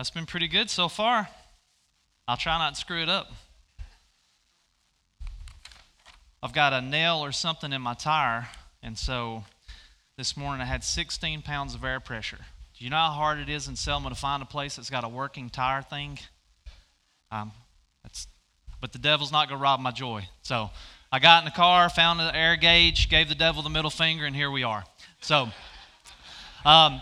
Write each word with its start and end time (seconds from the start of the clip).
That's 0.06 0.14
been 0.14 0.28
pretty 0.28 0.48
good 0.48 0.70
so 0.70 0.88
far. 0.88 1.28
I'll 2.28 2.38
try 2.38 2.60
not 2.60 2.76
to 2.76 2.80
screw 2.80 3.02
it 3.02 3.10
up. 3.10 3.32
I've 6.44 6.54
got 6.54 6.74
a 6.74 6.82
nail 6.82 7.26
or 7.26 7.32
something 7.32 7.74
in 7.74 7.82
my 7.82 7.96
tire, 7.96 8.48
and 8.84 9.00
so 9.00 9.46
this 10.16 10.38
morning 10.38 10.62
I 10.62 10.66
had 10.66 10.84
16 10.84 11.42
pounds 11.42 11.74
of 11.74 11.84
air 11.84 12.00
pressure. 12.00 12.38
Do 12.78 12.86
you 12.86 12.92
know 12.92 12.98
how 12.98 13.14
hard 13.14 13.40
it 13.40 13.50
is 13.50 13.68
in 13.68 13.76
Selma 13.76 14.10
to 14.10 14.16
find 14.16 14.44
a 14.44 14.46
place 14.46 14.76
that's 14.76 14.92
got 14.92 15.04
a 15.04 15.10
working 15.10 15.50
tire 15.50 15.82
thing? 15.82 16.20
Um, 17.32 17.52
but 18.80 18.94
the 18.94 19.00
devil's 19.00 19.32
not 19.32 19.50
going 19.50 19.58
to 19.58 19.64
rob 19.64 19.80
my 19.80 19.90
joy. 19.90 20.28
So 20.44 20.70
I 21.12 21.18
got 21.18 21.42
in 21.42 21.46
the 21.46 21.56
car, 21.56 21.90
found 21.90 22.20
the 22.20 22.36
air 22.36 22.58
gauge, 22.58 23.10
gave 23.10 23.28
the 23.28 23.34
devil 23.34 23.64
the 23.64 23.72
middle 23.72 23.90
finger, 23.90 24.28
and 24.28 24.36
here 24.36 24.52
we 24.52 24.62
are. 24.62 24.84
So 25.22 25.50
um, 26.64 27.02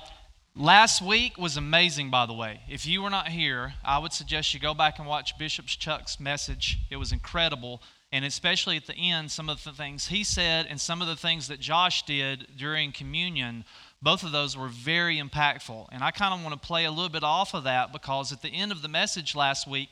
last 0.56 1.02
week 1.02 1.38
was 1.38 1.58
amazing, 1.58 2.10
by 2.10 2.26
the 2.26 2.34
way. 2.34 2.62
If 2.70 2.86
you 2.86 3.02
were 3.02 3.10
not 3.10 3.30
here, 3.30 3.74
I 3.84 3.98
would 3.98 4.14
suggest 4.14 4.54
you 4.54 4.60
go 4.60 4.74
back 4.74 5.00
and 5.00 5.08
watch 5.08 5.38
Bishop 5.38 5.66
Chuck's 5.66 6.20
message. 6.20 6.80
It 6.90 6.98
was 6.98 7.12
incredible. 7.12 7.82
And 8.12 8.24
especially 8.26 8.78
at 8.78 8.86
the 8.86 8.96
end, 8.96 9.32
some 9.32 9.50
of 9.50 9.64
the 9.64 9.72
things 9.72 10.08
he 10.08 10.24
said 10.24 10.68
and 10.70 10.80
some 10.80 11.02
of 11.02 11.08
the 11.08 11.16
things 11.16 11.48
that 11.48 11.60
Josh 11.60 12.06
did 12.06 12.46
during 12.56 12.92
communion, 12.92 13.66
both 14.04 14.24
of 14.24 14.32
those 14.32 14.56
were 14.56 14.68
very 14.68 15.18
impactful. 15.18 15.88
And 15.92 16.04
I 16.04 16.12
kind 16.12 16.34
of 16.34 16.44
want 16.44 16.62
to 16.62 16.68
play 16.68 16.86
a 16.86 16.92
little 16.92 17.10
bit 17.10 17.24
off 17.24 17.56
of 17.56 17.64
that 17.64 17.92
because 17.92 18.32
at 18.32 18.44
the 18.44 18.50
end 18.50 18.72
of 18.72 18.84
the 18.84 18.88
message 18.88 19.36
last 19.36 19.68
week, 19.68 19.90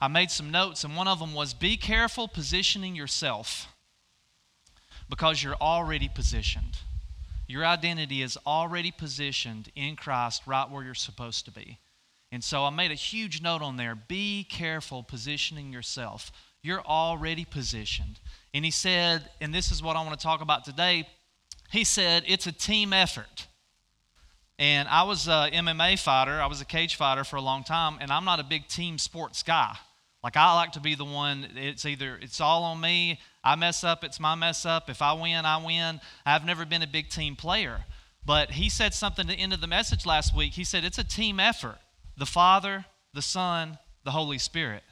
I 0.00 0.08
made 0.08 0.32
some 0.32 0.50
notes, 0.50 0.82
and 0.82 0.96
one 0.96 1.06
of 1.06 1.20
them 1.20 1.32
was 1.32 1.54
be 1.54 1.76
careful 1.76 2.26
positioning 2.26 2.96
yourself 2.96 3.68
because 5.08 5.44
you're 5.44 5.54
already 5.54 6.08
positioned. 6.08 6.78
Your 7.52 7.66
identity 7.66 8.22
is 8.22 8.38
already 8.46 8.90
positioned 8.90 9.70
in 9.76 9.94
Christ 9.94 10.40
right 10.46 10.70
where 10.70 10.82
you're 10.82 10.94
supposed 10.94 11.44
to 11.44 11.50
be. 11.50 11.78
And 12.30 12.42
so 12.42 12.64
I 12.64 12.70
made 12.70 12.90
a 12.90 12.94
huge 12.94 13.42
note 13.42 13.60
on 13.60 13.76
there 13.76 13.94
be 13.94 14.44
careful 14.44 15.02
positioning 15.02 15.70
yourself. 15.70 16.32
You're 16.62 16.80
already 16.80 17.44
positioned. 17.44 18.20
And 18.54 18.64
he 18.64 18.70
said, 18.70 19.28
and 19.42 19.52
this 19.52 19.70
is 19.70 19.82
what 19.82 19.96
I 19.96 20.02
want 20.02 20.18
to 20.18 20.22
talk 20.22 20.40
about 20.40 20.64
today, 20.64 21.06
he 21.70 21.84
said, 21.84 22.24
it's 22.26 22.46
a 22.46 22.52
team 22.52 22.94
effort. 22.94 23.46
And 24.58 24.88
I 24.88 25.02
was 25.02 25.28
a 25.28 25.50
MMA 25.52 25.98
fighter, 25.98 26.40
I 26.40 26.46
was 26.46 26.62
a 26.62 26.64
cage 26.64 26.96
fighter 26.96 27.22
for 27.22 27.36
a 27.36 27.42
long 27.42 27.64
time, 27.64 27.98
and 28.00 28.10
I'm 28.10 28.24
not 28.24 28.40
a 28.40 28.44
big 28.44 28.66
team 28.66 28.96
sports 28.96 29.42
guy. 29.42 29.76
Like 30.24 30.38
I 30.38 30.54
like 30.54 30.72
to 30.72 30.80
be 30.80 30.94
the 30.94 31.04
one, 31.04 31.46
it's 31.56 31.84
either 31.84 32.18
it's 32.22 32.40
all 32.40 32.64
on 32.64 32.80
me, 32.80 33.20
I 33.44 33.56
mess 33.56 33.82
up, 33.82 34.04
it's 34.04 34.20
my 34.20 34.34
mess 34.34 34.64
up. 34.64 34.88
If 34.88 35.02
I 35.02 35.12
win, 35.14 35.44
I 35.44 35.64
win. 35.64 36.00
I've 36.24 36.44
never 36.44 36.64
been 36.64 36.82
a 36.82 36.86
big 36.86 37.08
team 37.08 37.34
player. 37.34 37.84
But 38.24 38.52
he 38.52 38.68
said 38.68 38.94
something 38.94 39.28
at 39.28 39.36
the 39.36 39.42
end 39.42 39.52
of 39.52 39.60
the 39.60 39.66
message 39.66 40.06
last 40.06 40.36
week. 40.36 40.52
He 40.52 40.64
said 40.64 40.84
it's 40.84 40.98
a 40.98 41.04
team 41.04 41.40
effort. 41.40 41.78
The 42.16 42.26
Father, 42.26 42.84
the 43.14 43.22
Son, 43.22 43.78
the 44.04 44.12
Holy 44.12 44.38
Spirit. 44.38 44.84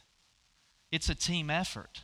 It's 0.91 1.09
a 1.09 1.15
team 1.15 1.49
effort. 1.49 2.03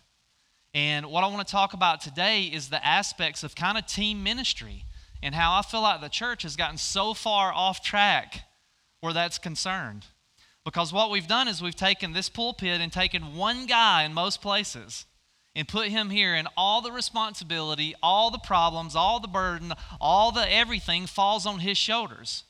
And 0.73 1.07
what 1.07 1.25
I 1.25 1.29
want 1.29 1.47
to 1.47 1.51
talk 1.51 1.73
about 1.73 2.01
today 2.01 2.43
is 2.43 2.69
the 2.69 2.87
aspects 2.87 3.43
of 3.43 3.57
kind 3.57 3.77
of 3.77 3.87
team 3.87 4.23
ministry 4.23 4.85
and 5.23 5.35
how 5.35 5.59
I 5.59 5.63
feel 5.63 5.81
like 5.81 6.01
the 6.01 6.09
church 6.09 6.43
has 6.43 6.55
gotten 6.55 6.79
so 6.79 7.15
far 7.15 7.53
off 7.53 7.83
track 7.83 8.43
where 9.01 9.13
that's 9.13 9.39
concerned. 9.39 10.07
Because 10.65 10.93
what 10.93 11.11
we've 11.11 11.27
done 11.27 11.49
is 11.49 11.63
we've 11.63 11.75
taken 11.75 12.13
this 12.13 12.29
pulpit 12.29 12.81
and 12.81 12.93
taken 12.93 13.35
one 13.37 13.67
guy 13.67 14.05
in 14.05 14.13
most 14.13 14.43
places 14.43 15.07
and 15.57 15.67
put 15.67 15.89
him 15.89 16.11
here, 16.11 16.35
and 16.35 16.47
all 16.55 16.83
the 16.83 16.93
responsibility, 16.93 17.95
all 18.03 18.31
the 18.31 18.39
problems, 18.39 18.95
all 18.95 19.19
the 19.19 19.27
burden, 19.27 19.73
all 19.99 20.31
the 20.31 20.53
everything 20.53 21.07
falls 21.07 21.47
on 21.47 21.61
his 21.61 21.79
shoulders. 21.79 22.45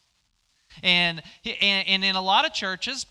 And, 0.83 1.23
and, 1.45 1.89
and 1.89 2.05
in 2.05 2.17
a 2.17 2.21
lot 2.21 2.45
of 2.45 2.53
churches, 2.53 3.07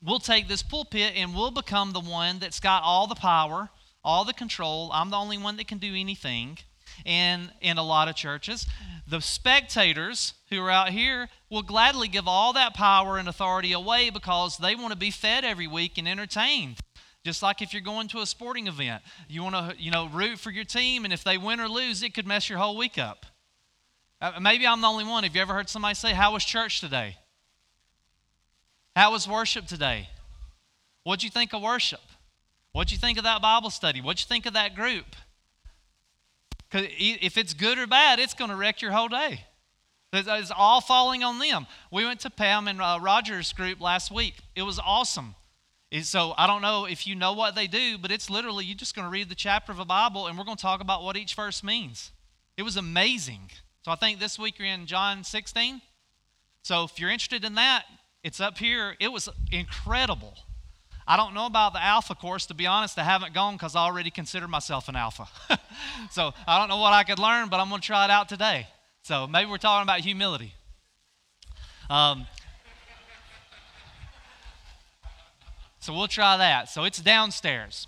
we'll 0.00 0.20
take 0.20 0.46
this 0.46 0.62
pulpit 0.62 1.14
and 1.16 1.34
we'll 1.34 1.50
become 1.50 1.92
the 1.92 2.00
one 2.00 2.38
that's 2.38 2.60
got 2.60 2.84
all 2.84 3.08
the 3.08 3.16
power, 3.16 3.68
all 4.04 4.24
the 4.24 4.32
control. 4.32 4.90
I'm 4.94 5.10
the 5.10 5.16
only 5.16 5.38
one 5.38 5.56
that 5.56 5.66
can 5.66 5.78
do 5.78 5.92
anything. 5.94 6.58
And 7.04 7.50
in 7.60 7.78
a 7.78 7.82
lot 7.82 8.06
of 8.06 8.14
churches, 8.14 8.64
the 9.08 9.20
spectators 9.20 10.34
who 10.50 10.62
are 10.62 10.70
out 10.70 10.90
here 10.90 11.28
will 11.50 11.62
gladly 11.62 12.06
give 12.06 12.28
all 12.28 12.52
that 12.52 12.74
power 12.74 13.18
and 13.18 13.28
authority 13.28 13.72
away 13.72 14.08
because 14.08 14.56
they 14.58 14.76
want 14.76 14.92
to 14.92 14.96
be 14.96 15.10
fed 15.10 15.44
every 15.44 15.66
week 15.66 15.98
and 15.98 16.08
entertained. 16.08 16.78
Just 17.26 17.42
like 17.42 17.60
if 17.60 17.72
you're 17.72 17.82
going 17.82 18.06
to 18.06 18.20
a 18.20 18.26
sporting 18.26 18.68
event, 18.68 19.02
you 19.26 19.42
want 19.42 19.56
to, 19.56 19.82
you 19.82 19.90
know, 19.90 20.06
root 20.06 20.38
for 20.38 20.52
your 20.52 20.62
team, 20.64 21.04
and 21.04 21.12
if 21.12 21.24
they 21.24 21.36
win 21.36 21.58
or 21.58 21.68
lose, 21.68 22.04
it 22.04 22.14
could 22.14 22.24
mess 22.24 22.48
your 22.48 22.60
whole 22.60 22.76
week 22.76 22.98
up. 22.98 23.26
Uh, 24.20 24.38
maybe 24.40 24.64
I'm 24.64 24.80
the 24.80 24.86
only 24.86 25.02
one. 25.02 25.24
Have 25.24 25.34
you 25.34 25.42
ever 25.42 25.52
heard 25.52 25.68
somebody 25.68 25.96
say, 25.96 26.12
How 26.12 26.34
was 26.34 26.44
church 26.44 26.80
today? 26.80 27.16
How 28.94 29.10
was 29.10 29.26
worship 29.26 29.66
today? 29.66 30.08
What'd 31.02 31.24
you 31.24 31.30
think 31.30 31.52
of 31.52 31.62
worship? 31.62 31.98
What'd 32.70 32.92
you 32.92 32.98
think 32.98 33.18
of 33.18 33.24
that 33.24 33.42
Bible 33.42 33.70
study? 33.70 34.00
What'd 34.00 34.20
you 34.20 34.28
think 34.28 34.46
of 34.46 34.52
that 34.52 34.76
group? 34.76 35.16
Because 36.70 36.86
if 36.96 37.36
it's 37.36 37.54
good 37.54 37.76
or 37.76 37.88
bad, 37.88 38.20
it's 38.20 38.34
going 38.34 38.50
to 38.50 38.56
wreck 38.56 38.80
your 38.80 38.92
whole 38.92 39.08
day. 39.08 39.46
It's 40.12 40.52
all 40.56 40.80
falling 40.80 41.24
on 41.24 41.40
them. 41.40 41.66
We 41.90 42.04
went 42.04 42.20
to 42.20 42.30
Pam 42.30 42.68
and 42.68 42.80
uh, 42.80 43.00
Roger's 43.02 43.52
group 43.52 43.80
last 43.80 44.12
week. 44.12 44.36
It 44.54 44.62
was 44.62 44.78
awesome. 44.78 45.34
So 45.92 46.34
I 46.36 46.46
don't 46.46 46.62
know 46.62 46.84
if 46.84 47.06
you 47.06 47.14
know 47.14 47.32
what 47.32 47.54
they 47.54 47.66
do, 47.66 47.96
but 47.96 48.10
it's 48.10 48.28
literally 48.28 48.64
you're 48.64 48.76
just 48.76 48.94
going 48.94 49.06
to 49.06 49.10
read 49.10 49.28
the 49.28 49.34
chapter 49.34 49.70
of 49.72 49.78
a 49.78 49.84
Bible 49.84 50.26
and 50.26 50.36
we're 50.36 50.44
going 50.44 50.56
to 50.56 50.62
talk 50.62 50.80
about 50.80 51.02
what 51.02 51.16
each 51.16 51.34
verse 51.34 51.62
means. 51.62 52.10
It 52.56 52.62
was 52.62 52.76
amazing. 52.76 53.50
So 53.84 53.92
I 53.92 53.94
think 53.94 54.18
this 54.18 54.38
week 54.38 54.58
you're 54.58 54.68
in 54.68 54.86
John 54.86 55.22
16. 55.22 55.80
So 56.62 56.84
if 56.84 56.98
you're 56.98 57.10
interested 57.10 57.44
in 57.44 57.54
that, 57.54 57.84
it's 58.24 58.40
up 58.40 58.58
here. 58.58 58.96
It 58.98 59.12
was 59.12 59.28
incredible. 59.52 60.34
I 61.06 61.16
don't 61.16 61.34
know 61.34 61.46
about 61.46 61.72
the 61.72 61.82
Alpha 61.82 62.16
course, 62.16 62.46
to 62.46 62.54
be 62.54 62.66
honest. 62.66 62.98
I 62.98 63.04
haven't 63.04 63.32
gone 63.32 63.54
because 63.54 63.76
I 63.76 63.80
already 63.80 64.10
consider 64.10 64.48
myself 64.48 64.88
an 64.88 64.96
Alpha. 64.96 65.28
so 66.10 66.34
I 66.48 66.58
don't 66.58 66.68
know 66.68 66.78
what 66.78 66.92
I 66.92 67.04
could 67.04 67.20
learn, 67.20 67.48
but 67.48 67.60
I'm 67.60 67.68
going 67.68 67.80
to 67.80 67.86
try 67.86 68.04
it 68.04 68.10
out 68.10 68.28
today. 68.28 68.66
So 69.02 69.28
maybe 69.28 69.48
we're 69.48 69.58
talking 69.58 69.84
about 69.84 70.00
humility. 70.00 70.52
Um, 71.88 72.26
so 75.86 75.94
we'll 75.94 76.08
try 76.08 76.36
that. 76.36 76.68
So 76.68 76.82
it's 76.82 76.98
downstairs. 76.98 77.86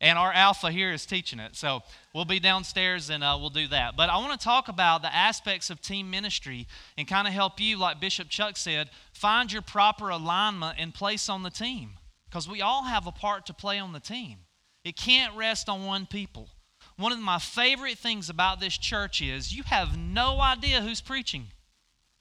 And 0.00 0.18
our 0.18 0.32
alpha 0.32 0.72
here 0.72 0.90
is 0.90 1.06
teaching 1.06 1.38
it. 1.38 1.54
So 1.54 1.82
we'll 2.12 2.24
be 2.24 2.40
downstairs 2.40 3.10
and 3.10 3.22
uh, 3.22 3.36
we'll 3.38 3.48
do 3.48 3.68
that. 3.68 3.96
But 3.96 4.10
I 4.10 4.16
want 4.16 4.32
to 4.32 4.44
talk 4.44 4.66
about 4.66 5.02
the 5.02 5.14
aspects 5.14 5.70
of 5.70 5.80
team 5.80 6.10
ministry 6.10 6.66
and 6.96 7.06
kind 7.06 7.28
of 7.28 7.32
help 7.32 7.60
you, 7.60 7.76
like 7.76 8.00
Bishop 8.00 8.28
Chuck 8.28 8.56
said, 8.56 8.90
find 9.12 9.52
your 9.52 9.62
proper 9.62 10.08
alignment 10.08 10.78
and 10.80 10.92
place 10.92 11.28
on 11.28 11.44
the 11.44 11.50
team. 11.50 11.90
Because 12.28 12.48
we 12.48 12.60
all 12.60 12.82
have 12.82 13.06
a 13.06 13.12
part 13.12 13.46
to 13.46 13.54
play 13.54 13.78
on 13.78 13.92
the 13.92 14.00
team. 14.00 14.38
It 14.82 14.96
can't 14.96 15.36
rest 15.36 15.68
on 15.68 15.86
one 15.86 16.06
people. 16.06 16.48
One 16.96 17.12
of 17.12 17.20
my 17.20 17.38
favorite 17.38 17.98
things 17.98 18.28
about 18.28 18.58
this 18.58 18.76
church 18.76 19.22
is 19.22 19.54
you 19.54 19.62
have 19.66 19.96
no 19.96 20.40
idea 20.40 20.80
who's 20.80 21.00
preaching 21.00 21.46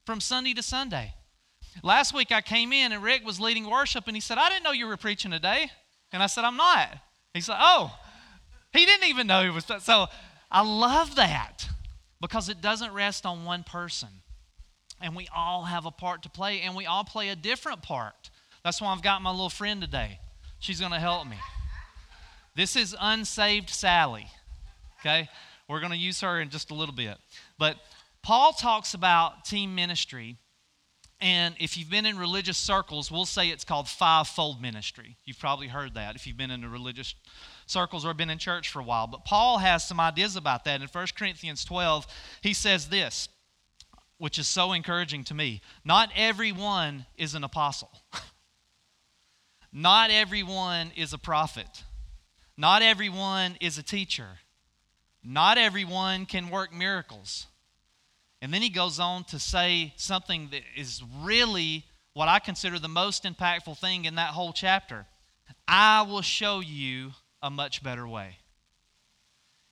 from 0.05 0.21
Sunday 0.21 0.53
to 0.53 0.61
Sunday. 0.61 1.15
Last 1.83 2.13
week 2.13 2.31
I 2.31 2.41
came 2.41 2.73
in 2.73 2.91
and 2.91 3.03
Rick 3.03 3.25
was 3.25 3.39
leading 3.39 3.69
worship 3.69 4.07
and 4.07 4.15
he 4.15 4.21
said, 4.21 4.37
I 4.37 4.49
didn't 4.49 4.63
know 4.63 4.71
you 4.71 4.87
were 4.87 4.97
preaching 4.97 5.31
today. 5.31 5.71
And 6.11 6.23
I 6.23 6.27
said, 6.27 6.43
I'm 6.43 6.57
not. 6.57 6.89
He 7.33 7.41
said, 7.41 7.57
Oh, 7.59 7.93
he 8.71 8.85
didn't 8.85 9.07
even 9.07 9.27
know 9.27 9.43
he 9.43 9.49
was. 9.49 9.65
So 9.81 10.07
I 10.51 10.61
love 10.61 11.15
that 11.15 11.67
because 12.21 12.49
it 12.49 12.61
doesn't 12.61 12.93
rest 12.93 13.25
on 13.25 13.45
one 13.45 13.63
person. 13.63 14.09
And 15.01 15.15
we 15.15 15.27
all 15.35 15.63
have 15.63 15.85
a 15.85 15.91
part 15.91 16.23
to 16.23 16.29
play, 16.29 16.61
and 16.61 16.75
we 16.75 16.87
all 16.87 17.03
play 17.03 17.29
a 17.29 17.35
different 17.35 17.83
part. 17.83 18.31
That's 18.63 18.81
why 18.81 18.91
I've 18.91 19.03
got 19.03 19.21
my 19.21 19.29
little 19.29 19.49
friend 19.49 19.79
today. 19.79 20.19
She's 20.59 20.79
going 20.79 20.91
to 20.91 20.99
help 20.99 21.27
me. 21.27 21.37
This 22.55 22.75
is 22.75 22.95
unsaved 22.99 23.69
Sally. 23.69 24.27
Okay? 24.99 25.29
We're 25.69 25.79
going 25.79 25.91
to 25.91 25.97
use 25.97 26.21
her 26.21 26.41
in 26.41 26.49
just 26.49 26.71
a 26.71 26.73
little 26.73 26.95
bit. 26.95 27.17
But 27.59 27.77
Paul 28.23 28.53
talks 28.53 28.95
about 28.95 29.45
team 29.45 29.75
ministry 29.75 30.37
And 31.19 31.55
if 31.59 31.77
you've 31.77 31.89
been 31.89 32.05
in 32.05 32.17
religious 32.17 32.57
circles, 32.57 33.09
we'll 33.09 33.25
say 33.25 33.49
it's 33.49 33.63
called 33.63 33.87
fivefold 33.87 34.61
ministry. 34.61 35.17
You've 35.25 35.39
probably 35.39 35.67
heard 35.67 35.95
that 35.95 36.15
if 36.15 36.27
you've 36.27 36.37
been 36.37 36.51
in 36.51 36.61
the 36.61 36.69
religious 36.69 37.15
circles 37.65 38.05
or 38.05 38.13
been 38.13 38.29
in 38.29 38.37
church 38.37 38.69
for 38.69 38.79
a 38.79 38.83
while. 38.83 39.07
But 39.07 39.25
Paul 39.25 39.57
has 39.57 39.87
some 39.87 39.99
ideas 39.99 40.35
about 40.35 40.63
that. 40.65 40.81
In 40.81 40.87
1 40.87 41.07
Corinthians 41.17 41.65
12, 41.65 42.05
he 42.41 42.53
says 42.53 42.89
this, 42.89 43.29
which 44.19 44.37
is 44.37 44.47
so 44.47 44.73
encouraging 44.73 45.23
to 45.25 45.33
me 45.33 45.61
Not 45.83 46.09
everyone 46.15 47.05
is 47.17 47.35
an 47.35 47.43
apostle, 47.43 47.91
not 49.73 50.11
everyone 50.11 50.91
is 50.95 51.13
a 51.13 51.17
prophet, 51.17 51.83
not 52.55 52.81
everyone 52.81 53.57
is 53.59 53.77
a 53.77 53.83
teacher, 53.83 54.39
not 55.23 55.57
everyone 55.57 56.25
can 56.27 56.49
work 56.49 56.73
miracles. 56.73 57.47
And 58.41 58.53
then 58.53 58.61
he 58.61 58.69
goes 58.69 58.99
on 58.99 59.23
to 59.25 59.39
say 59.39 59.93
something 59.95 60.49
that 60.51 60.61
is 60.75 61.01
really 61.21 61.85
what 62.13 62.27
I 62.27 62.39
consider 62.39 62.79
the 62.79 62.87
most 62.87 63.23
impactful 63.23 63.77
thing 63.79 64.05
in 64.05 64.15
that 64.15 64.31
whole 64.31 64.53
chapter. 64.53 65.05
I 65.67 66.01
will 66.01 66.21
show 66.21 66.59
you 66.59 67.11
a 67.41 67.49
much 67.49 67.83
better 67.83 68.07
way. 68.07 68.37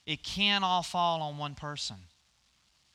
It 0.06 0.22
can't 0.22 0.64
all 0.64 0.82
fall 0.82 1.22
on 1.22 1.38
one 1.38 1.54
person 1.54 1.96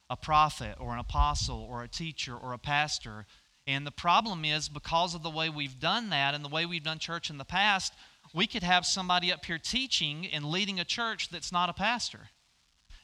a 0.10 0.18
prophet 0.18 0.76
or 0.78 0.92
an 0.92 1.00
apostle 1.00 1.66
or 1.70 1.84
a 1.84 1.88
teacher 1.88 2.36
or 2.36 2.52
a 2.52 2.58
pastor. 2.58 3.26
And 3.66 3.88
the 3.88 3.92
problem 3.92 4.44
is, 4.44 4.68
because 4.68 5.16
of 5.16 5.24
the 5.24 5.30
way 5.30 5.48
we've 5.48 5.80
done 5.80 6.10
that 6.10 6.34
and 6.34 6.44
the 6.44 6.50
way 6.50 6.66
we've 6.66 6.84
done 6.84 7.00
church 7.00 7.30
in 7.30 7.38
the 7.38 7.46
past, 7.46 7.94
we 8.34 8.46
could 8.46 8.64
have 8.64 8.86
somebody 8.86 9.32
up 9.32 9.46
here 9.46 9.58
teaching 9.58 10.28
and 10.28 10.44
leading 10.44 10.82
a 10.82 10.86
church 10.86 11.30
that's 11.30 11.54
not 11.54 11.70
a 11.70 11.74
pastor. 11.74 12.30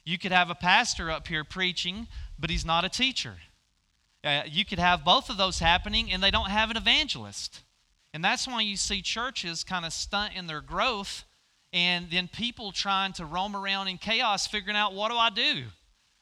You 0.04 0.18
could 0.18 0.34
have 0.34 0.50
a 0.50 0.56
pastor 0.56 1.10
up 1.10 1.28
here 1.28 1.46
preaching, 1.46 2.08
but 2.40 2.50
he's 2.50 2.66
not 2.66 2.86
a 2.86 2.90
teacher. 2.90 3.36
Uh, 4.24 4.42
you 4.46 4.66
could 4.66 4.80
have 4.80 5.06
both 5.06 5.30
of 5.30 5.38
those 5.38 5.60
happening, 5.60 6.12
and 6.12 6.22
they 6.22 6.32
don't 6.32 6.50
have 6.50 6.70
an 6.72 6.78
evangelist. 6.78 7.64
And 8.14 8.24
that's 8.24 8.48
why 8.48 8.62
you 8.62 8.78
see 8.78 9.02
churches 9.02 9.64
kind 9.64 9.86
of 9.86 9.94
stunt 9.94 10.34
in 10.36 10.48
their 10.48 10.62
growth, 10.62 11.24
and 11.72 12.10
then 12.10 12.28
people 12.28 12.72
trying 12.72 13.14
to 13.14 13.26
roam 13.26 13.56
around 13.56 13.88
in 13.88 13.98
chaos, 13.98 14.48
figuring 14.48 14.78
out 14.78 14.94
what 14.94 15.12
do 15.12 15.18
I 15.18 15.30
do? 15.30 15.66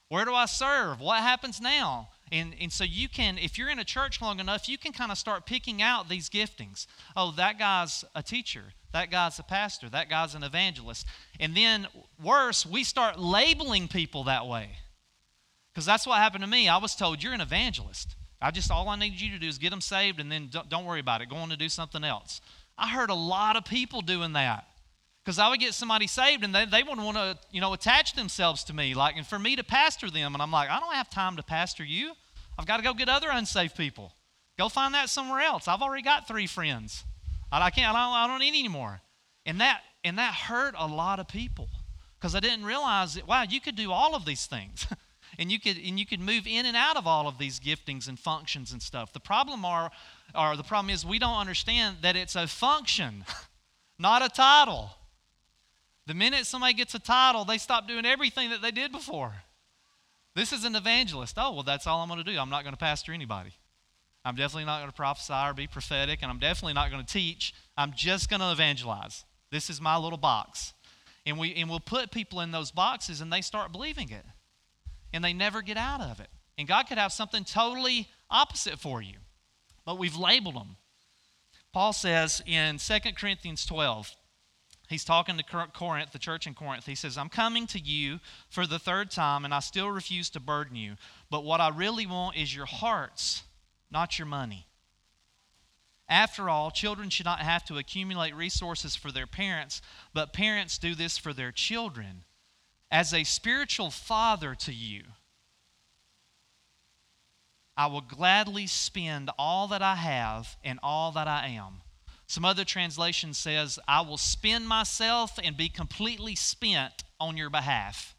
Where 0.10 0.26
do 0.26 0.34
I 0.34 0.46
serve? 0.46 1.00
What 1.00 1.22
happens 1.22 1.60
now? 1.60 2.10
And, 2.32 2.56
and 2.60 2.72
so 2.72 2.84
you 2.84 3.08
can, 3.08 3.38
if 3.38 3.58
you're 3.58 3.70
in 3.70 3.80
a 3.80 3.84
church 3.84 4.22
long 4.22 4.40
enough, 4.40 4.68
you 4.68 4.78
can 4.78 4.92
kind 4.92 5.12
of 5.12 5.18
start 5.18 5.46
picking 5.46 5.82
out 5.82 6.10
these 6.10 6.30
giftings. 6.30 6.86
Oh, 7.16 7.32
that 7.32 7.58
guy's 7.60 8.04
a 8.14 8.24
teacher. 8.24 8.74
That 8.94 9.12
guy's 9.12 9.40
a 9.40 9.44
pastor. 9.44 9.90
That 9.90 10.10
guy's 10.10 10.36
an 10.36 10.44
evangelist. 10.44 11.06
And 11.40 11.56
then, 11.56 11.88
worse, 12.22 12.66
we 12.66 12.84
start 12.84 13.20
labeling 13.20 13.88
people 13.88 14.24
that 14.26 14.48
way. 14.48 14.70
Because 15.76 15.86
that's 15.86 16.08
what 16.08 16.20
happened 16.20 16.42
to 16.42 16.50
me. 16.50 16.70
I 16.70 16.78
was 16.78 16.96
told, 16.96 17.22
you're 17.22 17.34
an 17.34 17.42
evangelist. 17.42 18.16
I 18.42 18.50
just, 18.52 18.72
all 18.72 18.88
I 18.88 18.96
need 18.96 19.20
you 19.20 19.30
to 19.32 19.40
do 19.40 19.48
is 19.48 19.58
get 19.58 19.72
them 19.72 19.82
saved 19.82 20.22
and 20.22 20.32
then 20.32 20.48
don't, 20.50 20.70
don't 20.70 20.86
worry 20.86 21.02
about 21.02 21.22
it. 21.22 21.30
Go 21.30 21.36
on 21.36 21.50
to 21.50 21.58
do 21.58 21.68
something 21.68 22.02
else. 22.02 22.40
I 22.78 22.88
heard 22.88 23.10
a 23.10 23.16
lot 23.16 23.58
of 23.58 23.66
people 23.66 24.00
doing 24.00 24.32
that. 24.34 24.68
Because 25.22 25.38
I 25.38 25.50
would 25.50 25.60
get 25.60 25.74
somebody 25.74 26.08
saved 26.08 26.46
and 26.46 26.56
they, 26.56 26.66
they 26.66 26.82
would 26.82 26.98
want 26.98 27.18
to, 27.18 27.38
you 27.52 27.60
know, 27.60 27.74
attach 27.74 28.14
themselves 28.14 28.64
to 28.66 28.74
me, 28.74 28.94
like, 28.94 29.18
and 29.18 29.28
for 29.28 29.38
me 29.38 29.58
to 29.58 29.66
pastor 29.66 30.10
them. 30.10 30.34
And 30.34 30.42
I'm 30.42 30.52
like, 30.52 30.70
I 30.70 30.80
don't 30.80 30.94
have 30.94 31.10
time 31.10 31.36
to 31.36 31.44
pastor 31.44 31.84
you. 31.84 32.14
I've 32.58 32.68
got 32.68 32.78
to 32.78 32.84
go 32.84 32.94
get 32.94 33.10
other 33.10 33.28
unsaved 33.30 33.76
people. 33.76 34.14
Go 34.58 34.70
find 34.70 34.94
that 34.94 35.10
somewhere 35.10 35.42
else. 35.42 35.68
I've 35.68 35.82
already 35.82 36.04
got 36.04 36.26
three 36.26 36.48
friends. 36.48 37.04
I, 37.52 37.70
can't, 37.70 37.94
I 37.94 38.06
don't, 38.06 38.14
I 38.14 38.28
don't 38.28 38.40
need 38.40 38.58
any 38.58 38.70
more. 38.70 39.02
And 39.46 39.60
that, 39.60 39.82
and 40.06 40.20
that 40.20 40.34
hurt 40.34 40.76
a 40.78 40.88
lot 40.88 41.20
of 41.20 41.28
people 41.28 41.68
because 42.18 42.34
I 42.34 42.40
didn't 42.40 42.64
realize 42.64 43.16
that, 43.16 43.28
wow, 43.28 43.44
you 43.44 43.60
could 43.60 43.76
do 43.76 43.92
all 43.92 44.16
of 44.16 44.26
these 44.26 44.46
things. 44.46 44.88
and 45.38 45.52
you 45.52 45.60
could 45.60 45.78
and 45.78 46.00
you 46.00 46.06
could 46.06 46.20
move 46.20 46.48
in 46.48 46.66
and 46.66 46.76
out 46.78 46.98
of 46.98 47.08
all 47.08 47.28
of 47.28 47.38
these 47.38 47.60
giftings 47.60 48.08
and 48.08 48.20
functions 48.20 48.72
and 48.72 48.82
stuff. 48.82 49.14
The 49.14 49.20
problem 49.20 49.66
are, 49.66 49.92
or 50.34 50.56
the 50.56 50.64
problem 50.64 50.94
is 50.94 51.06
we 51.06 51.20
don't 51.20 51.38
understand 51.38 51.98
that 52.02 52.16
it's 52.16 52.36
a 52.36 52.48
function, 52.48 53.26
not 54.00 54.24
a 54.24 54.30
title. 54.30 54.92
The 56.08 56.14
minute 56.14 56.46
somebody 56.46 56.74
gets 56.74 56.94
a 56.94 57.00
title, 57.00 57.46
they 57.46 57.58
stop 57.58 57.88
doing 57.88 58.06
everything 58.06 58.52
that 58.52 58.62
they 58.62 58.72
did 58.72 58.92
before. 58.92 59.34
This 60.36 60.52
is 60.52 60.66
an 60.66 60.76
evangelist. 60.76 61.36
Oh, 61.38 61.54
well, 61.54 61.64
that's 61.64 61.88
all 61.88 62.02
I'm 62.02 62.10
going 62.10 62.24
to 62.24 62.32
do. 62.32 62.38
I'm 62.38 62.50
not 62.50 62.64
going 62.64 62.74
to 62.74 62.80
pastor 62.80 63.14
anybody. 63.14 63.54
I'm 64.24 64.36
definitely 64.36 64.66
not 64.66 64.80
going 64.80 64.90
to 64.90 64.96
prophesy 64.96 65.34
or 65.34 65.54
be 65.54 65.68
prophetic, 65.68 66.20
and 66.22 66.32
I'm 66.32 66.40
definitely 66.40 66.74
not 66.74 66.92
going 66.92 67.04
to 67.04 67.12
teach. 67.12 67.54
I'm 67.78 67.94
just 67.96 68.30
going 68.30 68.42
to 68.42 68.52
evangelize. 68.52 69.24
This 69.52 69.70
is 69.70 69.80
my 69.80 69.98
little 69.98 70.18
box. 70.18 70.74
And, 71.26 71.40
we, 71.40 71.54
and 71.56 71.70
we'll 71.70 71.80
put 71.80 72.12
people 72.12 72.42
in 72.42 72.52
those 72.52 72.72
boxes, 72.72 73.22
and 73.22 73.32
they 73.32 73.42
start 73.42 73.72
believing 73.72 74.10
it. 74.10 74.26
And 75.14 75.24
they 75.24 75.34
never 75.34 75.62
get 75.62 75.78
out 75.78 76.02
of 76.02 76.20
it. 76.20 76.30
And 76.58 76.68
God 76.68 76.88
could 76.88 76.98
have 76.98 77.12
something 77.12 77.44
totally 77.44 78.10
opposite 78.30 78.80
for 78.80 79.02
you. 79.02 79.16
But 79.86 79.98
we've 79.98 80.16
labeled 80.16 80.56
them. 80.56 80.78
Paul 81.74 81.94
says 81.94 82.42
in 82.46 82.78
2 82.78 83.00
Corinthians 83.18 83.66
12, 83.66 84.12
he's 84.88 85.04
talking 85.04 85.38
to 85.38 85.44
Corinth, 85.74 86.12
the 86.12 86.20
church 86.20 86.48
in 86.48 86.54
Corinth. 86.54 86.86
He 86.86 86.96
says, 86.96 87.18
I'm 87.18 87.30
coming 87.30 87.68
to 87.68 87.80
you 87.80 88.20
for 88.50 88.66
the 88.66 88.80
third 88.80 89.12
time, 89.12 89.44
and 89.44 89.54
I 89.54 89.60
still 89.60 89.90
refuse 89.90 90.30
to 90.32 90.40
burden 90.40 90.76
you. 90.78 90.96
But 91.30 91.44
what 91.44 91.60
I 91.60 91.70
really 91.70 92.06
want 92.06 92.38
is 92.38 92.56
your 92.56 92.66
hearts, 92.66 93.44
not 93.92 94.18
your 94.18 94.26
money. 94.26 94.68
After 96.08 96.50
all, 96.50 96.72
children 96.72 97.10
should 97.10 97.26
not 97.26 97.40
have 97.40 97.66
to 97.66 97.78
accumulate 97.78 98.36
resources 98.36 98.96
for 98.96 99.12
their 99.12 99.28
parents, 99.28 99.82
but 100.14 100.34
parents 100.34 100.78
do 100.78 100.94
this 100.96 101.18
for 101.18 101.34
their 101.34 101.52
children. 101.52 102.24
As 102.96 103.14
a 103.14 103.26
spiritual 103.26 103.92
father 103.92 104.56
to 104.56 104.74
you, 104.74 105.04
I 107.76 107.88
will 107.88 108.02
gladly 108.02 108.68
spend 108.68 109.30
all 109.38 109.68
that 109.68 109.82
I 109.82 109.96
have 109.96 110.56
and 110.64 110.80
all 110.82 111.12
that 111.12 111.28
I 111.28 111.48
am 111.48 111.82
some 112.28 112.46
other 112.46 112.66
translation 112.66 113.34
says, 113.34 113.78
I 113.88 114.02
will 114.02 114.18
spend 114.18 114.68
myself 114.68 115.38
and 115.44 115.56
be 115.56 115.70
completely 115.70 116.36
spent 116.36 117.04
on 117.20 117.38
your 117.38 117.50
behalf, 117.50 118.16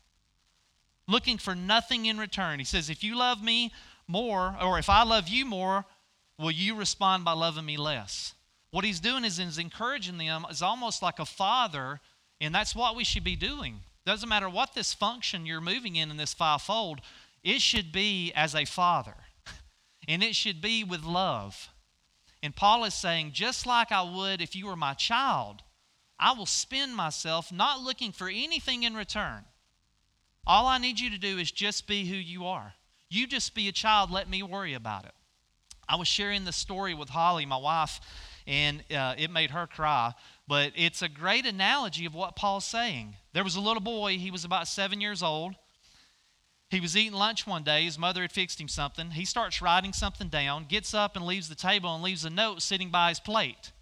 looking 1.09 1.39
for 1.39 1.55
nothing 1.55 2.07
in 2.07 2.19
return. 2.19 2.59
He 2.59 2.65
says, 2.65 2.89
If 2.89 3.03
you 3.03 3.17
love 3.17 3.43
me 3.43 3.73
more, 4.07 4.57
or 4.63 4.79
if 4.79 4.89
I 4.89 5.03
love 5.03 5.29
you 5.29 5.45
more, 5.45 5.85
will 6.39 6.53
you 6.53 6.77
respond 6.77 7.25
by 7.25 7.33
loving 7.33 7.65
me 7.65 7.77
less? 7.77 8.35
What 8.71 8.85
he's 8.85 9.01
doing 9.01 9.25
is 9.25 9.39
he's 9.39 9.59
encouraging 9.59 10.19
them 10.19 10.47
is 10.51 10.63
almost 10.63 11.03
like 11.03 11.19
a 11.19 11.27
father, 11.27 12.01
and 12.41 12.55
that's 12.55 12.77
what 12.77 12.95
we 12.95 13.05
should 13.05 13.25
be 13.25 13.37
doing. 13.37 13.81
Doesn't 14.07 14.29
matter 14.29 14.49
what 14.49 14.73
this 14.73 14.95
function 14.95 15.45
you're 15.45 15.61
moving 15.61 15.97
in 15.97 16.13
in 16.13 16.17
this 16.17 16.33
fivefold, 16.33 17.01
it 17.43 17.61
should 17.61 17.91
be 17.91 18.33
as 18.37 18.55
a 18.55 18.65
father, 18.65 19.17
and 20.09 20.23
it 20.23 20.37
should 20.37 20.63
be 20.63 20.85
with 20.85 21.03
love. 21.05 21.69
And 22.41 22.55
Paul 22.55 22.85
is 22.85 22.95
saying, 22.95 23.33
just 23.33 23.67
like 23.67 23.91
I 23.91 24.03
would 24.03 24.41
if 24.41 24.55
you 24.55 24.67
were 24.67 24.77
my 24.77 24.95
child, 24.95 25.65
I 26.21 26.33
will 26.33 26.47
spend 26.47 26.95
myself 26.95 27.51
not 27.51 27.83
looking 27.83 28.13
for 28.13 28.29
anything 28.29 28.85
in 28.85 28.95
return. 28.95 29.45
All 30.47 30.69
I 30.69 30.79
need 30.79 31.01
you 31.01 31.11
to 31.11 31.19
do 31.19 31.39
is 31.39 31.51
just 31.51 31.89
be 31.89 32.07
who 32.07 32.15
you 32.15 32.47
are. 32.47 32.75
You 33.11 33.27
just 33.27 33.57
be 33.57 33.67
a 33.67 33.73
child, 33.73 34.13
let 34.13 34.31
me 34.31 34.41
worry 34.43 34.75
about 34.75 35.05
it. 35.05 35.15
I 35.89 35.97
was 35.97 36.07
sharing 36.07 36.45
this 36.45 36.57
story 36.57 36.95
with 36.95 37.09
Holly, 37.09 37.45
my 37.45 37.57
wife, 37.57 38.01
and 38.47 38.85
uh, 38.93 39.15
it 39.19 39.31
made 39.31 39.51
her 39.51 39.67
cry. 39.67 40.15
But 40.47 40.73
it's 40.77 41.03
a 41.03 41.09
great 41.09 41.47
analogy 41.47 42.07
of 42.07 42.15
what 42.15 42.37
Paul's 42.37 42.65
saying. 42.65 43.17
There 43.37 43.45
was 43.45 43.57
a 43.57 43.61
little 43.61 43.83
boy, 43.83 44.17
he 44.17 44.31
was 44.31 44.47
about 44.47 44.67
seven 44.67 44.99
years 44.99 45.23
old. 45.23 45.57
He 46.71 46.81
was 46.81 46.97
eating 46.97 47.13
lunch 47.13 47.47
one 47.47 47.65
day. 47.65 47.85
His 47.85 47.99
mother 47.99 48.23
had 48.23 48.33
fixed 48.33 48.59
him 48.59 48.67
something. 48.67 49.11
He 49.11 49.27
starts 49.27 49.61
writing 49.61 49.93
something 49.93 50.29
down, 50.29 50.65
gets 50.65 50.95
up 50.95 51.17
and 51.17 51.27
leaves 51.27 51.51
the 51.51 51.55
table 51.55 51.95
and 51.95 52.03
leaves 52.03 52.25
a 52.25 52.31
note 52.31 52.63
sitting 52.63 52.89
by 52.89 53.11
his 53.11 53.21
plate. 53.21 53.73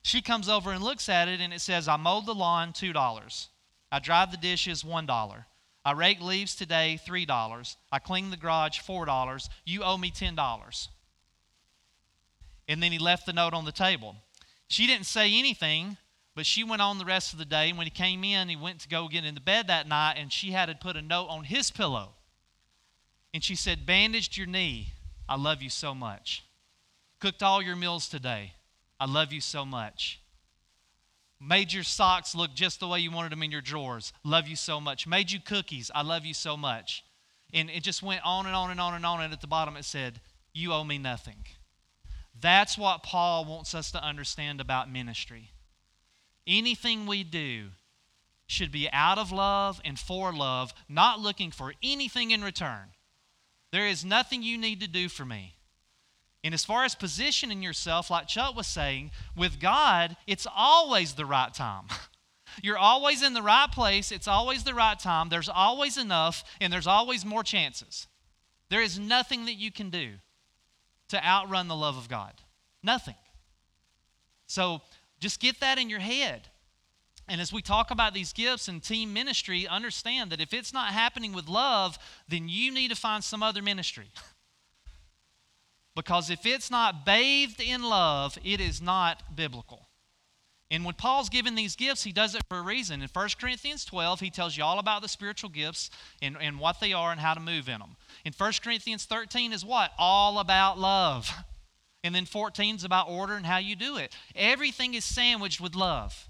She 0.00 0.22
comes 0.22 0.48
over 0.48 0.72
and 0.72 0.82
looks 0.82 1.10
at 1.10 1.28
it, 1.28 1.42
and 1.42 1.52
it 1.52 1.60
says, 1.60 1.86
I 1.86 1.98
mowed 1.98 2.24
the 2.24 2.34
lawn, 2.34 2.72
$2. 2.72 3.48
I 3.92 3.98
dried 3.98 4.32
the 4.32 4.38
dishes, 4.38 4.82
$1. 4.82 5.44
I 5.84 5.92
raked 5.92 6.22
leaves 6.22 6.54
today, 6.54 6.98
$3. 7.06 7.76
I 7.92 7.98
cleaned 7.98 8.32
the 8.32 8.38
garage, 8.38 8.80
$4. 8.80 9.48
You 9.66 9.82
owe 9.82 9.98
me 9.98 10.12
$10. 10.12 10.88
And 12.68 12.82
then 12.82 12.90
he 12.90 12.98
left 12.98 13.26
the 13.26 13.34
note 13.34 13.52
on 13.52 13.66
the 13.66 13.70
table. 13.70 14.16
She 14.66 14.86
didn't 14.86 15.04
say 15.04 15.38
anything, 15.38 15.98
but 16.34 16.46
she 16.46 16.64
went 16.64 16.82
on 16.82 16.98
the 16.98 17.04
rest 17.04 17.32
of 17.32 17.38
the 17.38 17.44
day. 17.44 17.68
And 17.68 17.78
when 17.78 17.86
he 17.86 17.90
came 17.90 18.24
in, 18.24 18.48
he 18.48 18.56
went 18.56 18.80
to 18.80 18.88
go 18.88 19.08
get 19.08 19.24
into 19.24 19.40
bed 19.40 19.68
that 19.68 19.86
night, 19.86 20.16
and 20.18 20.32
she 20.32 20.50
had 20.50 20.66
to 20.66 20.74
put 20.74 20.96
a 20.96 21.02
note 21.02 21.28
on 21.28 21.44
his 21.44 21.70
pillow. 21.70 22.10
And 23.32 23.42
she 23.42 23.56
said, 23.56 23.86
Bandaged 23.86 24.36
your 24.36 24.46
knee. 24.46 24.88
I 25.28 25.36
love 25.36 25.62
you 25.62 25.70
so 25.70 25.94
much. 25.94 26.44
Cooked 27.20 27.42
all 27.42 27.62
your 27.62 27.76
meals 27.76 28.08
today. 28.08 28.52
I 29.00 29.06
love 29.06 29.32
you 29.32 29.40
so 29.40 29.64
much. 29.64 30.20
Made 31.40 31.72
your 31.72 31.82
socks 31.82 32.34
look 32.34 32.54
just 32.54 32.80
the 32.80 32.88
way 32.88 33.00
you 33.00 33.10
wanted 33.10 33.32
them 33.32 33.42
in 33.42 33.50
your 33.50 33.60
drawers. 33.60 34.12
Love 34.22 34.48
you 34.48 34.56
so 34.56 34.80
much. 34.80 35.06
Made 35.06 35.30
you 35.30 35.40
cookies. 35.40 35.90
I 35.94 36.02
love 36.02 36.24
you 36.24 36.34
so 36.34 36.56
much. 36.56 37.04
And 37.52 37.70
it 37.70 37.82
just 37.82 38.02
went 38.02 38.22
on 38.24 38.46
and 38.46 38.54
on 38.54 38.70
and 38.70 38.80
on 38.80 38.94
and 38.94 39.04
on. 39.04 39.20
And 39.20 39.32
at 39.32 39.40
the 39.40 39.46
bottom 39.46 39.76
it 39.76 39.84
said, 39.84 40.20
You 40.52 40.72
owe 40.72 40.84
me 40.84 40.98
nothing. 40.98 41.44
That's 42.40 42.76
what 42.76 43.02
Paul 43.02 43.44
wants 43.44 43.74
us 43.74 43.90
to 43.92 44.02
understand 44.02 44.60
about 44.60 44.90
ministry. 44.90 45.50
Anything 46.46 47.06
we 47.06 47.24
do 47.24 47.68
should 48.46 48.70
be 48.70 48.88
out 48.92 49.18
of 49.18 49.32
love 49.32 49.80
and 49.84 49.98
for 49.98 50.32
love, 50.32 50.74
not 50.88 51.20
looking 51.20 51.50
for 51.50 51.72
anything 51.82 52.30
in 52.30 52.44
return. 52.44 52.90
There 53.72 53.86
is 53.86 54.04
nothing 54.04 54.42
you 54.42 54.58
need 54.58 54.80
to 54.80 54.88
do 54.88 55.08
for 55.08 55.24
me. 55.24 55.54
And 56.44 56.52
as 56.52 56.64
far 56.64 56.84
as 56.84 56.94
positioning 56.94 57.62
yourself, 57.62 58.10
like 58.10 58.28
Chuck 58.28 58.54
was 58.54 58.66
saying, 58.66 59.12
with 59.34 59.58
God, 59.58 60.16
it's 60.26 60.46
always 60.54 61.14
the 61.14 61.24
right 61.24 61.52
time. 61.52 61.86
You're 62.62 62.78
always 62.78 63.22
in 63.22 63.32
the 63.32 63.42
right 63.42 63.70
place. 63.72 64.12
It's 64.12 64.28
always 64.28 64.62
the 64.62 64.74
right 64.74 64.98
time. 64.98 65.30
There's 65.30 65.48
always 65.48 65.96
enough, 65.96 66.44
and 66.60 66.72
there's 66.72 66.86
always 66.86 67.24
more 67.24 67.42
chances. 67.42 68.06
There 68.68 68.82
is 68.82 68.98
nothing 68.98 69.46
that 69.46 69.54
you 69.54 69.72
can 69.72 69.90
do 69.90 70.10
to 71.08 71.24
outrun 71.24 71.68
the 71.68 71.74
love 71.74 71.96
of 71.96 72.08
God. 72.08 72.34
Nothing. 72.82 73.16
So 74.46 74.82
just 75.24 75.40
get 75.40 75.58
that 75.60 75.78
in 75.78 75.88
your 75.88 76.00
head. 76.00 76.48
And 77.26 77.40
as 77.40 77.50
we 77.50 77.62
talk 77.62 77.90
about 77.90 78.12
these 78.12 78.34
gifts 78.34 78.68
and 78.68 78.82
team 78.82 79.14
ministry, 79.14 79.66
understand 79.66 80.30
that 80.30 80.40
if 80.40 80.52
it's 80.52 80.70
not 80.70 80.92
happening 80.92 81.32
with 81.32 81.48
love, 81.48 81.98
then 82.28 82.46
you 82.46 82.70
need 82.70 82.88
to 82.88 82.94
find 82.94 83.24
some 83.24 83.42
other 83.42 83.62
ministry. 83.62 84.10
Because 85.96 86.28
if 86.28 86.44
it's 86.44 86.72
not 86.72 87.06
bathed 87.06 87.60
in 87.60 87.84
love, 87.84 88.36
it 88.42 88.60
is 88.60 88.82
not 88.82 89.36
biblical. 89.36 89.86
And 90.68 90.84
when 90.84 90.94
Paul's 90.94 91.28
giving 91.28 91.54
these 91.54 91.76
gifts, 91.76 92.02
he 92.02 92.10
does 92.10 92.34
it 92.34 92.42
for 92.48 92.58
a 92.58 92.62
reason. 92.62 93.00
In 93.00 93.08
1 93.08 93.28
Corinthians 93.40 93.84
12, 93.84 94.18
he 94.18 94.28
tells 94.28 94.56
you 94.56 94.64
all 94.64 94.80
about 94.80 95.02
the 95.02 95.08
spiritual 95.08 95.50
gifts 95.50 95.90
and, 96.20 96.36
and 96.40 96.58
what 96.58 96.80
they 96.80 96.92
are 96.92 97.12
and 97.12 97.20
how 97.20 97.32
to 97.32 97.38
move 97.38 97.68
in 97.68 97.78
them. 97.78 97.94
In 98.24 98.32
1 98.32 98.52
Corinthians 98.60 99.04
13 99.04 99.52
is 99.52 99.64
what? 99.64 99.92
All 99.96 100.40
about 100.40 100.80
love. 100.80 101.30
And 102.04 102.14
then 102.14 102.26
14 102.26 102.76
is 102.76 102.84
about 102.84 103.08
order 103.08 103.34
and 103.34 103.46
how 103.46 103.56
you 103.56 103.74
do 103.74 103.96
it. 103.96 104.14
Everything 104.36 104.94
is 104.94 105.04
sandwiched 105.04 105.60
with 105.60 105.74
love. 105.74 106.28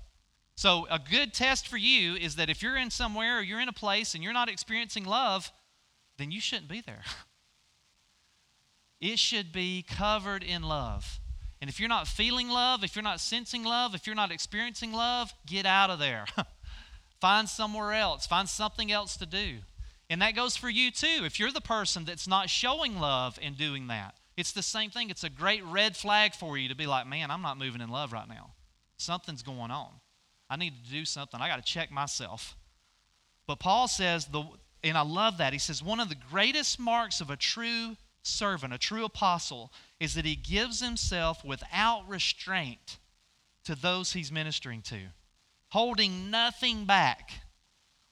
So, 0.57 0.87
a 0.89 1.01
good 1.01 1.35
test 1.35 1.67
for 1.67 1.77
you 1.77 2.15
is 2.15 2.37
that 2.37 2.49
if 2.49 2.63
you're 2.63 2.77
in 2.77 2.91
somewhere 2.91 3.39
or 3.39 3.43
you're 3.43 3.61
in 3.61 3.69
a 3.69 3.73
place 3.73 4.15
and 4.15 4.23
you're 4.23 4.33
not 4.33 4.49
experiencing 4.49 5.05
love, 5.05 5.51
then 6.17 6.31
you 6.31 6.41
shouldn't 6.41 6.69
be 6.69 6.81
there. 6.81 7.03
It 9.01 9.19
should 9.19 9.53
be 9.53 9.83
covered 9.87 10.43
in 10.43 10.63
love. 10.63 11.21
And 11.61 11.69
if 11.69 11.79
you're 11.79 11.91
not 11.91 12.09
feeling 12.09 12.49
love, 12.49 12.83
if 12.83 12.97
you're 12.97 13.03
not 13.03 13.21
sensing 13.21 13.63
love, 13.63 13.95
if 13.95 14.07
you're 14.07 14.17
not 14.17 14.33
experiencing 14.33 14.95
love, 14.95 15.35
get 15.45 15.67
out 15.67 15.91
of 15.91 15.99
there. 15.99 16.25
Find 17.21 17.47
somewhere 17.47 17.93
else. 17.93 18.27
Find 18.27 18.49
something 18.49 18.91
else 18.91 19.19
to 19.19 19.27
do. 19.27 19.59
And 20.09 20.23
that 20.23 20.35
goes 20.35 20.57
for 20.57 20.71
you 20.71 20.91
too. 20.91 21.21
If 21.25 21.39
you're 21.39 21.53
the 21.53 21.61
person 21.61 22.07
that's 22.07 22.27
not 22.27 22.49
showing 22.49 22.99
love 22.99 23.39
and 23.43 23.59
doing 23.59 23.89
that, 23.89 24.15
it's 24.37 24.53
the 24.53 24.63
same 24.63 24.91
thing. 24.91 25.11
It's 25.11 25.25
a 25.25 25.31
great 25.31 25.65
red 25.65 25.97
flag 25.97 26.35
for 26.35 26.59
you 26.59 26.69
to 26.69 26.75
be 26.75 26.87
like, 26.87 27.07
man, 27.07 27.31
I'm 27.31 27.43
not 27.43 27.59
moving 27.59 27.81
in 27.81 27.89
love 27.89 28.13
right 28.13 28.29
now. 28.29 28.55
Something's 28.97 29.43
going 29.43 29.71
on. 29.71 29.91
I 30.51 30.57
need 30.57 30.73
to 30.85 30.91
do 30.91 31.05
something. 31.05 31.41
I 31.41 31.49
got 31.49 31.57
to 31.57 31.73
check 31.73 31.91
myself. 31.91 32.57
But 33.47 33.61
Paul 33.61 33.89
says, 33.89 34.27
the, 34.27 34.45
and 34.83 34.97
I 34.97 35.03
love 35.03 35.39
that. 35.39 35.53
He 35.53 35.59
says, 35.59 35.83
one 35.83 36.01
of 36.01 36.09
the 36.09 36.17
greatest 36.31 36.79
marks 36.79 37.21
of 37.21 37.31
a 37.31 37.37
true 37.37 37.97
servant, 38.23 38.73
a 38.73 38.79
true 38.79 39.05
apostle, 39.05 39.73
is 40.01 40.15
that 40.15 40.25
he 40.25 40.37
gives 40.37 40.81
himself 40.81 41.45
without 41.45 42.09
restraint 42.09 42.99
to 43.65 43.75
those 43.75 44.13
he's 44.13 44.33
ministering 44.33 44.83
to, 44.83 44.99
holding 45.71 46.31
nothing 46.31 46.85
back. 46.85 47.31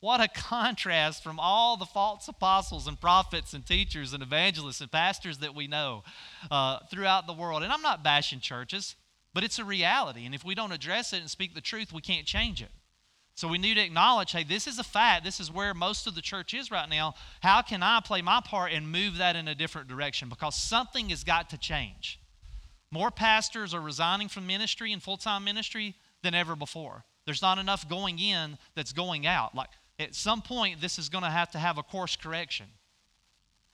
What 0.02 0.21
a 0.21 0.26
contrast 0.26 1.23
from 1.23 1.38
all 1.38 1.76
the 1.76 1.87
false 1.87 2.26
apostles 2.26 2.88
and 2.88 3.00
prophets 3.00 3.54
and 3.54 3.64
teachers 3.64 4.12
and 4.12 4.21
evangelists 4.21 4.80
and 4.80 4.90
pastors 4.90 5.38
that 5.38 5.54
we 5.54 5.68
know 5.68 6.02
uh, 6.50 6.80
throughout 6.90 7.28
the 7.28 7.32
world. 7.32 7.62
And 7.62 7.73
I'm 7.73 7.82
not 7.82 8.02
bashing 8.02 8.40
churches, 8.40 8.97
but 9.32 9.44
it's 9.44 9.61
a 9.61 9.64
reality. 9.64 10.26
And 10.26 10.35
if 10.35 10.44
we 10.44 10.56
don't 10.56 10.73
address 10.73 11.12
it 11.12 11.21
and 11.21 11.30
speak 11.30 11.54
the 11.54 11.61
truth, 11.61 11.92
we 11.92 12.00
can't 12.00 12.26
change 12.26 12.61
it. 12.61 12.73
So 13.37 13.47
we 13.47 13.59
need 13.59 13.75
to 13.75 13.80
acknowledge 13.80 14.32
hey, 14.32 14.42
this 14.42 14.66
is 14.66 14.80
a 14.80 14.82
fact. 14.82 15.25
This 15.25 15.38
is 15.38 15.52
where 15.52 15.73
most 15.73 16.09
of 16.09 16.16
the 16.16 16.21
church 16.21 16.52
is 16.52 16.73
right 16.73 16.88
now. 16.88 17.14
How 17.40 17.62
can 17.62 17.85
I 17.85 18.00
play 18.04 18.23
my 18.23 18.40
part 18.44 18.73
and 18.73 18.90
move 18.90 19.18
that 19.18 19.37
in 19.37 19.47
a 19.47 19.54
different 19.54 19.87
direction? 19.87 20.28
Because 20.28 20.56
something 20.56 21.11
has 21.11 21.23
got 21.23 21.49
to 21.50 21.59
change. 21.59 22.18
More 22.90 23.12
pastors 23.12 23.73
are 23.73 23.80
resigning 23.80 24.28
from 24.28 24.49
ministry 24.49 24.92
and 24.92 25.00
full 25.00 25.16
time 25.16 25.44
ministry 25.44 25.94
than 26.25 26.35
ever 26.35 26.56
before. 26.56 27.04
There's 27.25 27.40
not 27.40 27.59
enough 27.59 27.88
going 27.88 28.18
in 28.18 28.59
that's 28.75 28.92
going 28.92 29.28
out. 29.28 29.54
Like 29.54 29.71
at 29.99 30.14
some 30.14 30.42
point, 30.42 30.80
this 30.80 30.99
is 30.99 31.08
going 31.08 31.25
to 31.25 31.30
have 31.30 31.50
to 31.52 31.58
have 31.58 31.78
a 31.78 31.82
course 31.82 32.16
correction. 32.16 32.66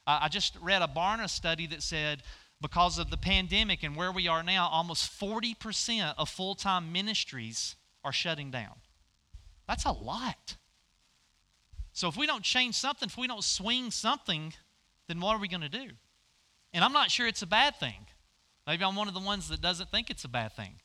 I 0.06 0.28
just 0.28 0.56
read 0.62 0.80
a 0.80 0.88
Barna 0.88 1.28
study 1.28 1.66
that 1.66 1.82
said 1.82 2.22
because 2.62 2.98
of 2.98 3.10
the 3.10 3.16
pandemic 3.16 3.82
and 3.82 3.94
where 3.94 4.10
we 4.10 4.26
are 4.26 4.42
now, 4.42 4.68
almost 4.68 5.10
40% 5.20 6.14
of 6.16 6.28
full 6.28 6.54
time 6.54 6.92
ministries 6.92 7.76
are 8.04 8.12
shutting 8.12 8.50
down. 8.50 8.76
That's 9.66 9.84
a 9.84 9.92
lot. 9.92 10.56
So 11.92 12.08
if 12.08 12.16
we 12.16 12.26
don't 12.26 12.42
change 12.42 12.74
something, 12.74 13.06
if 13.08 13.18
we 13.18 13.26
don't 13.26 13.44
swing 13.44 13.90
something, 13.90 14.54
then 15.08 15.20
what 15.20 15.36
are 15.36 15.40
we 15.40 15.48
going 15.48 15.60
to 15.60 15.68
do? 15.68 15.88
And 16.72 16.84
I'm 16.84 16.92
not 16.92 17.10
sure 17.10 17.26
it's 17.26 17.42
a 17.42 17.46
bad 17.46 17.76
thing. 17.76 18.06
Maybe 18.66 18.84
I'm 18.84 18.96
one 18.96 19.08
of 19.08 19.14
the 19.14 19.20
ones 19.20 19.48
that 19.48 19.60
doesn't 19.60 19.90
think 19.90 20.10
it's 20.10 20.24
a 20.24 20.28
bad 20.28 20.52
thing. 20.52 20.76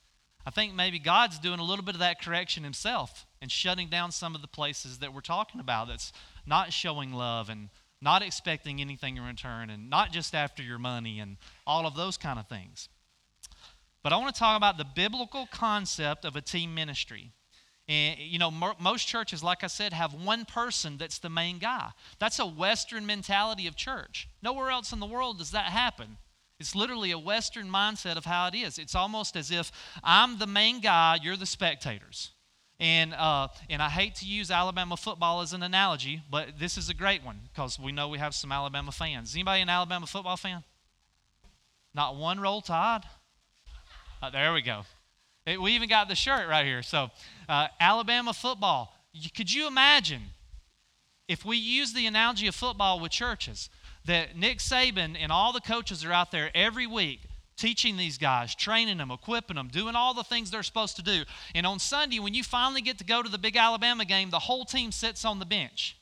I 0.46 0.50
think 0.50 0.74
maybe 0.74 1.00
God's 1.00 1.40
doing 1.40 1.60
a 1.60 1.64
little 1.64 1.86
bit 1.86 1.96
of 1.96 2.00
that 2.00 2.22
correction 2.22 2.64
himself 2.64 3.26
and 3.42 3.52
shutting 3.52 3.88
down 3.88 4.12
some 4.12 4.36
of 4.36 4.42
the 4.42 4.48
places 4.48 5.00
that 5.00 5.14
we're 5.14 5.22
talking 5.22 5.62
about 5.62 5.88
that's 5.88 6.12
not 6.46 6.74
showing 6.74 7.14
love 7.14 7.50
and 7.50 7.70
not 8.02 8.22
expecting 8.22 8.82
anything 8.82 9.16
in 9.16 9.24
return 9.24 9.70
and 9.70 9.90
not 9.90 10.12
just 10.12 10.36
after 10.36 10.62
your 10.62 10.78
money 10.78 11.20
and 11.20 11.38
all 11.66 11.88
of 11.88 11.96
those 11.96 12.18
kind 12.18 12.38
of 12.38 12.48
things. 12.48 12.90
But 14.04 14.12
I 14.12 14.18
want 14.18 14.36
to 14.36 14.40
talk 14.40 14.58
about 14.58 14.78
the 14.78 14.86
biblical 14.86 15.48
concept 15.50 16.26
of 16.26 16.36
a 16.36 16.42
team 16.42 16.76
ministry. 16.76 17.32
And, 17.88 18.20
you 18.20 18.40
know, 18.40 18.52
most 18.52 19.08
churches, 19.08 19.44
like 19.44 19.64
I 19.64 19.68
said, 19.68 19.94
have 19.94 20.14
one 20.14 20.46
person 20.46 20.98
that's 20.98 21.20
the 21.20 21.30
main 21.30 21.58
guy. 21.58 21.92
That's 22.20 22.40
a 22.40 22.46
Western 22.46 23.06
mentality 23.06 23.68
of 23.68 23.76
church. 23.76 24.28
Nowhere 24.42 24.70
else 24.70 24.92
in 24.92 25.00
the 25.00 25.06
world 25.06 25.40
does 25.40 25.52
that 25.52 25.66
happen. 25.66 26.18
It's 26.64 26.76
literally 26.76 27.12
a 27.12 27.20
Western 27.20 27.68
mindset 27.68 28.16
of 28.16 28.24
how 28.24 28.48
it 28.48 28.56
is. 28.56 28.78
It's 28.78 28.96
almost 28.96 29.36
as 29.36 29.52
if 29.52 29.70
I'm 30.02 30.40
the 30.40 30.48
main 30.48 30.80
guy, 30.80 31.20
you're 31.22 31.36
the 31.36 31.46
spectators. 31.46 32.32
And, 32.80 33.14
uh, 33.14 33.50
and 33.70 33.82
I 33.82 33.90
hate 33.90 34.16
to 34.16 34.26
use 34.26 34.50
Alabama 34.50 34.96
football 34.96 35.42
as 35.42 35.52
an 35.52 35.62
analogy, 35.62 36.22
but 36.32 36.58
this 36.58 36.78
is 36.78 36.88
a 36.88 36.94
great 36.94 37.22
one 37.22 37.42
because 37.50 37.78
we 37.78 37.92
know 37.92 38.08
we 38.08 38.18
have 38.18 38.34
some 38.34 38.50
Alabama 38.50 38.94
fans. 38.94 39.32
Is 39.32 39.36
anybody 39.36 39.62
an 39.62 39.68
Alabama 39.68 40.08
football 40.08 40.38
fan? 40.38 40.64
Not 41.94 42.16
one 42.16 42.40
roll 42.40 42.62
tide? 42.62 43.02
Uh, 44.22 44.30
there 44.30 44.54
we 44.54 44.62
go. 44.62 44.84
It, 45.46 45.62
we 45.62 45.74
even 45.74 45.90
got 45.90 46.08
the 46.08 46.16
shirt 46.16 46.48
right 46.48 46.66
here. 46.66 46.82
So, 46.82 47.10
uh, 47.50 47.68
Alabama 47.78 48.32
football. 48.32 48.96
Could 49.36 49.54
you 49.54 49.68
imagine 49.68 50.22
if 51.28 51.44
we 51.44 51.58
use 51.58 51.92
the 51.92 52.08
analogy 52.08 52.48
of 52.48 52.56
football 52.56 53.02
with 53.02 53.12
churches 53.12 53.70
that 54.06 54.36
Nick 54.36 54.60
Saban 54.60 55.16
and 55.20 55.32
all 55.32 55.54
the 55.54 55.62
coaches 55.62 56.04
are 56.04 56.12
out 56.12 56.32
there 56.32 56.52
every 56.54 56.88
week 56.88 57.22
teaching 57.56 57.98
these 57.98 58.18
guys, 58.18 58.56
training 58.56 58.98
them, 58.98 59.12
equipping 59.12 59.56
them, 59.56 59.68
doing 59.68 59.96
all 59.96 60.14
the 60.14 60.24
things 60.24 60.52
they're 60.52 60.64
supposed 60.64 60.96
to 60.96 61.04
do. 61.04 61.24
And 61.54 61.66
on 61.66 61.80
Sunday, 61.80 62.20
when 62.20 62.34
you 62.34 62.44
finally 62.44 62.82
get 62.82 62.98
to 62.98 63.04
go 63.04 63.22
to 63.22 63.30
the 63.30 63.38
big 63.38 63.56
Alabama 63.56 64.06
game, 64.06 64.30
the 64.32 64.40
whole 64.40 64.66
team 64.66 64.92
sits 64.92 65.24
on 65.24 65.40
the 65.40 65.46
bench 65.46 65.98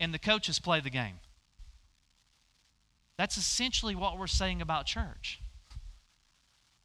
and 0.00 0.14
the 0.14 0.18
coaches 0.18 0.58
play 0.58 0.80
the 0.80 0.90
game. 0.90 1.18
That's 3.16 3.36
essentially 3.36 3.96
what 3.96 4.18
we're 4.18 4.28
saying 4.28 4.62
about 4.62 4.86
church. 4.86 5.40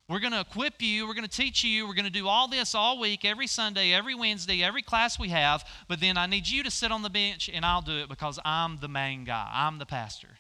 We're 0.10 0.20
going 0.20 0.34
to 0.34 0.42
equip 0.42 0.82
you. 0.82 1.08
We're 1.08 1.14
going 1.14 1.28
to 1.28 1.38
teach 1.38 1.64
you. 1.64 1.88
We're 1.88 1.94
going 1.94 2.06
to 2.06 2.12
do 2.12 2.28
all 2.28 2.48
this 2.48 2.76
all 2.76 3.00
week, 3.00 3.24
every 3.24 3.48
Sunday, 3.48 3.94
every 3.94 4.16
Wednesday, 4.16 4.62
every 4.62 4.82
class 4.82 5.18
we 5.18 5.30
have. 5.30 5.64
But 5.88 6.02
then 6.02 6.18
I 6.18 6.26
need 6.26 6.48
you 6.48 6.62
to 6.64 6.72
sit 6.72 6.92
on 6.92 7.04
the 7.04 7.10
bench 7.10 7.50
and 7.52 7.66
I'll 7.66 7.82
do 7.82 8.00
it 8.00 8.10
because 8.10 8.38
I'm 8.44 8.78
the 8.78 8.90
main 8.90 9.24
guy. 9.24 9.50
I'm 9.54 9.80
the 9.80 9.86
pastor. 9.86 10.40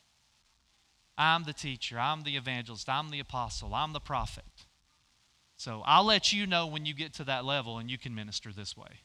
I'm 1.17 1.43
the 1.43 1.53
teacher. 1.53 1.97
I'm 1.97 2.23
the 2.23 2.35
evangelist. 2.35 2.89
I'm 2.89 3.09
the 3.09 3.19
apostle. 3.19 3.73
I'm 3.73 3.93
the 3.93 4.01
prophet. 4.01 4.43
So 5.55 5.81
I'll 5.85 6.03
let 6.03 6.33
you 6.33 6.45
know 6.45 6.67
when 6.67 6.85
you 6.85 6.93
get 6.93 7.13
to 7.15 7.23
that 7.23 7.45
level 7.45 7.77
and 7.77 7.89
you 7.89 7.97
can 7.97 8.13
minister 8.13 8.51
this 8.51 8.75
way. 8.75 9.01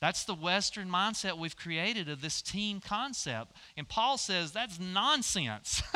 That's 0.00 0.24
the 0.24 0.34
Western 0.34 0.88
mindset 0.88 1.38
we've 1.38 1.56
created 1.56 2.08
of 2.08 2.20
this 2.20 2.42
team 2.42 2.80
concept. 2.80 3.52
And 3.76 3.88
Paul 3.88 4.18
says 4.18 4.52
that's 4.52 4.78
nonsense. 4.78 5.82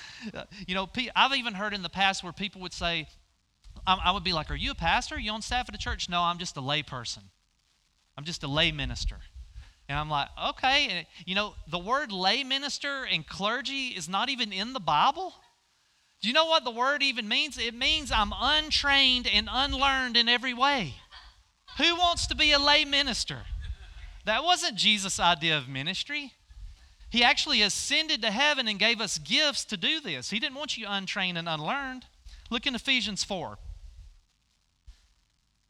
you 0.66 0.74
know, 0.74 0.88
I've 1.14 1.34
even 1.36 1.54
heard 1.54 1.74
in 1.74 1.82
the 1.82 1.88
past 1.88 2.22
where 2.22 2.32
people 2.32 2.60
would 2.62 2.72
say, 2.72 3.08
I 3.86 4.12
would 4.12 4.24
be 4.24 4.32
like, 4.32 4.50
Are 4.50 4.56
you 4.56 4.70
a 4.70 4.74
pastor? 4.74 5.16
Are 5.16 5.18
you 5.18 5.32
on 5.32 5.42
staff 5.42 5.68
at 5.68 5.74
a 5.74 5.78
church? 5.78 6.08
No, 6.08 6.20
I'm 6.20 6.38
just 6.38 6.56
a 6.56 6.60
lay 6.60 6.82
person. 6.82 7.22
I'm 8.16 8.24
just 8.24 8.42
a 8.42 8.48
lay 8.48 8.72
minister. 8.72 9.16
And 9.88 9.98
I'm 9.98 10.08
like, 10.08 10.28
okay. 10.50 10.88
And, 10.88 11.06
you 11.26 11.34
know, 11.34 11.54
the 11.70 11.78
word 11.78 12.12
lay 12.12 12.44
minister 12.44 13.04
and 13.04 13.26
clergy 13.26 13.88
is 13.88 14.08
not 14.08 14.28
even 14.28 14.52
in 14.52 14.72
the 14.72 14.80
Bible. 14.80 15.34
Do 16.20 16.28
you 16.28 16.34
know 16.34 16.46
what 16.46 16.64
the 16.64 16.70
word 16.70 17.02
even 17.02 17.28
means? 17.28 17.58
It 17.58 17.74
means 17.74 18.12
I'm 18.12 18.32
untrained 18.34 19.26
and 19.26 19.48
unlearned 19.50 20.16
in 20.16 20.28
every 20.28 20.54
way. 20.54 20.94
Who 21.78 21.96
wants 21.96 22.26
to 22.28 22.36
be 22.36 22.52
a 22.52 22.58
lay 22.58 22.84
minister? 22.84 23.40
That 24.24 24.44
wasn't 24.44 24.76
Jesus' 24.76 25.18
idea 25.18 25.58
of 25.58 25.68
ministry. 25.68 26.32
He 27.12 27.22
actually 27.22 27.60
ascended 27.60 28.22
to 28.22 28.30
heaven 28.30 28.66
and 28.66 28.78
gave 28.78 28.98
us 28.98 29.18
gifts 29.18 29.66
to 29.66 29.76
do 29.76 30.00
this. 30.00 30.30
He 30.30 30.40
didn't 30.40 30.56
want 30.56 30.78
you 30.78 30.86
untrained 30.88 31.36
and 31.36 31.46
unlearned. 31.46 32.06
Look 32.48 32.66
in 32.66 32.74
Ephesians 32.74 33.22
4. 33.22 33.58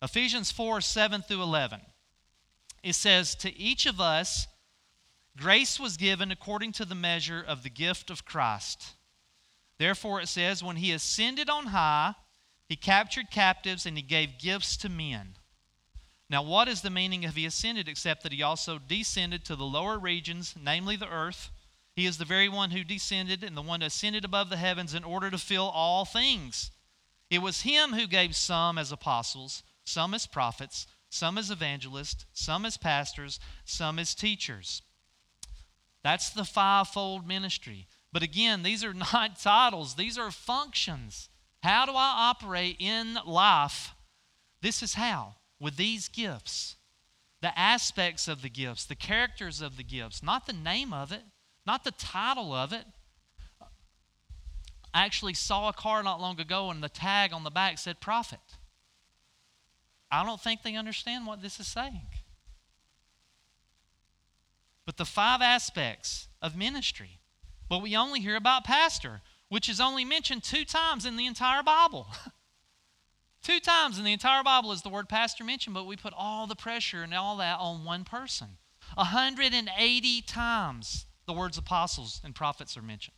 Ephesians 0.02 0.52
4 0.52 0.80
7 0.80 1.22
through 1.22 1.42
11. 1.42 1.80
It 2.84 2.94
says, 2.94 3.34
To 3.34 3.58
each 3.58 3.86
of 3.86 4.00
us, 4.00 4.46
grace 5.36 5.80
was 5.80 5.96
given 5.96 6.30
according 6.30 6.72
to 6.74 6.84
the 6.84 6.94
measure 6.94 7.44
of 7.44 7.64
the 7.64 7.70
gift 7.70 8.08
of 8.08 8.24
Christ. 8.24 8.94
Therefore, 9.78 10.20
it 10.20 10.28
says, 10.28 10.62
when 10.62 10.76
he 10.76 10.92
ascended 10.92 11.50
on 11.50 11.66
high, 11.66 12.14
he 12.68 12.76
captured 12.76 13.32
captives 13.32 13.84
and 13.84 13.96
he 13.96 14.02
gave 14.04 14.38
gifts 14.38 14.76
to 14.76 14.88
men. 14.88 15.34
Now, 16.32 16.42
what 16.42 16.66
is 16.66 16.80
the 16.80 16.88
meaning 16.88 17.26
of 17.26 17.34
he 17.34 17.44
ascended 17.44 17.88
except 17.88 18.22
that 18.22 18.32
he 18.32 18.42
also 18.42 18.78
descended 18.78 19.44
to 19.44 19.54
the 19.54 19.66
lower 19.66 19.98
regions, 19.98 20.54
namely 20.58 20.96
the 20.96 21.10
earth? 21.10 21.50
He 21.94 22.06
is 22.06 22.16
the 22.16 22.24
very 22.24 22.48
one 22.48 22.70
who 22.70 22.84
descended 22.84 23.44
and 23.44 23.54
the 23.54 23.60
one 23.60 23.82
who 23.82 23.86
ascended 23.86 24.24
above 24.24 24.48
the 24.48 24.56
heavens 24.56 24.94
in 24.94 25.04
order 25.04 25.30
to 25.30 25.36
fill 25.36 25.68
all 25.68 26.06
things. 26.06 26.70
It 27.28 27.42
was 27.42 27.60
him 27.60 27.92
who 27.92 28.06
gave 28.06 28.34
some 28.34 28.78
as 28.78 28.90
apostles, 28.90 29.62
some 29.84 30.14
as 30.14 30.26
prophets, 30.26 30.86
some 31.10 31.36
as 31.36 31.50
evangelists, 31.50 32.24
some 32.32 32.64
as 32.64 32.78
pastors, 32.78 33.38
some 33.66 33.98
as 33.98 34.14
teachers. 34.14 34.80
That's 36.02 36.30
the 36.30 36.46
fivefold 36.46 37.28
ministry. 37.28 37.86
But 38.10 38.22
again, 38.22 38.62
these 38.62 38.82
are 38.82 38.94
not 39.12 39.38
titles, 39.38 39.96
these 39.96 40.16
are 40.16 40.30
functions. 40.30 41.28
How 41.62 41.84
do 41.84 41.92
I 41.92 42.30
operate 42.30 42.76
in 42.78 43.18
life? 43.26 43.94
This 44.62 44.82
is 44.82 44.94
how 44.94 45.34
with 45.62 45.76
these 45.76 46.08
gifts. 46.08 46.74
The 47.40 47.56
aspects 47.58 48.28
of 48.28 48.42
the 48.42 48.50
gifts, 48.50 48.84
the 48.84 48.96
characters 48.96 49.62
of 49.62 49.76
the 49.76 49.84
gifts, 49.84 50.22
not 50.22 50.46
the 50.46 50.52
name 50.52 50.92
of 50.92 51.12
it, 51.12 51.22
not 51.64 51.84
the 51.84 51.92
title 51.92 52.52
of 52.52 52.72
it. 52.72 52.84
I 54.92 55.04
actually 55.04 55.34
saw 55.34 55.68
a 55.68 55.72
car 55.72 56.02
not 56.02 56.20
long 56.20 56.38
ago 56.40 56.70
and 56.70 56.82
the 56.82 56.88
tag 56.88 57.32
on 57.32 57.44
the 57.44 57.50
back 57.50 57.78
said 57.78 58.00
prophet. 58.00 58.40
I 60.10 60.24
don't 60.24 60.40
think 60.40 60.62
they 60.62 60.74
understand 60.74 61.26
what 61.26 61.40
this 61.40 61.58
is 61.58 61.66
saying. 61.66 62.08
But 64.84 64.96
the 64.96 65.04
five 65.04 65.40
aspects 65.40 66.28
of 66.42 66.56
ministry. 66.56 67.20
But 67.68 67.82
we 67.82 67.96
only 67.96 68.20
hear 68.20 68.36
about 68.36 68.64
pastor, 68.64 69.22
which 69.48 69.68
is 69.68 69.80
only 69.80 70.04
mentioned 70.04 70.42
two 70.42 70.64
times 70.64 71.06
in 71.06 71.16
the 71.16 71.26
entire 71.26 71.62
Bible. 71.62 72.08
two 73.42 73.60
times 73.60 73.98
in 73.98 74.04
the 74.04 74.12
entire 74.12 74.42
Bible 74.42 74.72
is 74.72 74.82
the 74.82 74.88
word 74.88 75.08
pastor 75.08 75.44
mentioned, 75.44 75.74
but 75.74 75.86
we 75.86 75.96
put 75.96 76.14
all 76.16 76.46
the 76.46 76.56
pressure 76.56 77.02
and 77.02 77.14
all 77.14 77.36
that 77.38 77.58
on 77.58 77.84
one 77.84 78.04
person. 78.04 78.48
180 78.94 80.22
times 80.22 81.06
the 81.26 81.32
words 81.32 81.56
apostles 81.58 82.20
and 82.24 82.34
prophets 82.34 82.76
are 82.76 82.82
mentioned. 82.82 83.16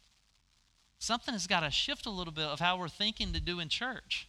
Something 0.98 1.34
has 1.34 1.46
got 1.46 1.60
to 1.60 1.70
shift 1.70 2.06
a 2.06 2.10
little 2.10 2.32
bit 2.32 2.44
of 2.44 2.60
how 2.60 2.78
we're 2.78 2.88
thinking 2.88 3.32
to 3.32 3.40
do 3.40 3.60
in 3.60 3.68
church. 3.68 4.28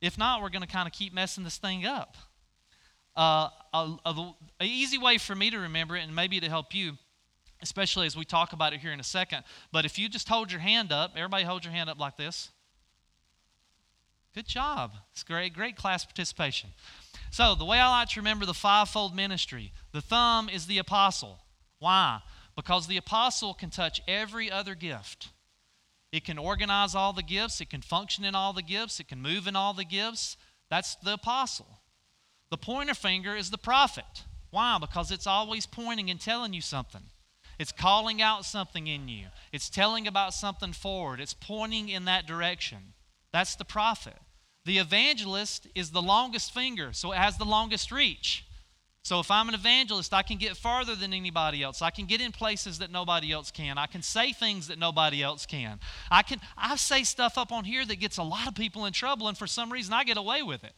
If 0.00 0.18
not, 0.18 0.42
we're 0.42 0.50
going 0.50 0.62
to 0.62 0.68
kind 0.68 0.86
of 0.86 0.92
keep 0.92 1.14
messing 1.14 1.44
this 1.44 1.58
thing 1.58 1.86
up. 1.86 2.16
Uh, 3.16 3.48
a, 3.74 4.32
easy 4.62 4.98
way 4.98 5.18
for 5.18 5.34
me 5.34 5.50
to 5.50 5.58
remember 5.58 5.96
it, 5.96 6.02
and 6.02 6.14
maybe 6.14 6.40
to 6.40 6.48
help 6.48 6.74
you, 6.74 6.92
especially 7.60 8.06
as 8.06 8.16
we 8.16 8.24
talk 8.24 8.52
about 8.52 8.72
it 8.72 8.80
here 8.80 8.92
in 8.92 9.00
a 9.00 9.04
second. 9.04 9.44
But 9.70 9.84
if 9.84 9.98
you 9.98 10.08
just 10.08 10.28
hold 10.28 10.50
your 10.50 10.60
hand 10.60 10.92
up, 10.92 11.12
everybody 11.16 11.44
hold 11.44 11.64
your 11.64 11.72
hand 11.72 11.90
up 11.90 11.98
like 11.98 12.16
this. 12.16 12.50
Good 14.34 14.46
job. 14.46 14.92
It's 15.12 15.22
great, 15.22 15.52
great 15.52 15.76
class 15.76 16.04
participation. 16.04 16.70
So, 17.30 17.54
the 17.54 17.64
way 17.64 17.78
I 17.78 17.90
like 17.90 18.08
to 18.10 18.20
remember 18.20 18.46
the 18.46 18.54
fivefold 18.54 19.14
ministry, 19.14 19.72
the 19.92 20.00
thumb 20.00 20.48
is 20.48 20.66
the 20.66 20.78
apostle. 20.78 21.38
Why? 21.78 22.20
Because 22.56 22.86
the 22.86 22.96
apostle 22.96 23.54
can 23.54 23.70
touch 23.70 24.00
every 24.08 24.50
other 24.50 24.74
gift. 24.74 25.30
It 26.12 26.24
can 26.24 26.38
organize 26.38 26.94
all 26.94 27.12
the 27.12 27.22
gifts, 27.22 27.60
it 27.60 27.70
can 27.70 27.80
function 27.80 28.24
in 28.24 28.34
all 28.34 28.52
the 28.52 28.62
gifts, 28.62 29.00
it 29.00 29.08
can 29.08 29.20
move 29.20 29.46
in 29.46 29.56
all 29.56 29.72
the 29.72 29.84
gifts. 29.84 30.36
That's 30.68 30.94
the 30.96 31.14
apostle. 31.14 31.80
The 32.50 32.58
pointer 32.58 32.94
finger 32.94 33.34
is 33.34 33.50
the 33.50 33.58
prophet. 33.58 34.24
Why? 34.50 34.76
Because 34.78 35.10
it's 35.10 35.26
always 35.26 35.64
pointing 35.64 36.10
and 36.10 36.20
telling 36.20 36.52
you 36.52 36.60
something. 36.60 37.02
It's 37.58 37.72
calling 37.72 38.20
out 38.20 38.44
something 38.44 38.86
in 38.86 39.08
you. 39.08 39.26
It's 39.52 39.70
telling 39.70 40.06
about 40.06 40.34
something 40.34 40.72
forward. 40.72 41.20
It's 41.20 41.34
pointing 41.34 41.88
in 41.88 42.04
that 42.06 42.26
direction. 42.26 42.92
That's 43.32 43.56
the 43.56 43.64
prophet. 43.64 44.16
The 44.64 44.78
evangelist 44.78 45.66
is 45.74 45.90
the 45.90 46.02
longest 46.02 46.54
finger, 46.54 46.92
so 46.92 47.12
it 47.12 47.18
has 47.18 47.36
the 47.36 47.44
longest 47.44 47.90
reach. 47.90 48.44
So 49.04 49.18
if 49.18 49.32
I'm 49.32 49.48
an 49.48 49.54
evangelist, 49.54 50.14
I 50.14 50.22
can 50.22 50.38
get 50.38 50.56
farther 50.56 50.94
than 50.94 51.12
anybody 51.12 51.60
else. 51.62 51.82
I 51.82 51.90
can 51.90 52.06
get 52.06 52.20
in 52.20 52.30
places 52.30 52.78
that 52.78 52.90
nobody 52.90 53.32
else 53.32 53.50
can. 53.50 53.76
I 53.76 53.86
can 53.86 54.00
say 54.00 54.32
things 54.32 54.68
that 54.68 54.78
nobody 54.78 55.22
else 55.22 55.44
can. 55.44 55.80
I 56.08 56.22
can 56.22 56.40
I 56.56 56.76
say 56.76 57.02
stuff 57.02 57.36
up 57.36 57.50
on 57.50 57.64
here 57.64 57.84
that 57.84 57.96
gets 57.96 58.18
a 58.18 58.22
lot 58.22 58.46
of 58.46 58.54
people 58.54 58.86
in 58.86 58.92
trouble 58.92 59.26
and 59.26 59.36
for 59.36 59.48
some 59.48 59.72
reason 59.72 59.92
I 59.92 60.04
get 60.04 60.18
away 60.18 60.42
with 60.42 60.62
it. 60.62 60.74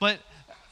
But 0.00 0.20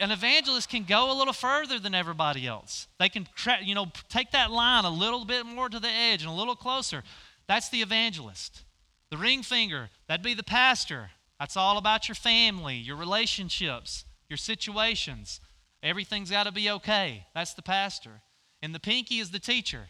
an 0.00 0.10
evangelist 0.10 0.70
can 0.70 0.84
go 0.84 1.12
a 1.12 1.16
little 1.18 1.34
further 1.34 1.78
than 1.78 1.94
everybody 1.94 2.46
else. 2.46 2.88
They 2.98 3.10
can 3.10 3.28
you 3.62 3.74
know 3.74 3.92
take 4.08 4.30
that 4.30 4.50
line 4.50 4.86
a 4.86 4.90
little 4.90 5.26
bit 5.26 5.44
more 5.44 5.68
to 5.68 5.78
the 5.78 5.90
edge 5.90 6.22
and 6.22 6.30
a 6.30 6.34
little 6.34 6.56
closer. 6.56 7.02
That's 7.46 7.68
the 7.68 7.82
evangelist. 7.82 8.62
The 9.10 9.16
ring 9.16 9.42
finger, 9.42 9.90
that'd 10.08 10.24
be 10.24 10.34
the 10.34 10.42
pastor. 10.42 11.10
That's 11.38 11.56
all 11.56 11.78
about 11.78 12.08
your 12.08 12.14
family, 12.14 12.76
your 12.76 12.96
relationships, 12.96 14.04
your 14.28 14.36
situations. 14.36 15.40
Everything's 15.82 16.30
got 16.30 16.44
to 16.44 16.52
be 16.52 16.70
okay. 16.70 17.26
That's 17.34 17.54
the 17.54 17.62
pastor. 17.62 18.22
And 18.62 18.74
the 18.74 18.80
pinky 18.80 19.18
is 19.18 19.30
the 19.30 19.38
teacher. 19.38 19.88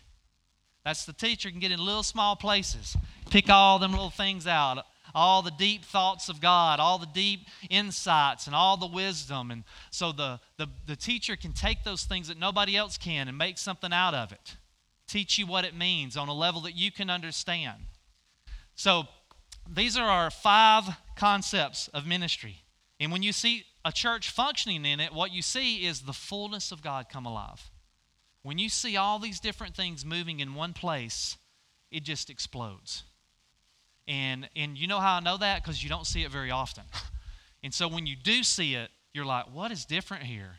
That's 0.85 1.05
the 1.05 1.13
teacher 1.13 1.51
can 1.51 1.61
get 1.61 1.73
in 1.73 1.81
little 1.85 2.03
small 2.03 2.37
places, 2.37 2.97
pick 3.31 3.51
all 3.51 3.79
them 3.79 3.91
little 3.91 4.11
things 4.11 4.47
out, 4.47 4.85
all 5.15 5.43
the 5.43 5.51
deep 5.51 5.85
thoughts 5.85 6.29
of 6.29 6.41
God, 6.41 6.79
all 6.79 6.99
the 6.99 7.07
deep 7.07 7.49
insights, 7.71 8.47
and 8.47 8.55
all 8.55 8.77
the 8.77 8.87
wisdom. 8.87 9.51
And 9.51 9.65
so 9.91 10.13
the, 10.13 10.39
the, 10.59 10.69
the 10.87 10.95
teacher 10.95 11.35
can 11.35 11.53
take 11.53 11.83
those 11.83 12.05
things 12.05 12.29
that 12.29 12.39
nobody 12.39 12.77
else 12.77 12.99
can 12.99 13.27
and 13.27 13.37
make 13.37 13.59
something 13.59 13.93
out 13.93 14.15
of 14.15 14.31
it, 14.31 14.57
teach 15.09 15.39
you 15.39 15.47
what 15.47 15.65
it 15.65 15.75
means 15.75 16.17
on 16.17 16.29
a 16.29 16.35
level 16.35 16.61
that 16.61 16.77
you 16.77 16.93
can 16.93 17.11
understand. 17.11 17.79
So 18.77 19.05
these 19.69 19.97
are 19.97 20.09
our 20.09 20.31
five 20.31 20.85
concepts 21.17 21.89
of 21.89 22.07
ministry. 22.07 22.63
And 23.01 23.11
when 23.11 23.23
you 23.23 23.33
see 23.33 23.65
a 23.85 23.91
church 23.91 24.31
functioning 24.31 24.85
in 24.85 25.01
it, 25.01 25.13
what 25.13 25.33
you 25.33 25.43
see 25.43 25.87
is 25.87 26.03
the 26.03 26.13
fullness 26.13 26.71
of 26.73 26.83
God 26.83 27.07
come 27.11 27.27
alive. 27.27 27.71
When 28.43 28.59
you 28.59 28.69
see 28.69 28.97
all 28.97 29.19
these 29.19 29.41
different 29.41 29.75
things 29.75 30.05
moving 30.05 30.41
in 30.41 30.55
one 30.55 30.73
place, 30.73 31.37
it 31.91 32.05
just 32.05 32.31
explodes. 32.31 33.03
And, 34.07 34.49
and 34.55 34.79
you 34.79 34.87
know 34.87 35.01
how 35.01 35.17
I 35.17 35.21
know 35.21 35.37
that? 35.39 35.63
Because 35.63 35.83
you 35.83 35.89
don't 35.89 36.07
see 36.07 36.23
it 36.23 36.31
very 36.31 36.51
often. 36.51 36.85
and 37.65 37.75
so 37.75 37.89
when 37.89 38.07
you 38.07 38.15
do 38.15 38.43
see 38.43 38.75
it, 38.75 38.91
you're 39.13 39.25
like, 39.25 39.53
what 39.53 39.73
is 39.73 39.85
different 39.85 40.25
here? 40.25 40.59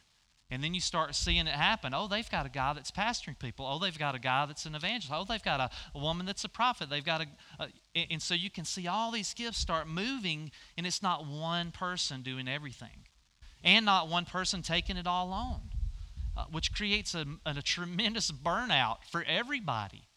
And 0.49 0.63
then 0.63 0.73
you 0.73 0.79
start 0.79 1.13
seeing 1.13 1.45
it 1.45 1.53
happen. 1.53 1.93
Oh, 1.93 2.07
they've 2.07 2.29
got 2.29 2.45
a 2.45 2.49
guy 2.49 2.71
that's 2.71 2.89
pastoring 2.89 3.37
people. 3.37 3.65
Oh, 3.65 3.79
they've 3.79 3.99
got 3.99 4.15
a 4.15 4.19
guy 4.19 4.45
that's 4.45 4.65
an 4.65 4.75
evangelist. 4.75 5.11
Oh, 5.13 5.25
they've 5.27 5.43
got 5.43 5.59
a, 5.59 5.69
a 5.93 5.99
woman 5.99 6.25
that's 6.25 6.45
a 6.45 6.49
prophet. 6.49 6.89
They've 6.89 7.03
got 7.03 7.21
a, 7.21 7.25
a, 7.59 8.07
and 8.09 8.21
so 8.21 8.33
you 8.33 8.49
can 8.49 8.63
see 8.63 8.87
all 8.87 9.11
these 9.11 9.33
gifts 9.33 9.57
start 9.57 9.89
moving, 9.89 10.51
and 10.77 10.87
it's 10.87 11.03
not 11.03 11.27
one 11.27 11.71
person 11.71 12.21
doing 12.21 12.47
everything, 12.47 13.07
and 13.61 13.85
not 13.85 14.07
one 14.07 14.23
person 14.23 14.61
taking 14.61 14.95
it 14.95 15.05
all 15.05 15.33
on, 15.33 15.63
uh, 16.37 16.45
which 16.49 16.73
creates 16.73 17.13
a, 17.13 17.25
a 17.45 17.61
tremendous 17.61 18.31
burnout 18.31 18.99
for 19.11 19.25
everybody. 19.27 20.07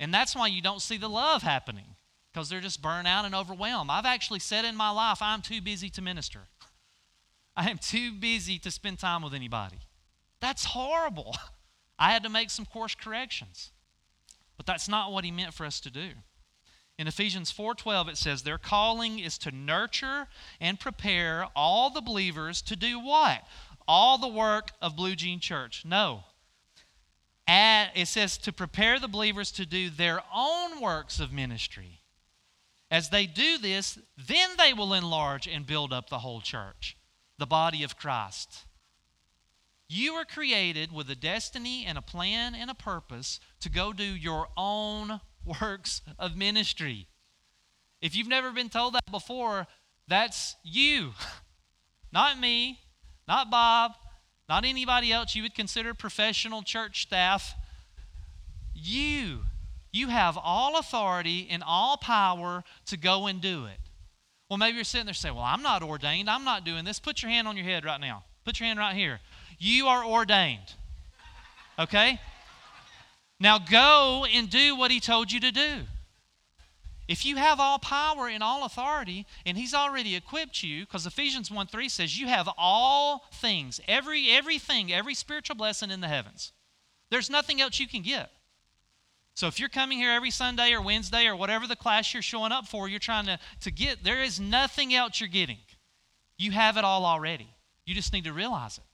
And 0.00 0.14
that's 0.14 0.34
why 0.34 0.46
you 0.46 0.62
don't 0.62 0.80
see 0.80 0.96
the 0.96 1.10
love 1.10 1.42
happening, 1.42 1.96
because 2.32 2.48
they're 2.48 2.62
just 2.62 2.80
burnt 2.80 3.06
out 3.06 3.26
and 3.26 3.34
overwhelmed. 3.34 3.90
I've 3.90 4.06
actually 4.06 4.40
said 4.40 4.64
in 4.64 4.76
my 4.76 4.88
life, 4.88 5.20
I'm 5.20 5.42
too 5.42 5.60
busy 5.60 5.90
to 5.90 6.00
minister. 6.00 6.44
I 7.58 7.70
am 7.70 7.78
too 7.78 8.12
busy 8.12 8.60
to 8.60 8.70
spend 8.70 9.00
time 9.00 9.20
with 9.20 9.34
anybody. 9.34 9.80
That's 10.38 10.64
horrible. 10.64 11.36
I 11.98 12.12
had 12.12 12.22
to 12.22 12.28
make 12.28 12.50
some 12.50 12.64
course 12.64 12.94
corrections. 12.94 13.72
But 14.56 14.64
that's 14.64 14.88
not 14.88 15.10
what 15.10 15.24
he 15.24 15.32
meant 15.32 15.52
for 15.52 15.66
us 15.66 15.80
to 15.80 15.90
do. 15.90 16.10
In 16.98 17.08
Ephesians 17.08 17.52
4:12 17.52 18.10
it 18.10 18.16
says 18.16 18.42
their 18.42 18.58
calling 18.58 19.18
is 19.18 19.38
to 19.38 19.50
nurture 19.50 20.28
and 20.60 20.78
prepare 20.78 21.48
all 21.56 21.90
the 21.90 22.00
believers 22.00 22.62
to 22.62 22.76
do 22.76 23.00
what? 23.00 23.44
All 23.88 24.18
the 24.18 24.28
work 24.28 24.70
of 24.80 24.94
Blue 24.94 25.16
Jean 25.16 25.40
Church. 25.40 25.84
No. 25.84 26.22
it 27.48 28.06
says 28.06 28.38
to 28.38 28.52
prepare 28.52 29.00
the 29.00 29.08
believers 29.08 29.50
to 29.52 29.66
do 29.66 29.90
their 29.90 30.22
own 30.32 30.80
works 30.80 31.18
of 31.18 31.32
ministry. 31.32 32.02
As 32.88 33.10
they 33.10 33.26
do 33.26 33.58
this, 33.58 33.98
then 34.16 34.50
they 34.56 34.72
will 34.72 34.94
enlarge 34.94 35.48
and 35.48 35.66
build 35.66 35.92
up 35.92 36.08
the 36.08 36.20
whole 36.20 36.40
church 36.40 36.96
the 37.38 37.46
body 37.46 37.82
of 37.82 37.96
Christ. 37.96 38.64
You 39.88 40.14
were 40.14 40.24
created 40.24 40.92
with 40.92 41.08
a 41.08 41.14
destiny 41.14 41.84
and 41.86 41.96
a 41.96 42.02
plan 42.02 42.54
and 42.54 42.70
a 42.70 42.74
purpose 42.74 43.40
to 43.60 43.70
go 43.70 43.92
do 43.92 44.04
your 44.04 44.48
own 44.56 45.20
works 45.60 46.02
of 46.18 46.36
ministry. 46.36 47.06
If 48.00 48.14
you've 48.14 48.28
never 48.28 48.52
been 48.52 48.68
told 48.68 48.94
that 48.94 49.10
before, 49.10 49.66
that's 50.06 50.56
you. 50.62 51.12
Not 52.12 52.40
me, 52.40 52.80
not 53.26 53.50
Bob, 53.50 53.92
not 54.48 54.64
anybody 54.64 55.12
else 55.12 55.36
you 55.36 55.42
would 55.42 55.54
consider 55.54 55.92
professional 55.92 56.62
church 56.62 57.02
staff. 57.02 57.54
You. 58.74 59.40
You 59.92 60.08
have 60.08 60.38
all 60.42 60.78
authority 60.78 61.46
and 61.50 61.62
all 61.62 61.98
power 61.98 62.64
to 62.86 62.96
go 62.96 63.26
and 63.26 63.42
do 63.42 63.66
it. 63.66 63.87
Well, 64.48 64.56
maybe 64.56 64.76
you're 64.76 64.84
sitting 64.84 65.06
there 65.06 65.14
saying, 65.14 65.34
Well, 65.34 65.44
I'm 65.44 65.62
not 65.62 65.82
ordained. 65.82 66.30
I'm 66.30 66.44
not 66.44 66.64
doing 66.64 66.84
this. 66.84 66.98
Put 66.98 67.22
your 67.22 67.30
hand 67.30 67.46
on 67.46 67.56
your 67.56 67.66
head 67.66 67.84
right 67.84 68.00
now. 68.00 68.24
Put 68.44 68.60
your 68.60 68.66
hand 68.66 68.78
right 68.78 68.94
here. 68.94 69.20
You 69.58 69.88
are 69.88 70.04
ordained. 70.04 70.74
Okay? 71.78 72.18
Now 73.40 73.58
go 73.58 74.24
and 74.32 74.48
do 74.48 74.74
what 74.74 74.90
he 74.90 75.00
told 75.00 75.30
you 75.30 75.40
to 75.40 75.52
do. 75.52 75.82
If 77.08 77.24
you 77.24 77.36
have 77.36 77.58
all 77.58 77.78
power 77.78 78.28
and 78.28 78.42
all 78.42 78.66
authority, 78.66 79.26
and 79.46 79.56
He's 79.56 79.72
already 79.72 80.14
equipped 80.14 80.62
you, 80.62 80.84
because 80.84 81.06
Ephesians 81.06 81.50
1 81.50 81.66
3 81.66 81.88
says 81.88 82.20
you 82.20 82.28
have 82.28 82.48
all 82.58 83.24
things, 83.32 83.80
every 83.88 84.30
everything, 84.30 84.92
every 84.92 85.14
spiritual 85.14 85.56
blessing 85.56 85.90
in 85.90 86.02
the 86.02 86.08
heavens. 86.08 86.52
There's 87.10 87.30
nothing 87.30 87.62
else 87.62 87.80
you 87.80 87.88
can 87.88 88.02
get. 88.02 88.30
So 89.38 89.46
if 89.46 89.60
you're 89.60 89.68
coming 89.68 89.98
here 89.98 90.10
every 90.10 90.32
Sunday 90.32 90.72
or 90.72 90.82
Wednesday 90.82 91.26
or 91.28 91.36
whatever 91.36 91.68
the 91.68 91.76
class 91.76 92.12
you're 92.12 92.24
showing 92.24 92.50
up 92.50 92.66
for, 92.66 92.88
you're 92.88 92.98
trying 92.98 93.26
to, 93.26 93.38
to 93.60 93.70
get, 93.70 94.02
there 94.02 94.20
is 94.20 94.40
nothing 94.40 94.92
else 94.92 95.20
you're 95.20 95.28
getting. 95.28 95.58
You 96.36 96.50
have 96.50 96.76
it 96.76 96.82
all 96.82 97.04
already. 97.04 97.46
You 97.86 97.94
just 97.94 98.12
need 98.12 98.24
to 98.24 98.32
realize 98.32 98.78
it. 98.78 98.84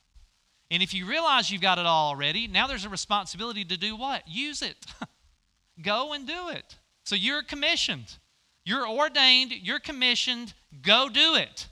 And 0.71 0.83
if 0.83 0.93
you 0.93 1.07
realize 1.07 1.51
you've 1.51 1.63
got 1.63 1.79
it 1.79 1.87
all 1.87 2.11
already, 2.11 2.47
now 2.47 2.67
there's 2.67 2.85
a 2.85 2.91
responsibility 2.91 3.65
to 3.65 3.79
do 3.79 3.97
what? 3.97 4.29
Use 4.29 4.61
it. 4.61 4.77
Go 5.83 6.13
and 6.13 6.27
do 6.27 6.51
it. 6.51 6.77
So 7.05 7.15
you're 7.15 7.43
commissioned. 7.43 8.19
You're 8.67 8.87
ordained, 8.87 9.51
you're 9.51 9.81
commissioned, 9.81 10.53
go 10.83 11.09
do 11.09 11.37
it. 11.37 11.69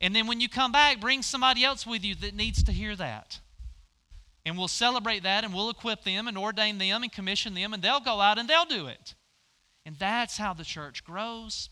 And 0.00 0.14
then 0.14 0.28
when 0.28 0.40
you 0.40 0.48
come 0.48 0.70
back, 0.70 1.00
bring 1.00 1.22
somebody 1.22 1.64
else 1.64 1.84
with 1.88 2.04
you 2.04 2.14
that 2.16 2.36
needs 2.36 2.62
to 2.62 2.72
hear 2.72 2.94
that. 2.94 3.40
And 4.44 4.58
we'll 4.58 4.68
celebrate 4.68 5.22
that 5.22 5.44
and 5.44 5.54
we'll 5.54 5.70
equip 5.70 6.04
them 6.04 6.26
and 6.26 6.36
ordain 6.36 6.78
them 6.78 7.02
and 7.02 7.12
commission 7.12 7.54
them, 7.54 7.72
and 7.72 7.82
they'll 7.82 8.00
go 8.00 8.20
out 8.20 8.38
and 8.38 8.48
they'll 8.48 8.64
do 8.64 8.86
it. 8.86 9.14
And 9.86 9.96
that's 9.98 10.36
how 10.36 10.52
the 10.52 10.64
church 10.64 11.04
grows. 11.04 11.70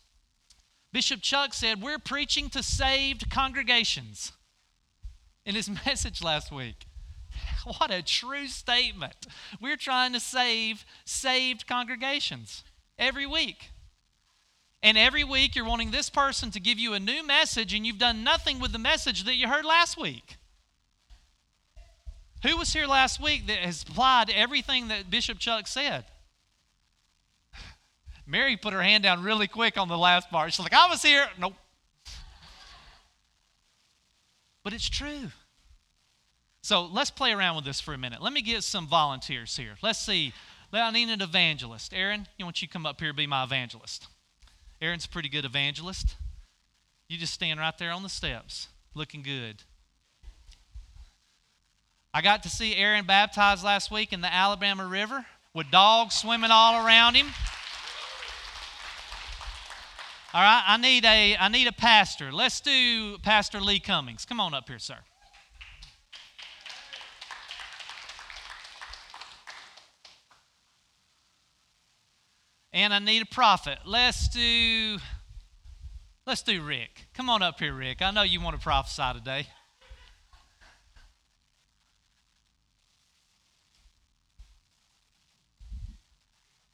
Bishop 0.93 1.21
Chuck 1.21 1.55
said, 1.55 1.83
We're 1.83 1.99
preaching 1.99 2.49
to 2.51 2.63
saved 2.63 3.31
congregations 3.31 4.33
in 5.45 5.55
his 5.55 5.71
message 5.87 6.23
last 6.23 6.53
week. 6.53 6.87
What 7.79 7.91
a 7.91 8.03
true 8.03 8.47
statement. 8.47 9.27
We're 9.61 9.77
trying 9.77 10.15
to 10.15 10.21
save 10.21 10.85
saved 11.05 11.67
congregations 11.67 12.65
every 12.99 13.27
week. 13.27 13.71
And 14.83 14.97
every 14.97 15.25
week 15.25 15.55
you're 15.55 15.67
wanting 15.67 15.91
this 15.91 16.09
person 16.09 16.51
to 16.53 16.61
give 16.61 16.79
you 16.79 16.95
a 16.95 17.01
new 17.01 17.25
message, 17.25 17.75
and 17.75 17.87
you've 17.87 17.99
done 17.99 18.25
nothing 18.25 18.61
with 18.61 18.73
the 18.73 18.79
message 18.79 19.25
that 19.25 19.35
you 19.35 19.47
heard 19.47 19.67
last 19.67 19.99
week. 19.99 20.39
Who 22.43 22.57
was 22.57 22.73
here 22.73 22.87
last 22.87 23.21
week 23.21 23.47
that 23.49 23.59
has 23.59 23.83
applied 23.83 24.31
everything 24.31 24.89
that 24.89 25.11
Bishop 25.11 25.39
Chuck 25.39 25.67
said? 25.67 26.05
Mary 28.27 28.57
put 28.57 28.73
her 28.73 28.83
hand 28.83 29.03
down 29.03 29.23
really 29.23 29.49
quick 29.49 29.77
on 29.77 29.89
the 29.89 29.99
last 29.99 30.31
part. 30.31 30.53
She's 30.53 30.61
like, 30.61 30.73
I 30.73 30.89
was 30.89 31.03
here. 31.03 31.27
Nope. 31.39 31.55
But 34.63 34.73
it's 34.73 34.89
true. 34.89 35.31
So 36.63 36.85
let's 36.85 37.11
play 37.11 37.33
around 37.33 37.57
with 37.57 37.65
this 37.65 37.81
for 37.81 37.93
a 37.93 37.99
minute. 37.99 38.23
Let 38.23 38.33
me 38.33 38.43
get 38.43 38.63
some 38.63 38.87
volunteers 38.87 39.57
here. 39.57 39.77
Let's 39.83 39.99
see. 39.99 40.33
I 40.73 40.91
need 40.93 41.09
an 41.09 41.21
evangelist. 41.21 41.93
Aaron, 41.93 42.29
you 42.39 42.45
want 42.45 42.63
you 42.63 42.69
come 42.69 42.87
up 42.87 43.01
here 43.01 43.13
be 43.13 43.27
my 43.27 43.43
evangelist. 43.43 44.07
Aaron's 44.81 45.05
a 45.05 45.09
pretty 45.09 45.29
good 45.29 45.45
evangelist. 45.45 46.15
You 47.09 47.19
just 47.19 47.35
stand 47.35 47.59
right 47.59 47.77
there 47.77 47.91
on 47.91 48.03
the 48.03 48.09
steps, 48.09 48.69
looking 48.95 49.23
good. 49.23 49.65
I 52.13 52.23
got 52.23 52.43
to 52.43 52.49
see 52.49 52.75
Aaron 52.75 53.07
baptized 53.07 53.63
last 53.63 53.93
week 53.93 54.13
in 54.13 54.21
the 54.21 54.33
Alabama 54.33 54.85
River 54.85 55.25
with 55.55 55.71
dogs 55.71 56.17
swimming 56.17 56.51
all 56.51 56.85
around 56.85 57.15
him. 57.15 57.29
All 60.35 60.43
right, 60.43 60.63
I 60.67 60.77
need 60.77 61.05
a 61.05 61.37
I 61.37 61.49
need 61.49 61.69
a 61.69 61.73
pastor. 61.73 62.33
Let's 62.33 62.61
do 62.61 63.19
Pastor 63.19 63.61
Lee 63.61 63.79
Cummings. 63.79 64.25
Come 64.25 64.41
on 64.41 64.55
up 64.55 64.69
here, 64.69 64.79
sir. 64.81 64.99
And 72.73 72.93
I 72.95 72.99
need 72.99 73.23
a 73.23 73.27
prophet. 73.27 73.79
Let's 73.85 74.29
do 74.29 74.99
let's 76.27 76.43
do 76.43 76.61
Rick. 76.63 77.07
Come 77.15 77.31
on 77.31 77.43
up 77.43 77.61
here, 77.61 77.75
Rick. 77.75 78.03
I 78.03 78.11
know 78.11 78.23
you 78.23 78.41
want 78.41 78.57
to 78.57 78.63
prophesy 78.63 79.13
today. 79.15 79.47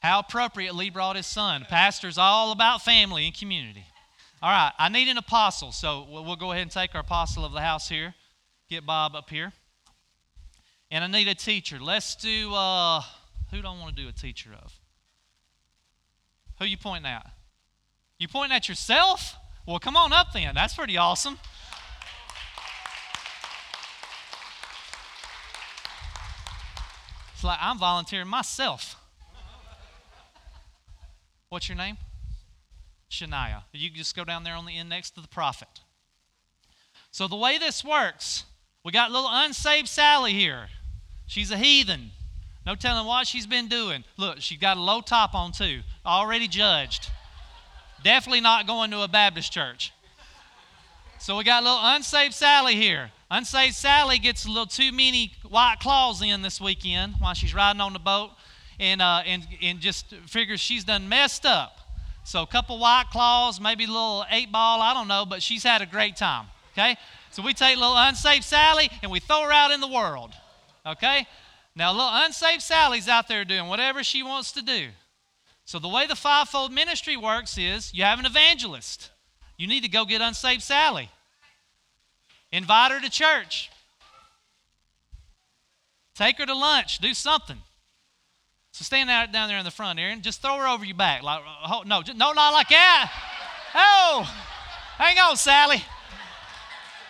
How 0.06 0.20
appropriate 0.20 0.72
Lee 0.76 0.90
brought 0.90 1.16
his 1.16 1.26
son. 1.26 1.66
Pastor's 1.68 2.16
all 2.16 2.52
about 2.52 2.80
family 2.80 3.26
and 3.26 3.36
community. 3.36 3.86
All 4.40 4.48
right, 4.48 4.70
I 4.78 4.88
need 4.88 5.08
an 5.08 5.18
apostle, 5.18 5.72
so 5.72 6.06
we'll 6.08 6.36
go 6.36 6.52
ahead 6.52 6.62
and 6.62 6.70
take 6.70 6.94
our 6.94 7.00
apostle 7.00 7.44
of 7.44 7.52
the 7.52 7.60
house 7.60 7.88
here. 7.88 8.14
Get 8.70 8.86
Bob 8.86 9.16
up 9.16 9.28
here. 9.28 9.52
And 10.92 11.02
I 11.02 11.08
need 11.08 11.26
a 11.26 11.34
teacher. 11.34 11.80
Let's 11.80 12.14
do, 12.14 12.54
uh, 12.54 13.00
who 13.50 13.60
do 13.60 13.66
I 13.66 13.70
want 13.72 13.96
to 13.96 14.00
do 14.00 14.08
a 14.08 14.12
teacher 14.12 14.50
of? 14.62 14.78
Who 16.60 16.66
you 16.66 16.76
pointing 16.76 17.10
at? 17.10 17.28
You 18.20 18.28
pointing 18.28 18.54
at 18.54 18.68
yourself? 18.68 19.34
Well, 19.66 19.80
come 19.80 19.96
on 19.96 20.12
up 20.12 20.32
then. 20.32 20.54
That's 20.54 20.76
pretty 20.76 20.96
awesome. 20.96 21.36
It's 27.34 27.42
like 27.42 27.58
I'm 27.60 27.78
volunteering 27.78 28.28
myself. 28.28 29.02
What's 31.56 31.70
your 31.70 31.78
name? 31.78 31.96
Shania. 33.10 33.62
You 33.72 33.88
can 33.88 33.96
just 33.96 34.14
go 34.14 34.24
down 34.24 34.44
there 34.44 34.56
on 34.56 34.66
the 34.66 34.76
end 34.76 34.90
next 34.90 35.12
to 35.12 35.22
the 35.22 35.28
prophet. 35.28 35.80
So, 37.10 37.26
the 37.26 37.36
way 37.36 37.56
this 37.56 37.82
works, 37.82 38.44
we 38.84 38.92
got 38.92 39.10
little 39.10 39.30
unsaved 39.32 39.88
Sally 39.88 40.34
here. 40.34 40.68
She's 41.26 41.50
a 41.50 41.56
heathen. 41.56 42.10
No 42.66 42.74
telling 42.74 43.06
what 43.06 43.26
she's 43.26 43.46
been 43.46 43.68
doing. 43.68 44.04
Look, 44.18 44.42
she's 44.42 44.58
got 44.58 44.76
a 44.76 44.80
low 44.80 45.00
top 45.00 45.34
on 45.34 45.52
too. 45.52 45.80
Already 46.04 46.46
judged. 46.46 47.08
Definitely 48.04 48.42
not 48.42 48.66
going 48.66 48.90
to 48.90 49.00
a 49.00 49.08
Baptist 49.08 49.50
church. 49.50 49.94
So 51.18 51.38
we 51.38 51.44
got 51.44 51.62
little 51.62 51.80
unsaved 51.80 52.34
Sally 52.34 52.74
here. 52.74 53.12
Unsaved 53.30 53.74
Sally 53.74 54.18
gets 54.18 54.44
a 54.44 54.48
little 54.48 54.66
too 54.66 54.92
many 54.92 55.32
white 55.48 55.76
claws 55.80 56.20
in 56.20 56.42
this 56.42 56.60
weekend 56.60 57.14
while 57.18 57.32
she's 57.32 57.54
riding 57.54 57.80
on 57.80 57.94
the 57.94 57.98
boat 57.98 58.32
and, 58.78 59.00
uh, 59.00 59.22
and, 59.26 59.46
and 59.62 59.80
just 59.80 60.14
figures 60.26 60.60
she's 60.60 60.84
done 60.84 61.08
messed 61.08 61.46
up. 61.46 61.78
So 62.24 62.42
a 62.42 62.46
couple 62.46 62.78
white 62.78 63.06
claws, 63.12 63.60
maybe 63.60 63.84
a 63.84 63.88
little 63.88 64.24
eight 64.30 64.50
ball, 64.50 64.82
I 64.82 64.94
don't 64.94 65.08
know, 65.08 65.24
but 65.24 65.42
she's 65.42 65.62
had 65.62 65.80
a 65.80 65.86
great 65.86 66.16
time. 66.16 66.46
Okay? 66.72 66.96
So 67.30 67.42
we 67.42 67.54
take 67.54 67.76
little 67.76 67.96
unsafe 67.96 68.42
Sally 68.42 68.90
and 69.02 69.10
we 69.10 69.20
throw 69.20 69.42
her 69.42 69.52
out 69.52 69.70
in 69.70 69.80
the 69.80 69.88
world. 69.88 70.32
Okay? 70.84 71.26
Now, 71.74 71.92
little 71.92 72.08
unsafe 72.10 72.62
Sally's 72.62 73.08
out 73.08 73.28
there 73.28 73.44
doing 73.44 73.68
whatever 73.68 74.02
she 74.02 74.22
wants 74.22 74.52
to 74.52 74.62
do. 74.62 74.88
So 75.66 75.78
the 75.78 75.88
way 75.88 76.06
the 76.06 76.16
fivefold 76.16 76.72
ministry 76.72 77.16
works 77.16 77.58
is 77.58 77.92
you 77.92 78.04
have 78.04 78.18
an 78.18 78.26
evangelist. 78.26 79.10
You 79.56 79.66
need 79.66 79.82
to 79.82 79.88
go 79.88 80.04
get 80.04 80.20
unsaved 80.20 80.62
Sally. 80.62 81.10
Invite 82.52 82.92
her 82.92 83.00
to 83.00 83.10
church. 83.10 83.70
Take 86.14 86.38
her 86.38 86.46
to 86.46 86.54
lunch. 86.54 86.98
Do 86.98 87.12
something. 87.14 87.58
So 88.76 88.82
stand 88.82 89.08
out 89.08 89.32
down 89.32 89.48
there 89.48 89.56
in 89.56 89.64
the 89.64 89.70
front, 89.70 89.98
Aaron. 89.98 90.20
Just 90.20 90.42
throw 90.42 90.58
her 90.58 90.68
over 90.68 90.84
your 90.84 90.98
back. 90.98 91.22
Like, 91.22 91.40
oh, 91.66 91.82
no, 91.86 92.02
just, 92.02 92.18
no, 92.18 92.32
not 92.32 92.52
like 92.52 92.68
that. 92.68 93.10
Oh, 93.74 94.22
hang 94.98 95.16
on, 95.16 95.34
Sally. 95.38 95.82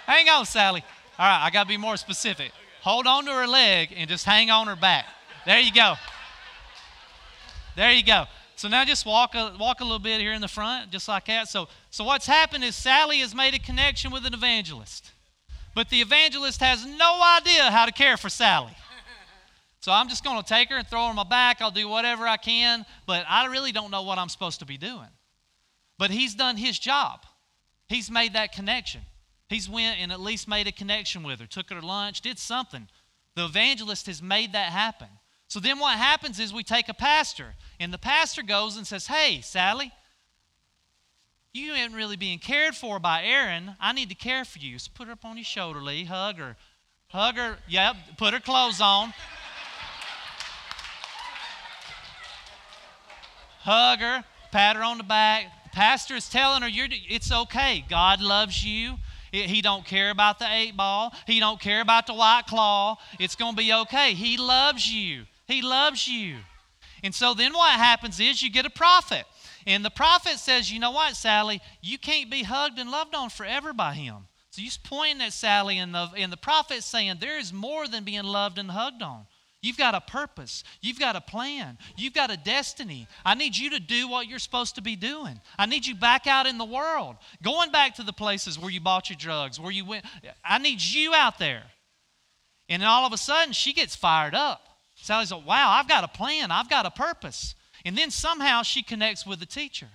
Hang 0.07 0.29
on, 0.29 0.47
Sally. 0.47 0.85
All 1.19 1.27
right, 1.27 1.45
I 1.45 1.51
got 1.51 1.65
to 1.65 1.69
be 1.69 1.77
more 1.77 1.97
specific. 1.97 2.53
Hold 2.83 3.09
on 3.09 3.25
to 3.25 3.33
her 3.33 3.49
leg 3.49 3.93
and 3.97 4.09
just 4.09 4.25
hang 4.25 4.49
on 4.49 4.69
her 4.69 4.77
back. 4.77 5.07
There 5.45 5.59
you 5.59 5.73
go. 5.73 5.95
There 7.75 7.91
you 7.91 8.05
go. 8.05 8.27
So 8.55 8.69
now 8.69 8.85
just 8.85 9.05
walk 9.05 9.35
a, 9.35 9.53
walk 9.59 9.81
a 9.81 9.85
little 9.85 9.99
bit 9.99 10.21
here 10.21 10.35
in 10.35 10.41
the 10.41 10.47
front, 10.47 10.93
just 10.93 11.09
like 11.09 11.27
that. 11.27 11.49
So, 11.49 11.67
so 11.91 12.05
what's 12.05 12.27
happened 12.27 12.63
is 12.63 12.77
Sally 12.77 13.19
has 13.19 13.35
made 13.35 13.55
a 13.55 13.59
connection 13.59 14.13
with 14.13 14.25
an 14.25 14.35
evangelist. 14.35 15.11
But 15.75 15.91
the 15.91 16.01
evangelist 16.01 16.61
has 16.61 16.87
no 16.87 17.21
idea 17.41 17.73
how 17.73 17.87
to 17.87 17.93
care 17.93 18.17
for 18.17 18.29
Sally. 18.29 18.71
So 19.87 19.93
I'm 19.93 20.09
just 20.09 20.25
going 20.25 20.43
to 20.43 20.45
take 20.45 20.71
her 20.71 20.79
and 20.79 20.85
throw 20.85 21.05
her 21.05 21.11
on 21.11 21.15
my 21.15 21.23
back. 21.23 21.63
I'll 21.63 21.71
do 21.71 21.89
whatever 21.89 22.27
I 22.27 22.39
can, 22.39 22.85
but 23.07 23.25
I 23.29 23.47
really 23.47 23.71
don't 23.71 23.93
know 23.93 24.03
what 24.03 24.19
I'm 24.19 24.29
supposed 24.29 24.59
to 24.59 24.67
be 24.67 24.77
doing. 24.77 25.07
But 25.97 26.11
he's 26.11 26.35
done 26.35 26.57
his 26.57 26.77
job. 26.77 27.21
He's 27.87 28.11
made 28.11 28.33
that 28.33 28.51
connection. 28.51 29.03
He's 29.49 29.69
went 29.69 30.01
and 30.01 30.11
at 30.11 30.19
least 30.19 30.49
made 30.49 30.67
a 30.67 30.73
connection 30.73 31.23
with 31.23 31.39
her, 31.39 31.47
took 31.47 31.71
her 31.71 31.81
to 31.81 31.87
lunch, 31.87 32.21
did 32.21 32.41
something. 32.41 32.89
The 33.37 33.45
evangelist 33.45 34.07
has 34.07 34.21
made 34.21 34.55
that 34.55 34.73
happen. 34.73 35.07
So 35.47 35.61
then 35.61 35.79
what 35.79 35.97
happens 35.97 36.41
is 36.41 36.53
we 36.53 36.65
take 36.65 36.89
a 36.89 36.95
pastor, 36.95 37.55
and 37.79 37.93
the 37.93 37.97
pastor 37.97 38.43
goes 38.43 38.77
and 38.77 38.85
says, 38.85 39.07
Hey, 39.07 39.41
Sally, 39.41 39.93
you 41.53 41.75
ain't 41.75 41.95
really 41.95 42.17
being 42.17 42.41
cared 42.41 42.75
for 42.75 42.99
by 42.99 43.23
Aaron. 43.23 43.77
I 43.81 43.93
need 43.93 44.09
to 44.09 44.17
care 44.17 44.45
for 44.45 44.59
you. 44.59 44.81
So 44.81 44.91
put 44.93 45.07
her 45.07 45.13
up 45.13 45.25
on 45.25 45.37
your 45.37 45.45
shoulder, 45.45 45.81
Lee. 45.81 46.07
Hug 46.07 46.39
her. 46.39 46.57
Hug 47.07 47.37
her. 47.37 47.59
Yep. 47.69 47.95
Put 48.19 48.35
her 48.35 48.41
clothes 48.41 48.81
on. 48.81 49.15
Hug 53.67 53.99
her, 53.99 54.25
pat 54.53 54.77
her 54.77 54.83
on 54.83 54.99
the 54.99 55.05
back. 55.05 55.47
The 55.65 55.71
pastor 55.71 56.15
is 56.15 56.29
telling 56.29 56.63
her, 56.63 56.69
You're, 56.69 56.89
it's 56.91 57.31
okay. 57.31 57.85
God 57.89 58.23
loves 58.23 58.65
you. 58.65 58.97
He 59.33 59.61
don't 59.61 59.85
care 59.85 60.11
about 60.11 60.39
the 60.39 60.47
eight 60.51 60.77
ball. 60.77 61.13
He 61.27 61.41
don't 61.41 61.61
care 61.61 61.83
about 61.83 62.07
the 62.07 62.15
white 62.15 62.45
claw. 62.47 62.97
It's 63.19 63.35
going 63.35 63.53
to 63.53 63.57
be 63.57 63.73
okay. 63.73 64.15
He 64.15 64.39
loves 64.39 64.91
you. 64.91 65.25
He 65.47 65.61
loves 65.61 66.09
you. 66.09 66.37
And 67.03 67.15
so 67.15 67.35
then 67.35 67.53
what 67.53 67.73
happens 67.73 68.19
is 68.19 68.41
you 68.41 68.51
get 68.51 68.65
a 68.65 68.71
prophet. 68.71 69.27
And 69.67 69.85
the 69.85 69.91
prophet 69.91 70.39
says, 70.39 70.73
You 70.73 70.79
know 70.79 70.93
what, 70.93 71.17
Sally? 71.17 71.61
You 71.83 71.99
can't 71.99 72.31
be 72.31 72.45
hugged 72.45 72.79
and 72.79 72.91
loved 72.91 73.15
on 73.15 73.31
forever 73.31 73.73
by 73.73 73.95
him. 73.95 74.29
So 74.51 74.63
he's 74.63 74.79
pointing 74.79 75.21
at 75.21 75.35
Sally, 75.35 75.77
and 75.77 75.95
the, 75.95 76.09
and 76.17 76.33
the 76.33 76.39
prophet's 76.39 76.87
saying, 76.87 77.17
There 77.21 77.39
is 77.39 77.53
more 77.53 77.87
than 77.87 78.05
being 78.05 78.25
loved 78.25 78.59
and 78.59 78.71
hugged 78.71 79.03
on. 79.03 79.27
You've 79.67 79.77
got 79.77 79.97
a 79.97 80.01
purpose. 80.01 80.63
You've 80.81 81.01
got 81.01 81.17
a 81.17 81.21
plan. 81.21 81.77
You've 81.97 82.15
got 82.15 82.31
a 82.31 82.37
destiny. 82.37 83.09
I 83.25 83.35
need 83.35 83.57
you 83.57 83.71
to 83.71 83.81
do 83.81 84.07
what 84.07 84.29
you're 84.29 84.39
supposed 84.39 84.77
to 84.77 84.81
be 84.81 84.95
doing. 84.95 85.41
I 85.59 85.67
need 85.67 85.85
you 85.85 85.97
back 85.97 86.29
out 86.29 86.47
in 86.47 86.57
the 86.57 86.65
world, 86.65 87.17
going 87.43 87.73
back 87.73 87.97
to 87.97 88.05
the 88.05 88.13
places 88.13 88.61
where 88.61 88.71
you 88.71 88.81
bought 88.81 89.11
your 89.11 89.17
drugs, 89.19 89.59
where 89.59 89.73
you 89.73 89.85
went. 89.85 90.05
I 90.45 90.59
need 90.59 90.81
you 90.81 91.15
out 91.15 91.41
there. 91.41 91.65
And 92.69 92.81
then 92.81 92.89
all 92.89 93.07
of 93.07 93.13
a 93.13 93.19
sudden, 93.19 93.53
she 93.53 93.73
gets 93.73 93.97
fired 93.97 94.37
up. 94.37 94.63
Sally's 94.95 95.33
like, 95.33 95.45
wow, 95.45 95.71
I've 95.71 95.89
got 95.89 96.05
a 96.05 96.09
plan. 96.09 96.53
I've 96.53 96.71
got 96.71 96.87
a 96.87 96.91
purpose. 96.91 97.57
And 97.85 97.99
then 97.99 98.13
somehow 98.13 98.63
she 98.63 98.85
connects 98.85 99.27
with 99.27 99.41
the 99.41 99.47
teacher 99.47 99.89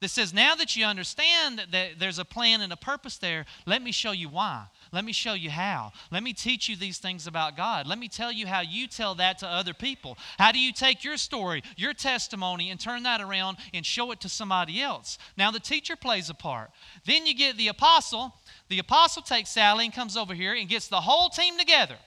that 0.00 0.08
says, 0.10 0.32
now 0.32 0.54
that 0.54 0.76
you 0.76 0.84
understand 0.84 1.62
that 1.72 1.98
there's 1.98 2.20
a 2.20 2.24
plan 2.24 2.60
and 2.60 2.72
a 2.72 2.76
purpose 2.76 3.18
there, 3.18 3.44
let 3.66 3.82
me 3.82 3.90
show 3.90 4.12
you 4.12 4.28
why. 4.28 4.66
Let 4.92 5.04
me 5.04 5.12
show 5.12 5.34
you 5.34 5.50
how. 5.50 5.92
Let 6.10 6.22
me 6.22 6.32
teach 6.32 6.68
you 6.68 6.76
these 6.76 6.98
things 6.98 7.26
about 7.26 7.56
God. 7.56 7.86
Let 7.86 7.98
me 7.98 8.08
tell 8.08 8.32
you 8.32 8.46
how 8.46 8.60
you 8.60 8.86
tell 8.86 9.14
that 9.16 9.38
to 9.38 9.46
other 9.46 9.74
people. 9.74 10.16
How 10.38 10.52
do 10.52 10.58
you 10.58 10.72
take 10.72 11.04
your 11.04 11.16
story, 11.16 11.62
your 11.76 11.92
testimony, 11.92 12.70
and 12.70 12.78
turn 12.78 13.02
that 13.02 13.20
around 13.20 13.58
and 13.74 13.84
show 13.84 14.12
it 14.12 14.20
to 14.20 14.28
somebody 14.28 14.80
else? 14.80 15.18
Now, 15.36 15.50
the 15.50 15.60
teacher 15.60 15.96
plays 15.96 16.30
a 16.30 16.34
part. 16.34 16.70
Then 17.04 17.26
you 17.26 17.34
get 17.34 17.56
the 17.56 17.68
apostle. 17.68 18.34
The 18.68 18.78
apostle 18.78 19.22
takes 19.22 19.50
Sally 19.50 19.84
and 19.86 19.94
comes 19.94 20.16
over 20.16 20.34
here 20.34 20.54
and 20.54 20.68
gets 20.68 20.88
the 20.88 21.00
whole 21.00 21.28
team 21.28 21.58
together. 21.58 21.98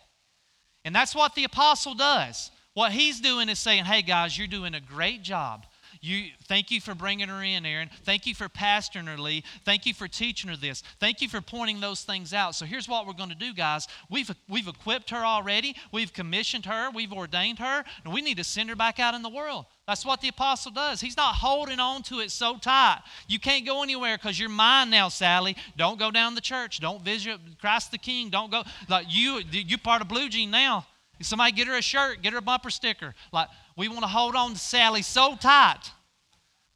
And 0.86 0.96
that's 0.96 1.15
what 1.15 1.36
the 1.36 1.44
apostle 1.44 1.94
does. 1.94 2.52
What 2.74 2.92
he's 2.92 3.20
doing 3.20 3.50
is 3.50 3.60
saying, 3.60 3.86
hey, 3.86 4.02
guys, 4.02 4.38
you're 4.38 4.48
doing 4.48 4.74
a 4.74 4.80
great 4.80 5.22
job. 5.22 5.65
You, 6.02 6.30
thank 6.46 6.72
you 6.72 6.80
for 6.80 6.96
bringing 6.96 7.28
her 7.28 7.44
in, 7.44 7.66
Aaron. 7.66 7.90
Thank 8.04 8.26
you 8.26 8.34
for 8.34 8.48
pastoring 8.48 9.08
her, 9.08 9.18
Lee. 9.18 9.44
Thank 9.66 9.86
you 9.86 9.94
for 9.94 10.08
teaching 10.08 10.50
her 10.50 10.56
this. 10.56 10.82
Thank 11.00 11.22
you 11.22 11.28
for 11.28 11.42
pointing 11.42 11.82
those 11.82 12.04
things 12.04 12.34
out. 12.34 12.56
So 12.56 12.66
here's 12.66 12.88
what 12.88 13.06
we're 13.06 13.14
going 13.14 13.30
to 13.30 13.36
do, 13.36 13.54
guys. 13.54 13.88
We've, 14.10 14.34
we've 14.48 14.70
equipped 14.70 15.10
her 15.10 15.26
already. 15.26 15.76
We've 15.92 16.14
commissioned 16.14 16.66
her. 16.66 16.90
We've 16.90 17.12
ordained 17.12 17.60
her. 17.60 17.84
And 18.06 18.14
we 18.14 18.22
need 18.22 18.38
to 18.38 18.46
send 18.46 18.70
her 18.70 18.78
back 18.78 18.98
out 19.00 19.14
in 19.14 19.24
the 19.24 19.30
world. 19.30 19.66
That's 19.88 20.06
what 20.06 20.22
the 20.22 20.30
apostle 20.30 20.72
does. 20.72 21.02
He's 21.02 21.18
not 21.18 21.36
holding 21.36 21.82
on 21.82 22.04
to 22.04 22.20
it 22.20 22.32
so 22.32 22.58
tight. 22.58 23.02
You 23.28 23.40
can't 23.40 23.66
go 23.66 23.84
anywhere 23.84 24.18
because 24.18 24.40
you're 24.40 24.48
mine 24.48 24.90
now, 24.90 25.10
Sally. 25.10 25.58
Don't 25.76 26.00
go 26.00 26.12
down 26.12 26.34
the 26.34 26.42
church. 26.42 26.80
Don't 26.80 27.04
visit 27.04 27.40
Christ 27.60 27.92
the 27.92 27.98
King. 27.98 28.30
Don't 28.30 28.52
go. 28.52 28.64
Like 28.88 29.08
you, 29.10 29.42
you 29.52 29.78
part 29.78 30.02
of 30.02 30.08
Blue 30.08 30.30
Jean 30.30 30.50
now. 30.50 30.86
Somebody 31.22 31.52
get 31.52 31.68
her 31.68 31.78
a 31.78 31.82
shirt, 31.82 32.22
get 32.22 32.34
her 32.34 32.40
a 32.40 32.42
bumper 32.42 32.70
sticker. 32.70 33.14
Like 33.32 33.50
we 33.76 33.88
want 33.88 34.02
to 34.02 34.08
hold 34.08 34.36
on 34.36 34.54
to 34.54 34.60
Sally 34.60 35.02
so 35.02 35.36
tight. 35.36 35.92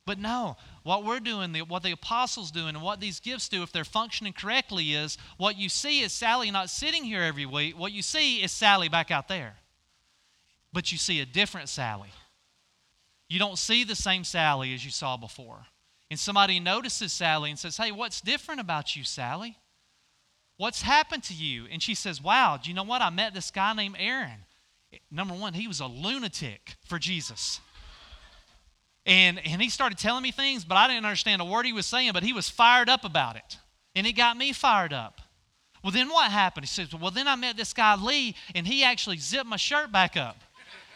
But 0.05 0.19
no, 0.19 0.57
what 0.83 1.05
we're 1.05 1.21
doing, 1.21 1.53
what 1.69 1.81
the 1.81 1.91
apostles 1.91 2.51
doing, 2.51 2.75
and 2.75 2.81
what 2.81 2.99
these 2.99 3.21
gifts 3.21 3.47
do, 3.47 3.63
if 3.63 3.71
they're 3.71 3.85
functioning 3.85 4.33
correctly, 4.33 4.93
is 4.93 5.17
what 5.37 5.57
you 5.57 5.69
see 5.69 6.01
is 6.01 6.11
Sally 6.11 6.51
not 6.51 6.69
sitting 6.69 7.05
here 7.05 7.21
every 7.21 7.45
week. 7.45 7.79
What 7.79 7.93
you 7.93 8.01
see 8.01 8.43
is 8.43 8.51
Sally 8.51 8.89
back 8.89 9.11
out 9.11 9.29
there. 9.29 9.55
But 10.73 10.91
you 10.91 10.97
see 10.97 11.21
a 11.21 11.25
different 11.25 11.69
Sally. 11.69 12.09
You 13.29 13.39
don't 13.39 13.57
see 13.57 13.85
the 13.85 13.95
same 13.95 14.25
Sally 14.25 14.73
as 14.73 14.83
you 14.83 14.91
saw 14.91 15.15
before. 15.15 15.65
And 16.11 16.19
somebody 16.19 16.59
notices 16.59 17.13
Sally 17.13 17.49
and 17.49 17.57
says, 17.57 17.77
Hey, 17.77 17.91
what's 17.91 18.19
different 18.19 18.59
about 18.59 18.95
you, 18.95 19.05
Sally? 19.05 19.57
What's 20.57 20.81
happened 20.81 21.23
to 21.23 21.33
you? 21.33 21.65
And 21.71 21.81
she 21.81 21.95
says, 21.95 22.21
Wow, 22.21 22.59
do 22.61 22.69
you 22.69 22.75
know 22.75 22.83
what? 22.83 23.01
I 23.01 23.09
met 23.09 23.33
this 23.33 23.51
guy 23.51 23.73
named 23.73 23.95
Aaron. 23.99 24.45
Number 25.09 25.33
one, 25.33 25.53
he 25.53 25.67
was 25.67 25.79
a 25.79 25.87
lunatic 25.87 26.75
for 26.85 26.99
Jesus. 26.99 27.59
And, 29.05 29.39
and 29.45 29.61
he 29.61 29.69
started 29.69 29.97
telling 29.97 30.23
me 30.23 30.31
things, 30.31 30.63
but 30.63 30.75
I 30.75 30.87
didn't 30.87 31.05
understand 31.05 31.41
a 31.41 31.45
word 31.45 31.65
he 31.65 31.73
was 31.73 31.85
saying, 31.85 32.11
but 32.13 32.23
he 32.23 32.31
was 32.31 32.49
fired 32.49 32.89
up 32.89 33.03
about 33.03 33.35
it. 33.35 33.57
And 33.95 34.07
it 34.07 34.13
got 34.13 34.37
me 34.37 34.53
fired 34.53 34.93
up. 34.93 35.19
Well, 35.83 35.91
then 35.91 36.09
what 36.09 36.31
happened? 36.31 36.65
He 36.65 36.69
says, 36.69 36.93
Well, 36.95 37.11
then 37.11 37.27
I 37.27 37.35
met 37.35 37.57
this 37.57 37.73
guy, 37.73 37.95
Lee, 37.95 38.35
and 38.55 38.65
he 38.65 38.83
actually 38.83 39.17
zipped 39.17 39.45
my 39.45 39.57
shirt 39.57 39.91
back 39.91 40.15
up 40.15 40.37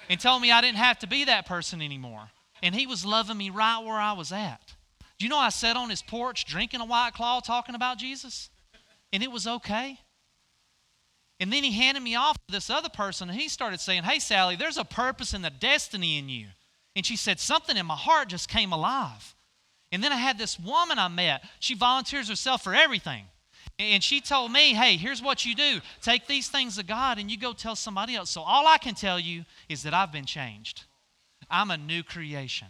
and 0.09 0.19
told 0.19 0.41
me 0.41 0.51
I 0.51 0.61
didn't 0.61 0.77
have 0.77 0.99
to 0.99 1.07
be 1.07 1.25
that 1.25 1.45
person 1.45 1.81
anymore. 1.81 2.29
And 2.63 2.73
he 2.73 2.87
was 2.87 3.05
loving 3.05 3.37
me 3.37 3.49
right 3.49 3.83
where 3.83 3.99
I 3.99 4.13
was 4.13 4.31
at. 4.31 4.61
Do 5.19 5.25
you 5.25 5.29
know 5.29 5.37
I 5.37 5.49
sat 5.49 5.75
on 5.75 5.89
his 5.89 6.01
porch 6.01 6.45
drinking 6.45 6.79
a 6.79 6.85
white 6.85 7.13
claw 7.13 7.39
talking 7.39 7.75
about 7.75 7.97
Jesus? 7.97 8.49
And 9.13 9.23
it 9.23 9.31
was 9.31 9.47
okay. 9.47 9.99
And 11.39 11.53
then 11.53 11.63
he 11.63 11.71
handed 11.71 12.01
me 12.01 12.15
off 12.15 12.35
to 12.47 12.51
this 12.51 12.69
other 12.69 12.89
person, 12.89 13.29
and 13.29 13.39
he 13.39 13.47
started 13.47 13.79
saying, 13.79 14.03
Hey, 14.03 14.19
Sally, 14.19 14.55
there's 14.55 14.77
a 14.77 14.83
purpose 14.83 15.33
and 15.33 15.45
a 15.45 15.49
destiny 15.49 16.17
in 16.17 16.29
you. 16.29 16.47
And 16.95 17.05
she 17.05 17.15
said, 17.15 17.39
Something 17.39 17.77
in 17.77 17.85
my 17.85 17.95
heart 17.95 18.29
just 18.29 18.49
came 18.49 18.71
alive. 18.71 19.35
And 19.91 20.03
then 20.03 20.11
I 20.11 20.17
had 20.17 20.37
this 20.37 20.59
woman 20.59 20.99
I 20.99 21.07
met. 21.07 21.43
She 21.59 21.75
volunteers 21.75 22.27
herself 22.27 22.63
for 22.63 22.75
everything. 22.75 23.25
And 23.79 24.03
she 24.03 24.21
told 24.21 24.51
me, 24.51 24.73
hey, 24.73 24.97
here's 24.97 25.21
what 25.21 25.45
you 25.45 25.53
do 25.55 25.79
take 26.01 26.27
these 26.27 26.49
things 26.49 26.77
to 26.77 26.83
God 26.83 27.19
and 27.19 27.29
you 27.29 27.37
go 27.37 27.53
tell 27.53 27.75
somebody 27.75 28.15
else. 28.15 28.31
So 28.31 28.41
all 28.41 28.67
I 28.67 28.77
can 28.77 28.95
tell 28.95 29.19
you 29.19 29.45
is 29.69 29.83
that 29.83 29.93
I've 29.93 30.11
been 30.11 30.25
changed. 30.25 30.85
I'm 31.49 31.71
a 31.71 31.77
new 31.77 32.03
creation. 32.03 32.67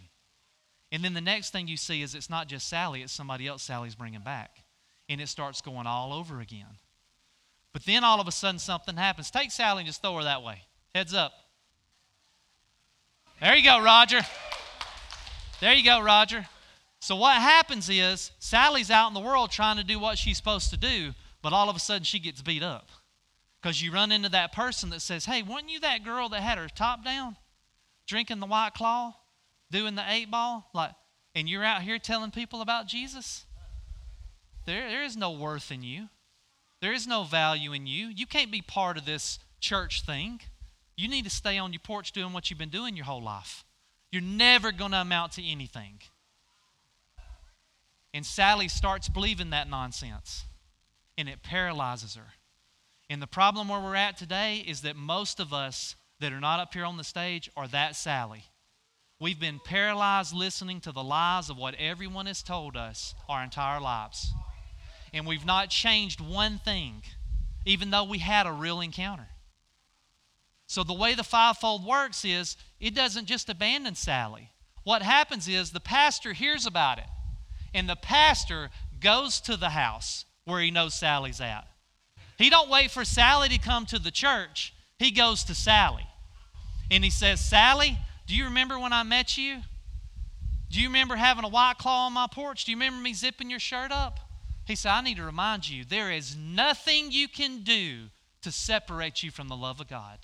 And 0.92 1.02
then 1.02 1.14
the 1.14 1.20
next 1.20 1.50
thing 1.50 1.66
you 1.66 1.76
see 1.76 2.02
is 2.02 2.14
it's 2.14 2.30
not 2.30 2.46
just 2.46 2.68
Sally, 2.68 3.02
it's 3.02 3.12
somebody 3.12 3.46
else 3.46 3.62
Sally's 3.62 3.94
bringing 3.94 4.20
back. 4.20 4.50
And 5.08 5.20
it 5.20 5.28
starts 5.28 5.60
going 5.60 5.86
all 5.86 6.12
over 6.12 6.40
again. 6.40 6.76
But 7.72 7.84
then 7.84 8.04
all 8.04 8.20
of 8.20 8.28
a 8.28 8.32
sudden 8.32 8.58
something 8.58 8.96
happens. 8.96 9.30
Take 9.30 9.50
Sally 9.50 9.80
and 9.80 9.86
just 9.86 10.02
throw 10.02 10.16
her 10.16 10.24
that 10.24 10.42
way. 10.42 10.62
Heads 10.94 11.14
up. 11.14 11.32
There 13.40 13.54
you 13.54 13.62
go, 13.62 13.82
Roger. 13.82 14.20
There 15.60 15.72
you 15.72 15.84
go, 15.84 16.00
Roger. 16.00 16.46
So 17.00 17.16
what 17.16 17.36
happens 17.36 17.88
is 17.88 18.32
Sally's 18.38 18.90
out 18.90 19.08
in 19.08 19.14
the 19.14 19.20
world 19.20 19.50
trying 19.50 19.76
to 19.76 19.84
do 19.84 19.98
what 19.98 20.18
she's 20.18 20.36
supposed 20.36 20.70
to 20.70 20.76
do, 20.76 21.12
but 21.42 21.52
all 21.52 21.70
of 21.70 21.76
a 21.76 21.80
sudden 21.80 22.02
she 22.02 22.18
gets 22.18 22.42
beat 22.42 22.62
up. 22.62 22.88
Because 23.60 23.82
you 23.82 23.92
run 23.92 24.12
into 24.12 24.28
that 24.30 24.52
person 24.52 24.90
that 24.90 25.00
says, 25.00 25.24
Hey, 25.24 25.42
weren't 25.42 25.68
you 25.68 25.80
that 25.80 26.04
girl 26.04 26.28
that 26.30 26.42
had 26.42 26.58
her 26.58 26.68
top 26.68 27.04
down? 27.04 27.36
Drinking 28.06 28.40
the 28.40 28.46
white 28.46 28.74
claw? 28.74 29.14
Doing 29.70 29.94
the 29.94 30.04
eight 30.08 30.30
ball? 30.30 30.68
Like, 30.72 30.92
and 31.34 31.48
you're 31.48 31.64
out 31.64 31.82
here 31.82 31.98
telling 31.98 32.30
people 32.30 32.60
about 32.60 32.86
Jesus? 32.86 33.44
There, 34.68 34.90
there 34.90 35.02
is 35.02 35.16
no 35.16 35.30
worth 35.30 35.72
in 35.72 35.82
you. 35.82 36.10
There 36.82 36.92
is 36.92 37.06
no 37.06 37.24
value 37.24 37.72
in 37.72 37.86
you. 37.86 38.08
You 38.08 38.26
can't 38.26 38.52
be 38.52 38.60
part 38.60 38.98
of 38.98 39.06
this 39.06 39.38
church 39.60 40.04
thing. 40.04 40.42
You 40.94 41.08
need 41.08 41.24
to 41.24 41.30
stay 41.30 41.56
on 41.56 41.72
your 41.72 41.80
porch 41.80 42.12
doing 42.12 42.34
what 42.34 42.50
you've 42.50 42.58
been 42.58 42.68
doing 42.68 42.94
your 42.94 43.06
whole 43.06 43.22
life. 43.22 43.64
You're 44.12 44.20
never 44.20 44.70
going 44.70 44.90
to 44.90 45.00
amount 45.00 45.32
to 45.32 45.42
anything. 45.42 46.00
And 48.12 48.26
Sally 48.26 48.68
starts 48.68 49.08
believing 49.08 49.48
that 49.50 49.70
nonsense, 49.70 50.44
and 51.16 51.30
it 51.30 51.42
paralyzes 51.42 52.16
her. 52.16 52.34
And 53.08 53.22
the 53.22 53.26
problem 53.26 53.68
where 53.68 53.80
we're 53.80 53.94
at 53.94 54.18
today 54.18 54.62
is 54.66 54.82
that 54.82 54.96
most 54.96 55.40
of 55.40 55.54
us 55.54 55.96
that 56.20 56.30
are 56.30 56.40
not 56.40 56.60
up 56.60 56.74
here 56.74 56.84
on 56.84 56.98
the 56.98 57.04
stage 57.04 57.50
are 57.56 57.68
that 57.68 57.96
Sally. 57.96 58.44
We've 59.18 59.40
been 59.40 59.60
paralyzed 59.64 60.34
listening 60.34 60.82
to 60.82 60.92
the 60.92 61.02
lies 61.02 61.48
of 61.48 61.56
what 61.56 61.74
everyone 61.76 62.26
has 62.26 62.42
told 62.42 62.76
us 62.76 63.14
our 63.30 63.42
entire 63.42 63.80
lives. 63.80 64.30
And 65.12 65.26
we've 65.26 65.46
not 65.46 65.70
changed 65.70 66.20
one 66.20 66.58
thing, 66.58 67.02
even 67.64 67.90
though 67.90 68.04
we 68.04 68.18
had 68.18 68.46
a 68.46 68.52
real 68.52 68.80
encounter. 68.80 69.28
So, 70.66 70.84
the 70.84 70.92
way 70.92 71.14
the 71.14 71.24
fivefold 71.24 71.84
works 71.84 72.24
is 72.24 72.56
it 72.78 72.94
doesn't 72.94 73.26
just 73.26 73.48
abandon 73.48 73.94
Sally. 73.94 74.50
What 74.84 75.02
happens 75.02 75.48
is 75.48 75.70
the 75.70 75.80
pastor 75.80 76.34
hears 76.34 76.66
about 76.66 76.98
it 76.98 77.06
and 77.74 77.88
the 77.88 77.96
pastor 77.96 78.70
goes 79.00 79.40
to 79.42 79.56
the 79.56 79.70
house 79.70 80.24
where 80.44 80.60
he 80.60 80.70
knows 80.70 80.94
Sally's 80.94 81.40
at. 81.40 81.66
He 82.36 82.50
don't 82.50 82.70
wait 82.70 82.90
for 82.90 83.04
Sally 83.04 83.48
to 83.48 83.58
come 83.58 83.86
to 83.86 83.98
the 83.98 84.10
church. 84.10 84.72
He 84.98 85.10
goes 85.10 85.44
to 85.44 85.54
Sally. 85.54 86.06
And 86.90 87.04
he 87.04 87.10
says, 87.10 87.44
"Sally, 87.44 87.98
do 88.26 88.34
you 88.34 88.44
remember 88.44 88.78
when 88.78 88.92
I 88.92 89.02
met 89.02 89.36
you? 89.36 89.62
Do 90.70 90.80
you 90.80 90.88
remember 90.88 91.16
having 91.16 91.44
a 91.44 91.48
white 91.48 91.78
claw 91.78 92.06
on 92.06 92.12
my 92.12 92.26
porch? 92.26 92.64
Do 92.64 92.72
you 92.72 92.76
remember 92.76 93.00
me 93.00 93.14
zipping 93.14 93.50
your 93.50 93.60
shirt 93.60 93.92
up?" 93.92 94.20
He 94.68 94.76
said, 94.76 94.92
"I 94.92 95.00
need 95.00 95.16
to 95.16 95.24
remind 95.24 95.68
you, 95.68 95.84
there 95.84 96.12
is 96.12 96.36
nothing 96.36 97.10
you 97.10 97.26
can 97.26 97.62
do 97.64 98.10
to 98.42 98.52
separate 98.52 99.22
you 99.24 99.32
from 99.32 99.48
the 99.48 99.56
love 99.56 99.80
of 99.80 99.88
God." 99.88 100.18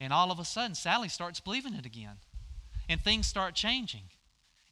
And 0.00 0.12
all 0.12 0.32
of 0.32 0.40
a 0.40 0.44
sudden, 0.44 0.74
Sally 0.74 1.08
starts 1.08 1.38
believing 1.38 1.74
it 1.74 1.86
again. 1.86 2.16
And 2.88 3.00
things 3.00 3.28
start 3.28 3.54
changing. 3.54 4.10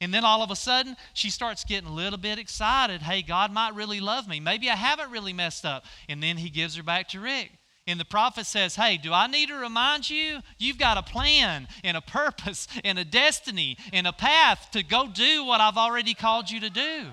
And 0.01 0.13
then 0.13 0.25
all 0.25 0.43
of 0.43 0.51
a 0.51 0.57
sudden, 0.57 0.97
she 1.13 1.31
starts 1.31 1.63
getting 1.63 1.89
a 1.89 1.93
little 1.93 2.19
bit 2.19 2.39
excited. 2.39 3.03
Hey, 3.03 3.23
God 3.23 3.53
might 3.53 3.75
really 3.75 4.01
love 4.01 4.27
me. 4.27 4.41
Maybe 4.41 4.69
I 4.69 4.75
haven't 4.75 5.11
really 5.11 5.33
messed 5.33 5.65
up. 5.65 5.85
And 6.09 6.23
then 6.23 6.39
he 6.39 6.51
gives 6.51 6.75
her 6.77 6.83
back 6.83 7.09
to 7.11 7.21
Rick. 7.21 7.53
And 7.87 8.01
the 8.01 8.05
prophet 8.05 8.47
says, 8.47 8.75
Hey, 8.75 8.97
do 8.97 9.13
I 9.13 9.27
need 9.27 9.49
to 9.49 9.55
remind 9.55 10.09
you? 10.09 10.41
You've 10.59 10.79
got 10.79 10.97
a 10.97 11.03
plan 11.03 11.69
and 11.85 11.97
a 11.97 12.01
purpose 12.01 12.67
and 12.83 12.99
a 12.99 13.05
destiny 13.05 13.77
and 13.93 14.07
a 14.07 14.13
path 14.13 14.69
to 14.73 14.83
go 14.83 15.07
do 15.07 15.45
what 15.45 15.61
I've 15.61 15.77
already 15.77 16.15
called 16.15 16.51
you 16.51 16.61
to 16.61 16.71
do. 16.71 17.07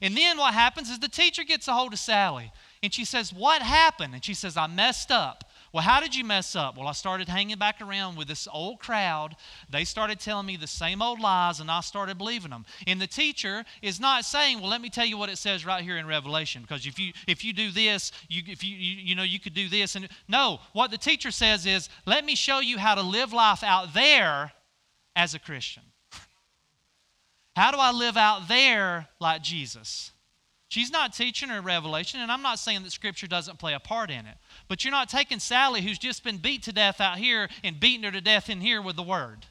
And 0.00 0.16
then 0.16 0.38
what 0.38 0.54
happens 0.54 0.90
is 0.90 0.98
the 0.98 1.08
teacher 1.08 1.44
gets 1.44 1.68
a 1.68 1.72
hold 1.72 1.92
of 1.92 1.98
Sally 1.98 2.52
and 2.82 2.92
she 2.92 3.04
says, 3.04 3.32
What 3.32 3.62
happened? 3.62 4.14
And 4.14 4.24
she 4.24 4.34
says, 4.34 4.56
I 4.56 4.66
messed 4.66 5.10
up. 5.10 5.44
Well, 5.72 5.82
how 5.82 6.00
did 6.00 6.14
you 6.14 6.24
mess 6.24 6.56
up? 6.56 6.78
Well, 6.78 6.88
I 6.88 6.92
started 6.92 7.28
hanging 7.28 7.58
back 7.58 7.82
around 7.82 8.16
with 8.16 8.26
this 8.26 8.48
old 8.50 8.78
crowd. 8.78 9.36
They 9.68 9.84
started 9.84 10.18
telling 10.18 10.46
me 10.46 10.56
the 10.56 10.66
same 10.66 11.02
old 11.02 11.20
lies, 11.20 11.60
and 11.60 11.70
I 11.70 11.80
started 11.80 12.16
believing 12.16 12.50
them. 12.50 12.64
And 12.86 12.98
the 12.98 13.06
teacher 13.06 13.64
is 13.82 14.00
not 14.00 14.24
saying, 14.24 14.60
"Well, 14.60 14.70
let 14.70 14.80
me 14.80 14.88
tell 14.88 15.04
you 15.04 15.18
what 15.18 15.28
it 15.28 15.36
says 15.36 15.66
right 15.66 15.84
here 15.84 15.98
in 15.98 16.06
Revelation, 16.06 16.62
because 16.62 16.86
if 16.86 16.98
you 16.98 17.12
if 17.26 17.44
you 17.44 17.52
do 17.52 17.70
this, 17.70 18.12
you 18.28 18.42
if 18.46 18.64
you 18.64 18.74
you, 18.74 18.96
you 18.96 19.14
know 19.14 19.22
you 19.22 19.38
could 19.38 19.54
do 19.54 19.68
this." 19.68 19.94
And 19.94 20.08
no, 20.26 20.60
what 20.72 20.90
the 20.90 20.98
teacher 20.98 21.30
says 21.30 21.66
is, 21.66 21.90
"Let 22.06 22.24
me 22.24 22.34
show 22.34 22.60
you 22.60 22.78
how 22.78 22.94
to 22.94 23.02
live 23.02 23.34
life 23.34 23.62
out 23.62 23.92
there 23.92 24.52
as 25.16 25.34
a 25.34 25.38
Christian." 25.38 25.82
How 27.58 27.72
do 27.72 27.78
I 27.78 27.90
live 27.90 28.16
out 28.16 28.46
there 28.46 29.08
like 29.18 29.42
Jesus? 29.42 30.12
She's 30.68 30.92
not 30.92 31.12
teaching 31.12 31.48
her 31.48 31.60
revelation, 31.60 32.20
and 32.20 32.30
I'm 32.30 32.40
not 32.40 32.60
saying 32.60 32.84
that 32.84 32.92
Scripture 32.92 33.26
doesn't 33.26 33.58
play 33.58 33.74
a 33.74 33.80
part 33.80 34.12
in 34.12 34.26
it. 34.26 34.36
But 34.68 34.84
you're 34.84 34.92
not 34.92 35.08
taking 35.08 35.40
Sally, 35.40 35.82
who's 35.82 35.98
just 35.98 36.22
been 36.22 36.36
beat 36.36 36.62
to 36.62 36.72
death 36.72 37.00
out 37.00 37.18
here, 37.18 37.48
and 37.64 37.80
beating 37.80 38.04
her 38.04 38.12
to 38.12 38.20
death 38.20 38.48
in 38.48 38.60
here 38.60 38.80
with 38.80 38.94
the 38.94 39.02
Word. 39.02 39.46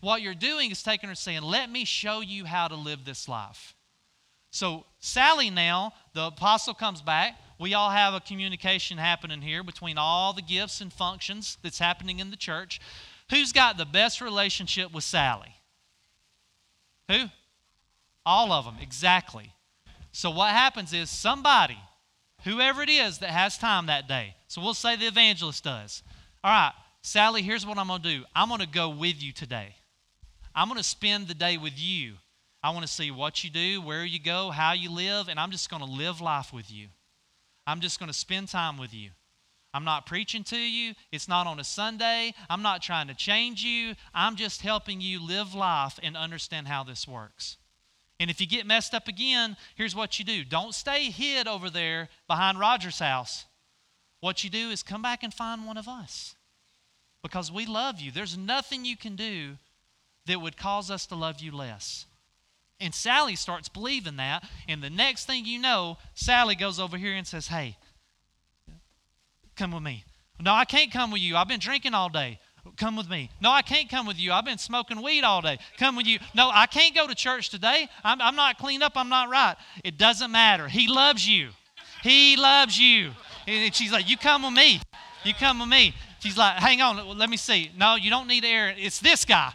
What 0.00 0.22
you're 0.22 0.36
doing 0.36 0.70
is 0.70 0.84
taking 0.84 1.08
her 1.08 1.16
saying, 1.16 1.42
Let 1.42 1.68
me 1.68 1.84
show 1.84 2.20
you 2.20 2.44
how 2.44 2.68
to 2.68 2.76
live 2.76 3.04
this 3.04 3.28
life. 3.28 3.74
So, 4.52 4.84
Sally 5.00 5.50
now, 5.50 5.94
the 6.14 6.26
apostle 6.26 6.74
comes 6.74 7.02
back. 7.02 7.40
We 7.58 7.74
all 7.74 7.90
have 7.90 8.14
a 8.14 8.20
communication 8.20 8.98
happening 8.98 9.42
here 9.42 9.64
between 9.64 9.98
all 9.98 10.32
the 10.32 10.42
gifts 10.42 10.80
and 10.80 10.92
functions 10.92 11.58
that's 11.60 11.80
happening 11.80 12.20
in 12.20 12.30
the 12.30 12.36
church. 12.36 12.80
Who's 13.30 13.50
got 13.50 13.78
the 13.78 13.84
best 13.84 14.20
relationship 14.20 14.94
with 14.94 15.02
Sally? 15.02 15.55
Who? 17.08 17.24
All 18.24 18.52
of 18.52 18.64
them, 18.64 18.76
exactly. 18.80 19.52
So 20.12 20.30
what 20.30 20.50
happens 20.50 20.92
is 20.92 21.10
somebody, 21.10 21.78
whoever 22.44 22.82
it 22.82 22.88
is 22.88 23.18
that 23.18 23.30
has 23.30 23.58
time 23.58 23.86
that 23.86 24.08
day, 24.08 24.34
so 24.48 24.60
we'll 24.60 24.74
say 24.74 24.96
the 24.96 25.06
evangelist 25.06 25.62
does. 25.64 26.02
All 26.42 26.50
right, 26.50 26.72
Sally, 27.02 27.42
here's 27.42 27.66
what 27.66 27.78
I'm 27.78 27.88
going 27.88 28.02
to 28.02 28.18
do 28.18 28.24
I'm 28.34 28.48
going 28.48 28.60
to 28.60 28.66
go 28.66 28.88
with 28.88 29.22
you 29.22 29.32
today. 29.32 29.76
I'm 30.54 30.68
going 30.68 30.78
to 30.78 30.84
spend 30.84 31.28
the 31.28 31.34
day 31.34 31.56
with 31.56 31.74
you. 31.76 32.14
I 32.62 32.70
want 32.70 32.86
to 32.86 32.92
see 32.92 33.10
what 33.10 33.44
you 33.44 33.50
do, 33.50 33.80
where 33.80 34.04
you 34.04 34.18
go, 34.18 34.50
how 34.50 34.72
you 34.72 34.90
live, 34.90 35.28
and 35.28 35.38
I'm 35.38 35.50
just 35.50 35.70
going 35.70 35.84
to 35.84 35.90
live 35.90 36.20
life 36.20 36.52
with 36.52 36.72
you. 36.72 36.88
I'm 37.66 37.80
just 37.80 38.00
going 38.00 38.08
to 38.08 38.16
spend 38.16 38.48
time 38.48 38.78
with 38.78 38.94
you. 38.94 39.10
I'm 39.76 39.84
not 39.84 40.06
preaching 40.06 40.42
to 40.44 40.56
you. 40.56 40.94
It's 41.12 41.28
not 41.28 41.46
on 41.46 41.60
a 41.60 41.64
Sunday. 41.64 42.32
I'm 42.48 42.62
not 42.62 42.80
trying 42.80 43.08
to 43.08 43.14
change 43.14 43.62
you. 43.62 43.94
I'm 44.14 44.36
just 44.36 44.62
helping 44.62 45.02
you 45.02 45.22
live 45.22 45.54
life 45.54 46.00
and 46.02 46.16
understand 46.16 46.66
how 46.66 46.82
this 46.82 47.06
works. 47.06 47.58
And 48.18 48.30
if 48.30 48.40
you 48.40 48.46
get 48.46 48.64
messed 48.64 48.94
up 48.94 49.06
again, 49.06 49.54
here's 49.74 49.94
what 49.94 50.18
you 50.18 50.24
do 50.24 50.44
don't 50.44 50.74
stay 50.74 51.10
hid 51.10 51.46
over 51.46 51.68
there 51.68 52.08
behind 52.26 52.58
Roger's 52.58 53.00
house. 53.00 53.44
What 54.20 54.42
you 54.42 54.48
do 54.48 54.70
is 54.70 54.82
come 54.82 55.02
back 55.02 55.22
and 55.22 55.34
find 55.34 55.66
one 55.66 55.76
of 55.76 55.88
us 55.88 56.36
because 57.22 57.52
we 57.52 57.66
love 57.66 58.00
you. 58.00 58.10
There's 58.10 58.38
nothing 58.38 58.86
you 58.86 58.96
can 58.96 59.14
do 59.14 59.58
that 60.24 60.40
would 60.40 60.56
cause 60.56 60.90
us 60.90 61.04
to 61.08 61.16
love 61.16 61.40
you 61.40 61.52
less. 61.52 62.06
And 62.80 62.94
Sally 62.94 63.36
starts 63.36 63.68
believing 63.68 64.16
that. 64.16 64.42
And 64.66 64.82
the 64.82 64.88
next 64.88 65.26
thing 65.26 65.44
you 65.44 65.58
know, 65.58 65.98
Sally 66.14 66.54
goes 66.54 66.80
over 66.80 66.96
here 66.96 67.12
and 67.12 67.26
says, 67.26 67.48
Hey, 67.48 67.76
Come 69.56 69.72
with 69.72 69.82
me. 69.82 70.04
No, 70.40 70.52
I 70.52 70.64
can't 70.64 70.92
come 70.92 71.10
with 71.10 71.22
you. 71.22 71.36
I've 71.36 71.48
been 71.48 71.60
drinking 71.60 71.94
all 71.94 72.08
day. 72.08 72.38
Come 72.76 72.96
with 72.96 73.08
me. 73.08 73.30
No, 73.40 73.50
I 73.50 73.62
can't 73.62 73.88
come 73.88 74.06
with 74.06 74.18
you. 74.18 74.32
I've 74.32 74.44
been 74.44 74.58
smoking 74.58 75.02
weed 75.02 75.24
all 75.24 75.40
day. 75.40 75.58
Come 75.78 75.96
with 75.96 76.06
you. 76.06 76.18
No, 76.34 76.50
I 76.52 76.66
can't 76.66 76.94
go 76.94 77.06
to 77.06 77.14
church 77.14 77.48
today. 77.48 77.88
I'm, 78.04 78.20
I'm 78.20 78.36
not 78.36 78.58
cleaned 78.58 78.82
up. 78.82 78.92
I'm 78.96 79.08
not 79.08 79.30
right. 79.30 79.56
It 79.84 79.96
doesn't 79.96 80.30
matter. 80.30 80.68
He 80.68 80.88
loves 80.88 81.26
you. 81.26 81.50
He 82.02 82.36
loves 82.36 82.78
you. 82.78 83.12
And 83.46 83.74
she's 83.74 83.92
like, 83.92 84.10
You 84.10 84.16
come 84.16 84.42
with 84.42 84.52
me. 84.52 84.80
You 85.24 85.32
come 85.34 85.60
with 85.60 85.68
me. 85.68 85.94
She's 86.20 86.36
like, 86.36 86.56
Hang 86.56 86.82
on. 86.82 87.16
Let 87.16 87.30
me 87.30 87.36
see. 87.36 87.70
No, 87.76 87.94
you 87.94 88.10
don't 88.10 88.26
need 88.26 88.44
air. 88.44 88.74
It's 88.76 88.98
this 88.98 89.24
guy. 89.24 89.52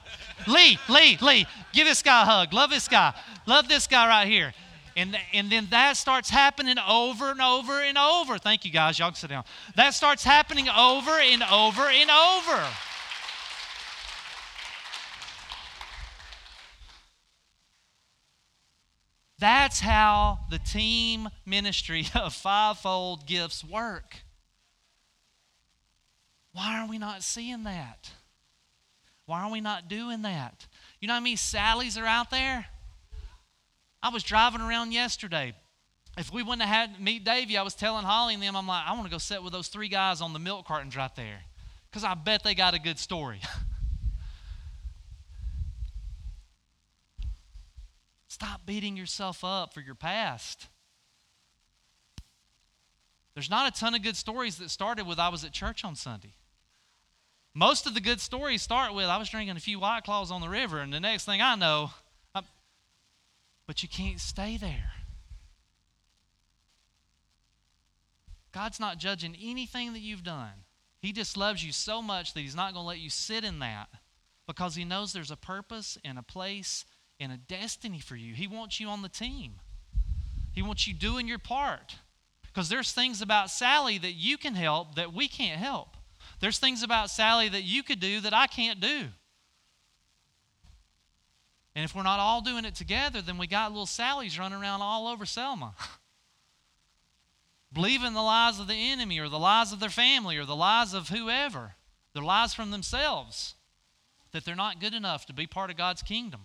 Lee, 0.48 0.80
Lee, 0.90 1.18
Lee. 1.22 1.46
Give 1.74 1.86
this 1.86 2.02
guy 2.02 2.24
a 2.24 2.26
hug. 2.26 2.54
Love 2.54 2.70
this 2.70 2.88
guy. 2.88 3.14
Love 3.46 3.68
this 3.68 3.88
guy 3.88 4.08
right 4.08 4.28
here. 4.28 4.54
And, 4.96 5.18
and 5.34 5.50
then 5.50 5.68
that 5.72 5.96
starts 5.96 6.30
happening 6.30 6.76
over 6.88 7.32
and 7.32 7.42
over 7.42 7.82
and 7.82 7.98
over. 7.98 8.38
Thank 8.38 8.66
you, 8.66 8.72
guys. 8.72 9.00
Y'all 9.00 9.10
can 9.10 9.16
sit 9.16 9.30
down. 9.30 9.46
That 9.76 9.94
starts 9.94 10.24
happening 10.24 10.68
over 10.70 11.12
and 11.12 11.44
over 11.44 11.84
and 11.84 12.10
over. 12.10 12.68
That's 19.40 19.80
how 19.80 20.42
the 20.52 20.60
team 20.60 21.30
ministry 21.48 22.06
of 22.16 22.34
fivefold 22.34 23.26
gifts 23.26 23.64
work. 23.64 24.18
Why 26.54 26.80
are 26.80 26.88
we 26.88 26.98
not 26.98 27.24
seeing 27.24 27.64
that? 27.64 28.12
Why 29.26 29.44
are 29.44 29.52
we 29.52 29.62
not 29.62 29.88
doing 29.88 30.24
that? 30.24 30.68
You 31.00 31.08
know 31.08 31.16
how 31.16 31.22
many 31.22 31.38
Sallys 31.38 32.00
are 32.00 32.06
out 32.06 32.30
there? 32.30 32.68
I 34.04 34.10
was 34.10 34.24
driving 34.24 34.62
around 34.62 34.92
yesterday. 34.94 35.54
If 36.18 36.34
we 36.34 36.44
wouldn't 36.44 36.64
have 36.64 36.92
had 36.92 37.00
meet 37.00 37.24
Davey, 37.24 37.58
I 37.58 37.62
was 37.62 37.74
telling 37.76 38.04
Holly 38.04 38.34
and 38.34 38.44
them, 38.44 38.56
I'm 38.56 38.68
like, 38.68 38.86
I 38.86 38.94
want 38.94 39.06
to 39.06 39.12
go 39.12 39.18
sit 39.18 39.42
with 39.44 39.54
those 39.54 39.68
three 39.68 39.88
guys 39.88 40.22
on 40.22 40.34
the 40.34 40.40
milk 40.40 40.66
cartons 40.68 40.96
right 40.96 41.16
there. 41.16 41.42
Because 41.90 42.04
I 42.04 42.16
bet 42.16 42.44
they 42.44 42.54
got 42.56 42.74
a 42.74 42.80
good 42.80 43.00
story. 43.00 43.40
Stop 48.28 48.66
beating 48.66 48.98
yourself 48.98 49.44
up 49.44 49.74
for 49.74 49.82
your 49.82 49.96
past. 49.96 50.68
There's 53.34 53.50
not 53.50 53.68
a 53.68 53.80
ton 53.80 53.96
of 53.96 54.02
good 54.02 54.18
stories 54.18 54.58
that 54.58 54.70
started 54.70 55.08
with 55.08 55.20
I 55.20 55.30
was 55.30 55.44
at 55.46 55.54
church 55.54 55.86
on 55.86 55.96
Sunday. 55.96 56.34
Most 57.54 57.86
of 57.86 57.94
the 57.94 58.02
good 58.02 58.20
stories 58.20 58.62
start 58.62 58.94
with 58.94 59.06
I 59.06 59.18
was 59.18 59.30
drinking 59.30 59.58
a 59.58 59.60
few 59.60 59.80
White 59.80 60.04
Claws 60.04 60.32
on 60.32 60.42
the 60.42 60.50
river, 60.50 60.80
and 60.80 60.92
the 60.92 61.00
next 61.00 61.26
thing 61.26 61.42
I 61.42 61.56
know, 61.56 61.92
but 63.72 63.82
you 63.82 63.88
can't 63.88 64.20
stay 64.20 64.58
there. 64.58 64.92
God's 68.52 68.82
not 68.82 68.98
judging 68.98 69.34
anything 69.42 69.94
that 69.94 70.02
you've 70.02 70.26
done. 70.26 70.66
He 71.00 71.14
just 71.14 71.38
loves 71.38 71.64
you 71.64 71.72
so 71.72 72.02
much 72.02 72.34
that 72.34 72.42
He's 72.42 72.54
not 72.54 72.74
going 72.74 72.84
to 72.84 72.88
let 72.90 73.00
you 73.00 73.10
sit 73.10 73.46
in 73.46 73.60
that 73.60 73.88
because 74.46 74.76
He 74.76 74.84
knows 74.84 75.14
there's 75.14 75.32
a 75.32 75.38
purpose 75.38 75.98
and 76.04 76.20
a 76.20 76.22
place 76.22 76.84
and 77.18 77.32
a 77.32 77.38
destiny 77.38 78.02
for 78.02 78.18
you. 78.18 78.34
He 78.34 78.46
wants 78.46 78.82
you 78.82 78.90
on 78.90 79.04
the 79.04 79.08
team, 79.08 79.54
He 80.52 80.62
wants 80.62 80.86
you 80.86 80.94
doing 80.94 81.26
your 81.26 81.40
part. 81.40 81.96
Because 82.42 82.68
there's 82.68 82.92
things 82.92 83.22
about 83.22 83.52
Sally 83.52 83.98
that 84.00 84.16
you 84.16 84.38
can 84.38 84.56
help 84.56 84.96
that 84.96 85.14
we 85.14 85.30
can't 85.30 85.62
help. 85.62 85.96
There's 86.42 86.60
things 86.60 86.84
about 86.84 87.10
Sally 87.10 87.48
that 87.48 87.64
you 87.64 87.84
could 87.84 88.02
do 88.02 88.20
that 88.20 88.34
I 88.34 88.48
can't 88.48 88.82
do. 88.82 89.06
And 91.76 91.86
if 91.86 91.96
we're 91.96 92.04
not 92.04 92.20
all 92.20 92.42
doing 92.42 92.66
it 92.66 92.76
together, 92.76 93.22
then 93.22 93.38
we 93.38 93.48
got 93.48 93.72
little 93.72 93.86
Sallys 93.86 94.38
running 94.38 94.62
around 94.62 94.82
all 94.82 95.08
over 95.08 95.26
Selma. 95.26 95.74
Believing 97.74 98.14
the 98.14 98.22
lies 98.22 98.60
of 98.60 98.68
the 98.68 98.74
enemy 98.74 99.20
or 99.20 99.30
the 99.30 99.40
lies 99.40 99.72
of 99.72 99.80
their 99.80 99.90
family 99.90 100.36
or 100.38 100.44
the 100.44 100.56
lies 100.56 100.94
of 100.94 101.08
whoever, 101.08 101.76
the 102.14 102.22
lies 102.22 102.54
from 102.54 102.72
themselves, 102.72 103.56
that 104.34 104.44
they're 104.44 104.56
not 104.56 104.82
good 104.82 104.94
enough 104.94 105.26
to 105.28 105.34
be 105.34 105.48
part 105.48 105.70
of 105.70 105.78
God's 105.78 106.02
kingdom. 106.02 106.42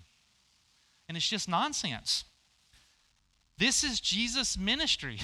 And 1.09 1.17
it's 1.17 1.29
just 1.29 1.49
nonsense. 1.49 2.25
This 3.59 3.83
is 3.83 4.01
Jesus' 4.01 4.57
ministry. 4.57 5.19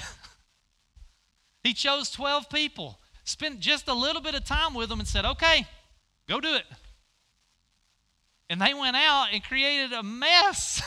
he 1.63 1.73
chose 1.73 2.09
12 2.09 2.49
people, 2.49 2.99
spent 3.23 3.61
just 3.61 3.87
a 3.87 3.93
little 3.93 4.21
bit 4.21 4.35
of 4.35 4.43
time 4.43 4.73
with 4.73 4.89
them, 4.89 4.99
and 4.99 5.07
said, 5.07 5.23
okay, 5.23 5.65
go 6.27 6.41
do 6.41 6.55
it. 6.55 6.65
And 8.49 8.61
they 8.61 8.73
went 8.73 8.95
out 8.95 9.27
and 9.31 9.43
created 9.43 9.93
a 9.93 10.03
mess. 10.03 10.81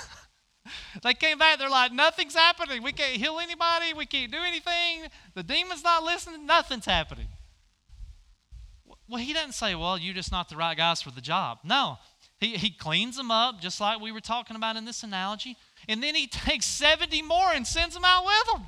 they 1.02 1.14
came 1.14 1.38
back, 1.38 1.58
they're 1.58 1.70
like, 1.70 1.92
nothing's 1.92 2.34
happening. 2.34 2.82
We 2.82 2.92
can't 2.92 3.16
heal 3.16 3.38
anybody. 3.40 3.92
We 3.94 4.06
can't 4.06 4.30
do 4.30 4.38
anything. 4.38 5.08
The 5.34 5.42
demon's 5.42 5.82
not 5.82 6.02
listening. 6.02 6.46
Nothing's 6.46 6.86
happening. 6.86 7.28
Well, 9.08 9.22
he 9.22 9.32
doesn't 9.32 9.52
say, 9.52 9.74
well, 9.74 9.98
you're 9.98 10.14
just 10.14 10.32
not 10.32 10.48
the 10.48 10.56
right 10.56 10.76
guys 10.76 11.00
for 11.00 11.10
the 11.10 11.20
job. 11.20 11.58
No. 11.64 11.98
He, 12.38 12.56
he 12.56 12.70
cleans 12.70 13.16
them 13.16 13.30
up, 13.30 13.60
just 13.60 13.80
like 13.80 14.00
we 14.00 14.12
were 14.12 14.20
talking 14.20 14.56
about 14.56 14.76
in 14.76 14.84
this 14.84 15.02
analogy. 15.02 15.56
And 15.88 16.02
then 16.02 16.14
he 16.14 16.26
takes 16.26 16.66
70 16.66 17.22
more 17.22 17.52
and 17.52 17.66
sends 17.66 17.94
them 17.94 18.04
out 18.04 18.24
with 18.24 18.52
them. 18.52 18.66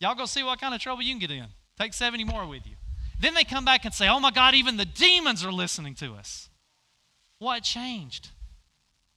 Y'all 0.00 0.14
go 0.14 0.24
see 0.26 0.42
what 0.42 0.60
kind 0.60 0.74
of 0.74 0.80
trouble 0.80 1.02
you 1.02 1.12
can 1.12 1.20
get 1.20 1.30
in. 1.30 1.46
Take 1.78 1.94
70 1.94 2.24
more 2.24 2.46
with 2.46 2.66
you. 2.66 2.76
Then 3.18 3.34
they 3.34 3.44
come 3.44 3.64
back 3.66 3.84
and 3.84 3.92
say, 3.92 4.08
oh 4.08 4.18
my 4.18 4.30
God, 4.30 4.54
even 4.54 4.76
the 4.76 4.86
demons 4.86 5.44
are 5.44 5.52
listening 5.52 5.94
to 5.96 6.14
us. 6.14 6.49
What 7.40 7.62
changed? 7.62 8.28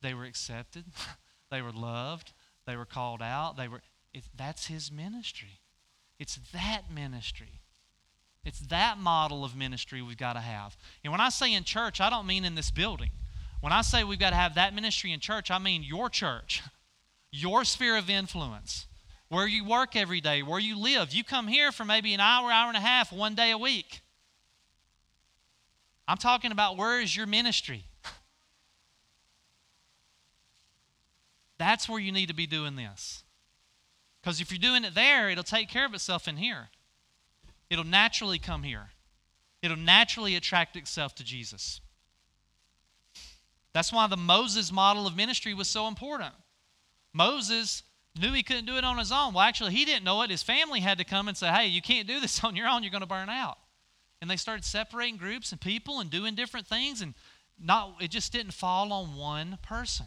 They 0.02 0.14
were 0.14 0.24
accepted, 0.24 0.86
they 1.52 1.62
were 1.62 1.72
loved, 1.72 2.32
they 2.66 2.76
were 2.76 2.86
called 2.86 3.22
out. 3.22 3.58
They 3.58 3.68
were, 3.68 3.82
it, 4.14 4.24
that's 4.36 4.68
his 4.68 4.92
ministry. 4.92 5.60
It's 6.18 6.40
that 6.54 6.84
ministry. 6.90 7.60
It's 8.46 8.60
that 8.68 8.98
model 8.98 9.44
of 9.44 9.56
ministry 9.56 10.02
we've 10.02 10.18
got 10.18 10.34
to 10.34 10.40
have. 10.40 10.76
And 11.04 11.12
when 11.12 11.22
I 11.22 11.30
say 11.30 11.54
in 11.54 11.64
church, 11.64 12.00
I 12.00 12.10
don't 12.10 12.26
mean 12.26 12.46
in 12.46 12.56
this 12.56 12.72
building. 12.72 13.12
When 13.62 13.74
I 13.74 13.82
say 13.82 14.04
we've 14.04 14.20
got 14.20 14.30
to 14.32 14.36
have 14.38 14.56
that 14.56 14.74
ministry 14.74 15.12
in 15.12 15.20
church, 15.20 15.52
I 15.52 15.60
mean 15.60 15.84
your 15.84 16.10
church, 16.10 16.62
your 17.32 17.66
sphere 17.66 17.98
of 17.98 18.10
influence, 18.10 18.88
where 19.28 19.48
you 19.48 19.66
work 19.66 19.96
every 19.96 20.22
day, 20.22 20.44
where 20.44 20.60
you 20.60 20.78
live. 20.78 21.14
You 21.14 21.24
come 21.26 21.48
here 21.48 21.74
for 21.74 21.84
maybe 21.84 22.14
an 22.14 22.20
hour, 22.22 22.52
hour 22.52 22.70
and 22.70 22.78
a 22.78 22.82
half, 22.82 23.12
one 23.12 23.36
day 23.36 23.52
a 23.52 23.58
week. 23.58 24.02
I'm 26.08 26.18
talking 26.18 26.52
about 26.52 26.78
where 26.78 27.02
is 27.02 27.16
your 27.16 27.28
ministry? 27.28 27.86
That's 31.58 31.88
where 31.88 32.00
you 32.00 32.12
need 32.12 32.28
to 32.28 32.34
be 32.34 32.48
doing 32.48 32.76
this. 32.76 33.24
Because 34.22 34.40
if 34.40 34.52
you're 34.52 34.60
doing 34.60 34.86
it 34.86 34.96
there, 34.96 35.30
it'll 35.30 35.44
take 35.44 35.70
care 35.70 35.86
of 35.86 35.94
itself 35.94 36.28
in 36.28 36.38
here. 36.38 36.70
It'll 37.70 37.84
naturally 37.84 38.40
come 38.40 38.64
here. 38.64 38.90
It'll 39.62 39.78
naturally 39.78 40.36
attract 40.36 40.76
itself 40.76 41.16
to 41.16 41.24
Jesus. 41.24 41.82
That's 43.74 43.92
why 43.92 44.08
the 44.08 44.18
Moses 44.18 44.72
model 44.72 45.08
of 45.08 45.16
ministry 45.16 45.54
was 45.54 45.68
so 45.68 45.88
important. 45.88 46.34
Moses 47.14 47.84
knew 48.20 48.32
he 48.32 48.44
couldn't 48.44 48.66
do 48.66 48.78
it 48.78 48.84
on 48.84 48.98
his 48.98 49.12
own. 49.12 49.34
Well, 49.34 49.44
actually, 49.44 49.74
he 49.74 49.86
didn't 49.86 50.04
know 50.04 50.22
it. 50.22 50.30
His 50.30 50.44
family 50.44 50.80
had 50.80 51.00
to 51.00 51.04
come 51.04 51.28
and 51.28 51.36
say, 51.36 51.48
hey, 51.48 51.68
you 51.68 51.82
can't 51.82 52.08
do 52.08 52.20
this 52.20 52.44
on 52.44 52.56
your 52.56 52.68
own. 52.68 52.84
You're 52.84 52.92
going 52.92 53.02
to 53.02 53.08
burn 53.08 53.30
out. 53.30 53.58
And 54.22 54.30
they 54.30 54.38
started 54.38 54.64
separating 54.64 55.18
groups 55.18 55.52
and 55.52 55.60
people 55.60 56.00
and 56.00 56.10
doing 56.10 56.36
different 56.36 56.68
things, 56.68 57.02
and 57.02 57.14
not, 57.60 57.96
it 58.00 58.10
just 58.10 58.32
didn't 58.32 58.54
fall 58.54 58.94
on 58.94 59.16
one 59.16 59.58
person. 59.62 60.06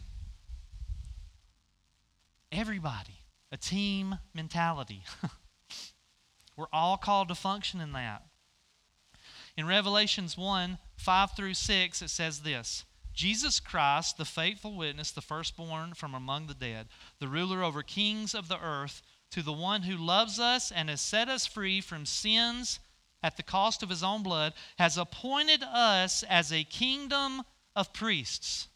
Everybody, 2.51 3.21
a 3.51 3.57
team 3.57 4.17
mentality. 4.33 5.03
We're 6.57 6.65
all 6.71 6.97
called 6.97 7.27
to 7.27 7.35
function 7.35 7.81
in 7.81 7.91
that. 7.93 8.23
In 9.57 9.67
Revelations 9.67 10.37
1 10.37 10.77
5 10.97 11.31
through 11.35 11.53
6, 11.53 12.01
it 12.01 12.09
says 12.09 12.39
this 12.39 12.85
Jesus 13.13 13.59
Christ, 13.59 14.17
the 14.17 14.25
faithful 14.25 14.75
witness, 14.75 15.11
the 15.11 15.21
firstborn 15.21 15.93
from 15.93 16.13
among 16.13 16.47
the 16.47 16.53
dead, 16.53 16.87
the 17.19 17.27
ruler 17.27 17.63
over 17.63 17.83
kings 17.83 18.33
of 18.33 18.47
the 18.47 18.63
earth, 18.63 19.01
to 19.31 19.41
the 19.41 19.51
one 19.51 19.81
who 19.81 19.97
loves 19.97 20.39
us 20.39 20.71
and 20.71 20.89
has 20.89 21.01
set 21.01 21.27
us 21.27 21.45
free 21.45 21.81
from 21.81 22.05
sins 22.05 22.79
at 23.23 23.35
the 23.35 23.43
cost 23.43 23.83
of 23.83 23.89
his 23.89 24.03
own 24.03 24.23
blood, 24.23 24.53
has 24.77 24.97
appointed 24.97 25.63
us 25.63 26.23
as 26.29 26.53
a 26.53 26.63
kingdom 26.63 27.41
of 27.75 27.91
priests, 27.91 28.67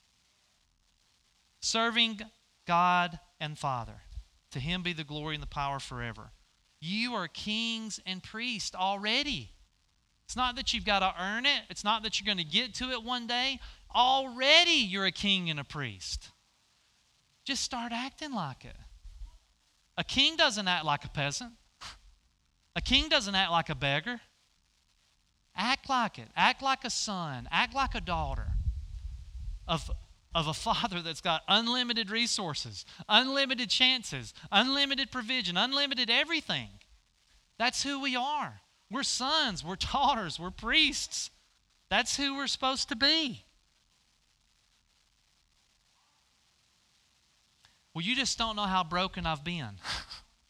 serving 1.60 2.20
God 2.66 3.20
and 3.42 3.58
Father. 3.58 4.04
To 4.52 4.60
him 4.60 4.84
be 4.84 4.94
the 4.94 5.04
glory 5.04 5.36
and 5.36 5.44
the 5.44 5.48
power 5.48 5.80
forever. 5.80 6.32
You 6.80 7.14
are 7.16 7.28
kings 7.28 8.00
and 8.06 8.24
priests 8.24 8.74
already. 8.74 9.52
It's 10.26 10.36
not 10.38 10.56
that 10.56 10.74
you've 10.74 10.86
got 10.86 11.00
to 11.00 11.14
earn 11.22 11.46
it, 11.46 11.64
it's 11.70 11.84
not 11.84 12.04
that 12.04 12.20
you're 12.20 12.26
going 12.26 12.38
to 12.38 12.50
get 12.50 12.74
to 12.76 12.92
it 12.92 13.04
one 13.04 13.28
day. 13.28 13.60
Already 13.94 14.72
you're 14.72 15.06
a 15.06 15.12
king 15.12 15.50
and 15.50 15.60
a 15.60 15.66
priest. 15.66 16.30
Just 17.44 17.64
start 17.64 17.92
acting 17.92 18.32
like 18.32 18.64
it. 18.64 18.78
A 19.98 20.06
king 20.06 20.38
doesn't 20.38 20.68
act 20.68 20.86
like 20.86 21.04
a 21.04 21.10
peasant, 21.10 21.52
a 22.76 22.82
king 22.82 23.10
doesn't 23.10 23.36
act 23.36 23.52
like 23.52 23.70
a 23.70 23.76
beggar. 23.76 24.22
Act 25.56 25.90
like 25.90 26.18
it. 26.18 26.30
Act 26.36 26.62
like 26.62 26.86
a 26.86 26.90
son. 26.90 27.48
Act 27.52 27.76
like 27.76 27.94
a 27.94 28.00
daughter 28.00 28.48
of, 29.68 29.92
of 30.34 30.48
a 30.48 30.54
father 30.54 31.02
that's 31.02 31.22
got 31.22 31.44
unlimited 31.48 32.10
resources, 32.10 32.86
unlimited 33.10 33.70
chances, 33.70 34.34
unlimited 34.52 35.12
provision, 35.12 35.58
unlimited 35.58 36.10
everything. 36.10 36.70
That's 37.58 37.84
who 37.84 38.02
we 38.02 38.16
are. 38.16 38.62
We're 38.90 39.04
sons, 39.04 39.64
we're 39.64 39.76
daughters, 39.76 40.40
we're 40.40 40.52
priests. 40.52 41.30
That's 41.90 42.16
who 42.16 42.36
we're 42.36 42.48
supposed 42.48 42.90
to 42.90 42.96
be. 42.96 43.44
Well, 47.94 48.06
you 48.06 48.16
just 48.16 48.38
don't 48.38 48.56
know 48.56 48.64
how 48.64 48.84
broken 48.84 49.26
I've 49.26 49.44
been. 49.44 49.72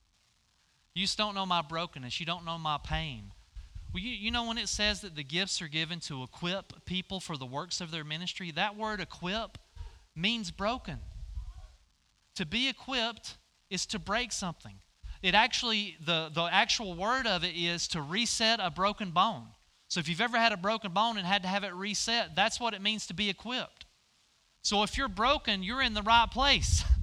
you 0.94 1.02
just 1.02 1.18
don't 1.18 1.34
know 1.34 1.46
my 1.46 1.64
brokenness. 1.64 2.20
You 2.20 2.26
don't 2.28 2.46
know 2.46 2.60
my 2.60 2.78
pain. 2.84 3.32
Well, 3.94 4.04
you, 4.04 4.12
you 4.12 4.32
know 4.32 4.48
when 4.48 4.58
it 4.58 4.70
says 4.70 5.02
that 5.02 5.16
the 5.16 5.24
gifts 5.24 5.62
are 5.62 5.68
given 5.68 6.00
to 6.02 6.24
equip 6.24 6.86
people 6.86 7.20
for 7.20 7.36
the 7.36 7.46
works 7.46 7.82
of 7.82 7.92
their 7.92 8.04
ministry, 8.04 8.52
that 8.52 8.78
word 8.78 9.02
equip 9.02 9.58
means 10.16 10.52
broken. 10.52 11.00
To 12.36 12.46
be 12.46 12.70
equipped 12.70 13.38
is 13.70 13.86
to 13.88 14.00
break 14.00 14.32
something. 14.32 14.76
It 15.22 15.36
actually, 15.36 15.98
the, 16.04 16.30
the 16.34 16.44
actual 16.44 16.96
word 16.96 17.28
of 17.28 17.44
it 17.44 17.56
is 17.56 17.88
to 17.90 18.02
reset 18.02 18.60
a 18.62 18.72
broken 18.72 19.12
bone. 19.12 19.48
So 19.88 20.00
if 20.00 20.08
you've 20.08 20.22
ever 20.22 20.38
had 20.38 20.52
a 20.52 20.58
broken 20.58 20.94
bone 20.94 21.18
and 21.18 21.28
had 21.28 21.44
to 21.44 21.48
have 21.48 21.64
it 21.64 21.74
reset, 21.74 22.36
that's 22.36 22.60
what 22.60 22.74
it 22.74 22.82
means 22.82 23.08
to 23.08 23.14
be 23.14 23.30
equipped. 23.30 23.86
So 24.62 24.84
if 24.84 24.98
you're 24.98 25.10
broken, 25.10 25.64
you're 25.64 25.82
in 25.82 25.94
the 25.94 26.02
right 26.02 26.30
place. 26.30 26.84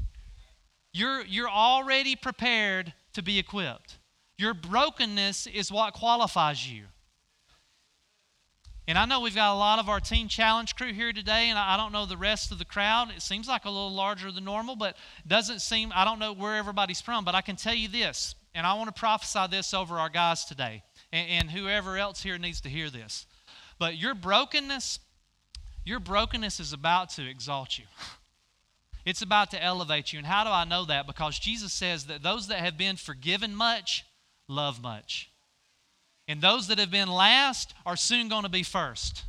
You're, 0.94 1.22
you're 1.26 1.50
already 1.50 2.16
prepared 2.16 2.94
to 3.12 3.22
be 3.22 3.38
equipped. 3.38 3.98
Your 4.38 4.54
brokenness 4.54 5.46
is 5.46 5.70
what 5.70 5.92
qualifies 5.92 6.68
you. 6.68 6.84
And 8.89 8.97
I 8.97 9.05
know 9.05 9.20
we've 9.20 9.34
got 9.34 9.55
a 9.55 9.59
lot 9.59 9.78
of 9.78 9.91
our 9.91 10.01
Teen 10.01 10.28
Challenge 10.28 10.74
crew 10.74 10.95
here 10.95 11.12
today, 11.12 11.51
and 11.51 11.59
I 11.59 11.76
don't 11.76 11.93
know 11.93 12.07
the 12.07 12.16
rest 12.16 12.51
of 12.51 12.59
the 12.59 12.64
crowd. 12.64 13.11
It 13.14 13.20
seems 13.20 13.47
like 13.47 13.66
a 13.66 13.70
little 13.70 13.93
larger 13.93 14.32
than 14.32 14.47
normal, 14.47 14.76
but 14.76 14.97
doesn't 15.26 15.61
seem, 15.61 15.93
I 15.95 16.07
don't 16.07 16.18
know 16.18 16.32
where 16.32 16.57
everybody's 16.57 17.03
from, 17.03 17.22
but 17.22 17.34
I 17.34 17.43
can 17.43 17.57
tell 17.57 17.74
you 17.74 17.89
this, 17.89 18.34
and 18.55 18.66
I 18.66 18.72
want 18.72 18.89
to 18.89 18.99
prophesy 18.99 19.47
this 19.51 19.74
over 19.74 19.97
our 19.97 20.09
guys 20.09 20.47
today, 20.47 20.82
and, 21.12 21.28
and 21.28 21.51
whoever 21.51 21.99
else 21.99 22.22
here 22.22 22.39
needs 22.39 22.62
to 22.62 22.70
hear 22.70 22.89
this. 22.89 23.26
But 23.78 23.99
your 23.99 24.14
brokenness, 24.14 25.01
your 25.84 26.01
brokenness 26.01 26.59
is 26.59 26.72
about 26.72 27.11
to 27.11 27.28
exalt 27.28 27.78
you. 27.78 27.84
It's 29.05 29.22
about 29.22 29.51
to 29.53 29.64
elevate 29.64 30.12
you. 30.12 30.18
And 30.18 30.26
how 30.26 30.45
do 30.45 30.51
I 30.51 30.64
know 30.64 30.84
that? 30.84 31.07
Because 31.07 31.39
Jesus 31.39 31.72
says 31.72 32.07
that 32.07 32.22
those 32.22 32.49
that 32.49 32.59
have 32.59 32.76
been 32.76 32.97
forgiven 32.97 33.55
much 33.55 34.05
love 34.49 34.82
much. 34.82 35.28
And 36.29 36.43
those 36.43 36.68
that 36.68 36.79
have 36.79 36.91
been 36.91 37.09
last 37.09 37.72
are 37.87 37.97
soon 37.97 38.29
going 38.29 38.43
to 38.43 38.51
be 38.51 38.62
first. 38.62 39.24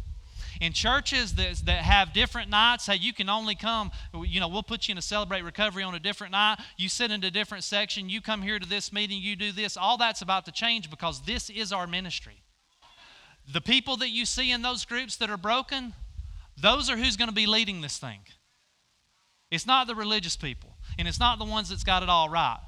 In 0.60 0.74
churches 0.74 1.36
that, 1.36 1.56
that 1.66 1.84
have 1.84 2.12
different 2.12 2.50
nights, 2.50 2.86
hey, 2.86 2.98
you 2.98 3.14
can 3.14 3.30
only 3.30 3.56
come, 3.56 3.92
you 4.14 4.42
know, 4.42 4.50
we'll 4.50 4.62
put 4.62 4.90
you 4.90 4.92
in 4.92 4.98
a 4.98 5.02
celebrate 5.02 5.42
recovery 5.42 5.84
on 5.84 5.96
a 5.96 6.00
different 6.00 6.34
night. 6.34 6.60
You 6.76 6.90
sit 6.90 7.12
in 7.12 7.24
a 7.24 7.32
different 7.32 7.64
section. 7.64 8.10
You 8.10 8.20
come 8.20 8.42
here 8.42 8.60
to 8.60 8.68
this 8.68 8.92
meeting, 8.92 9.22
you 9.22 9.38
do 9.38 9.54
this. 9.54 9.78
All 9.78 9.98
that's 9.98 10.22
about 10.22 10.44
to 10.46 10.52
change 10.52 10.90
because 10.90 11.22
this 11.22 11.50
is 11.50 11.72
our 11.72 11.88
ministry. 11.88 12.44
The 13.52 13.62
people 13.62 13.96
that 13.98 14.10
you 14.10 14.26
see 14.26 14.52
in 14.52 14.62
those 14.62 14.84
groups 14.84 15.16
that 15.18 15.30
are 15.30 15.38
broken, 15.38 15.94
those 16.62 16.90
are 16.90 16.98
who's 16.98 17.16
going 17.16 17.30
to 17.30 17.36
be 17.36 17.48
leading 17.48 17.80
this 17.80 17.98
thing. 17.98 18.20
It's 19.50 19.66
not 19.66 19.88
the 19.88 19.96
religious 19.96 20.36
people, 20.36 20.76
and 21.00 21.08
it's 21.08 21.20
not 21.20 21.40
the 21.40 21.46
ones 21.46 21.70
that's 21.70 21.86
got 21.86 22.04
it 22.04 22.10
all 22.10 22.30
right. 22.30 22.60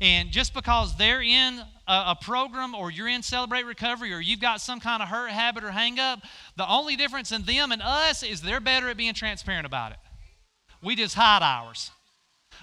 And 0.00 0.30
just 0.30 0.54
because 0.54 0.96
they're 0.96 1.22
in 1.22 1.60
a, 1.86 1.92
a, 2.08 2.18
program 2.20 2.74
or 2.74 2.90
you're 2.90 3.08
in 3.08 3.22
Celebrate 3.22 3.64
Recovery 3.64 4.12
or 4.12 4.20
you've 4.20 4.40
got 4.40 4.60
some 4.60 4.80
kind 4.80 5.02
of 5.02 5.08
hurt 5.08 5.30
habit 5.30 5.64
or 5.64 5.70
hang 5.70 5.98
up, 5.98 6.20
the 6.56 6.68
only 6.68 6.96
difference 6.96 7.32
in 7.32 7.42
them 7.42 7.72
and 7.72 7.82
us 7.82 8.22
is 8.22 8.40
they're 8.40 8.60
better 8.60 8.88
at 8.88 8.96
being 8.96 9.14
transparent 9.14 9.66
about 9.66 9.92
it. 9.92 9.98
We 10.82 10.96
just 10.96 11.14
hide 11.14 11.42
ours. 11.42 11.90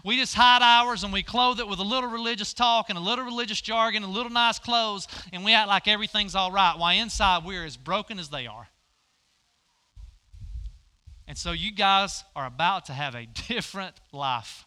We 0.04 0.18
just 0.18 0.34
hide 0.36 0.62
ours 0.62 1.04
and 1.04 1.12
we 1.12 1.24
clothe 1.24 1.60
it 1.60 1.68
with 1.68 1.80
a 1.80 1.84
little 1.84 2.10
religious 2.10 2.54
talk 2.54 2.90
and 2.90 2.98
a 2.98 3.02
little 3.02 3.26
religious 3.26 3.60
jargon 3.62 4.04
and 4.04 4.14
little 4.14 4.32
nice 4.32 4.60
clothes 4.60 5.08
and 5.34 5.44
we 5.44 5.54
act 5.54 5.68
like 5.68 5.88
everything's 5.88 6.36
all 6.36 6.52
right 6.52 6.78
while 6.78 6.98
inside 6.98 7.44
we're 7.46 7.66
as 7.66 7.78
broken 7.78 8.20
as 8.20 8.30
they 8.30 8.48
are. 8.48 8.68
And 11.28 11.38
so 11.38 11.52
you 11.52 11.72
guys 11.72 12.24
are 12.36 12.48
about 12.48 12.86
to 12.86 12.94
have 12.94 13.14
a 13.14 13.26
different 13.48 13.96
life. 14.12 14.66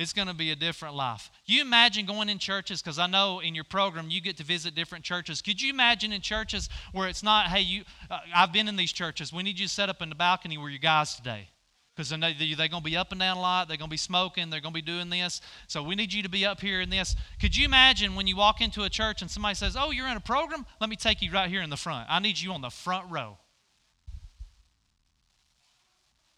It's 0.00 0.14
going 0.14 0.28
to 0.28 0.34
be 0.34 0.50
a 0.50 0.56
different 0.56 0.94
life. 0.94 1.30
You 1.44 1.60
imagine 1.60 2.06
going 2.06 2.30
in 2.30 2.38
churches, 2.38 2.80
because 2.80 2.98
I 2.98 3.06
know 3.06 3.40
in 3.40 3.54
your 3.54 3.64
program 3.64 4.06
you 4.08 4.22
get 4.22 4.38
to 4.38 4.42
visit 4.42 4.74
different 4.74 5.04
churches. 5.04 5.42
Could 5.42 5.60
you 5.60 5.68
imagine 5.68 6.10
in 6.10 6.22
churches 6.22 6.70
where 6.92 7.06
it's 7.06 7.22
not, 7.22 7.48
hey, 7.48 7.60
you, 7.60 7.82
uh, 8.10 8.20
I've 8.34 8.50
been 8.50 8.66
in 8.66 8.76
these 8.76 8.92
churches. 8.92 9.30
We 9.30 9.42
need 9.42 9.58
you 9.58 9.66
to 9.66 9.72
set 9.72 9.90
up 9.90 10.00
in 10.00 10.08
the 10.08 10.14
balcony 10.14 10.56
where 10.56 10.70
you 10.70 10.78
guys 10.78 11.16
today. 11.16 11.50
Because 11.94 12.08
they're 12.08 12.18
going 12.18 12.70
to 12.70 12.80
be 12.82 12.96
up 12.96 13.10
and 13.10 13.20
down 13.20 13.36
a 13.36 13.40
lot. 13.42 13.68
They're 13.68 13.76
going 13.76 13.90
to 13.90 13.92
be 13.92 13.98
smoking. 13.98 14.48
They're 14.48 14.62
going 14.62 14.72
to 14.72 14.78
be 14.78 14.80
doing 14.80 15.10
this. 15.10 15.42
So 15.66 15.82
we 15.82 15.94
need 15.96 16.14
you 16.14 16.22
to 16.22 16.30
be 16.30 16.46
up 16.46 16.62
here 16.62 16.80
in 16.80 16.88
this. 16.88 17.14
Could 17.38 17.54
you 17.54 17.66
imagine 17.66 18.14
when 18.14 18.26
you 18.26 18.36
walk 18.36 18.62
into 18.62 18.84
a 18.84 18.88
church 18.88 19.20
and 19.20 19.30
somebody 19.30 19.54
says, 19.54 19.76
Oh, 19.78 19.90
you're 19.90 20.08
in 20.08 20.16
a 20.16 20.20
program? 20.20 20.64
Let 20.80 20.88
me 20.88 20.96
take 20.96 21.20
you 21.20 21.30
right 21.30 21.50
here 21.50 21.60
in 21.60 21.68
the 21.68 21.76
front. 21.76 22.06
I 22.08 22.20
need 22.20 22.40
you 22.40 22.52
on 22.52 22.62
the 22.62 22.70
front 22.70 23.10
row. 23.10 23.36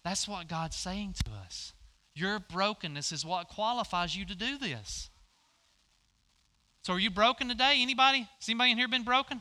That's 0.05 0.27
what 0.27 0.49
God's 0.49 0.75
saying 0.75 1.15
to 1.27 1.31
us. 1.47 1.75
Your 2.15 2.39
brokenness 2.39 3.13
is 3.13 3.25
what 3.25 3.49
qualifies 3.49 4.17
you 4.17 4.25
to 4.27 4.35
do 4.35 4.59
this. 4.59 5.11
So 6.83 6.95
are 6.95 6.99
you 6.99 7.11
broken 7.11 7.49
today? 7.49 7.79
Anybody? 7.81 8.29
Has 8.39 8.49
anybody 8.49 8.73
in 8.73 8.79
here 8.79 8.89
been 8.89 9.05
broken? 9.05 9.41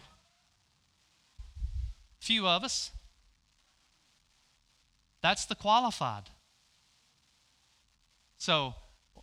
Few 2.20 2.48
of 2.48 2.64
us. 2.64 2.92
That's 5.22 5.46
the 5.46 5.56
qualified. 5.56 6.24
So 8.38 8.74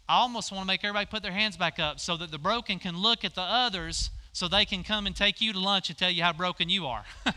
I 0.09 0.19
almost 0.19 0.53
want 0.53 0.63
to 0.63 0.67
make 0.67 0.85
everybody 0.85 1.07
put 1.07 1.23
their 1.23 1.33
hands 1.33 1.57
back 1.57 1.79
up 1.79 2.01
so 2.01 2.17
that 2.17 2.31
the 2.31 2.39
broken 2.39 2.79
can 2.79 2.97
look 2.97 3.25
at 3.25 3.35
the 3.35 3.43
others 3.43 4.11
so 4.33 4.47
they 4.47 4.65
can 4.65 4.83
come 4.83 5.07
and 5.07 5.17
take 5.17 5.41
you 5.41 5.53
to 5.53 5.59
lunch 5.59 5.89
and 5.89 5.99
tell 5.99 6.11
you 6.11 6.23
how 6.23 6.33
broken 6.33 6.69
you 6.69 6.87
are. 6.87 7.05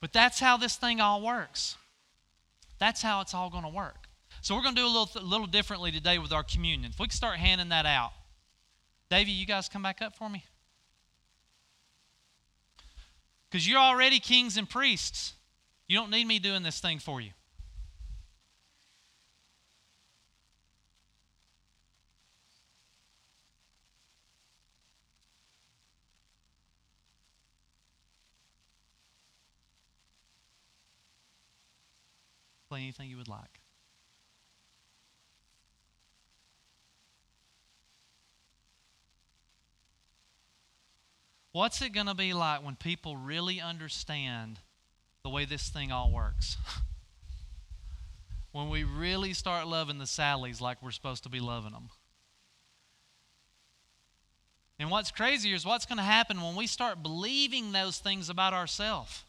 But 0.00 0.12
that's 0.12 0.40
how 0.40 0.56
this 0.56 0.76
thing 0.76 1.00
all 1.00 1.20
works. 1.20 1.76
That's 2.78 3.02
how 3.02 3.20
it's 3.20 3.34
all 3.34 3.50
going 3.50 3.64
to 3.64 3.70
work. 3.70 4.08
So 4.42 4.54
we're 4.54 4.62
going 4.62 4.74
to 4.74 4.80
do 4.80 4.86
a 4.86 4.88
little, 4.88 5.10
a 5.16 5.24
little 5.24 5.46
differently 5.46 5.90
today 5.90 6.18
with 6.18 6.32
our 6.32 6.42
communion. 6.42 6.90
If 6.92 7.00
we 7.00 7.06
can 7.06 7.16
start 7.16 7.38
handing 7.38 7.70
that 7.70 7.86
out. 7.86 8.12
Davey, 9.10 9.32
you 9.32 9.46
guys 9.46 9.68
come 9.68 9.82
back 9.82 10.02
up 10.02 10.16
for 10.16 10.28
me. 10.28 10.44
Because 13.50 13.68
you're 13.68 13.78
already 13.78 14.18
kings 14.18 14.56
and 14.56 14.68
priests. 14.68 15.34
You 15.88 15.96
don't 15.98 16.10
need 16.10 16.26
me 16.26 16.38
doing 16.38 16.62
this 16.62 16.80
thing 16.80 16.98
for 16.98 17.20
you. 17.20 17.30
Play 32.68 32.82
anything 32.82 33.08
you 33.08 33.16
would 33.16 33.28
like. 33.28 33.60
What's 41.52 41.80
it 41.80 41.94
going 41.94 42.06
to 42.06 42.14
be 42.14 42.34
like 42.34 42.62
when 42.62 42.76
people 42.76 43.16
really 43.16 43.60
understand 43.62 44.58
the 45.22 45.30
way 45.30 45.46
this 45.46 45.70
thing 45.70 45.90
all 45.90 46.10
works? 46.12 46.58
when 48.52 48.68
we 48.68 48.84
really 48.84 49.32
start 49.32 49.66
loving 49.66 49.98
the 49.98 50.04
Sallys 50.04 50.60
like 50.60 50.82
we're 50.82 50.90
supposed 50.90 51.22
to 51.22 51.28
be 51.28 51.40
loving 51.40 51.72
them. 51.72 51.90
And 54.78 54.90
what's 54.90 55.10
crazier 55.10 55.54
is 55.54 55.64
what's 55.64 55.86
going 55.86 55.98
to 55.98 56.02
happen 56.02 56.42
when 56.42 56.56
we 56.56 56.66
start 56.66 57.02
believing 57.02 57.72
those 57.72 57.98
things 57.98 58.28
about 58.28 58.52
ourselves 58.52 59.24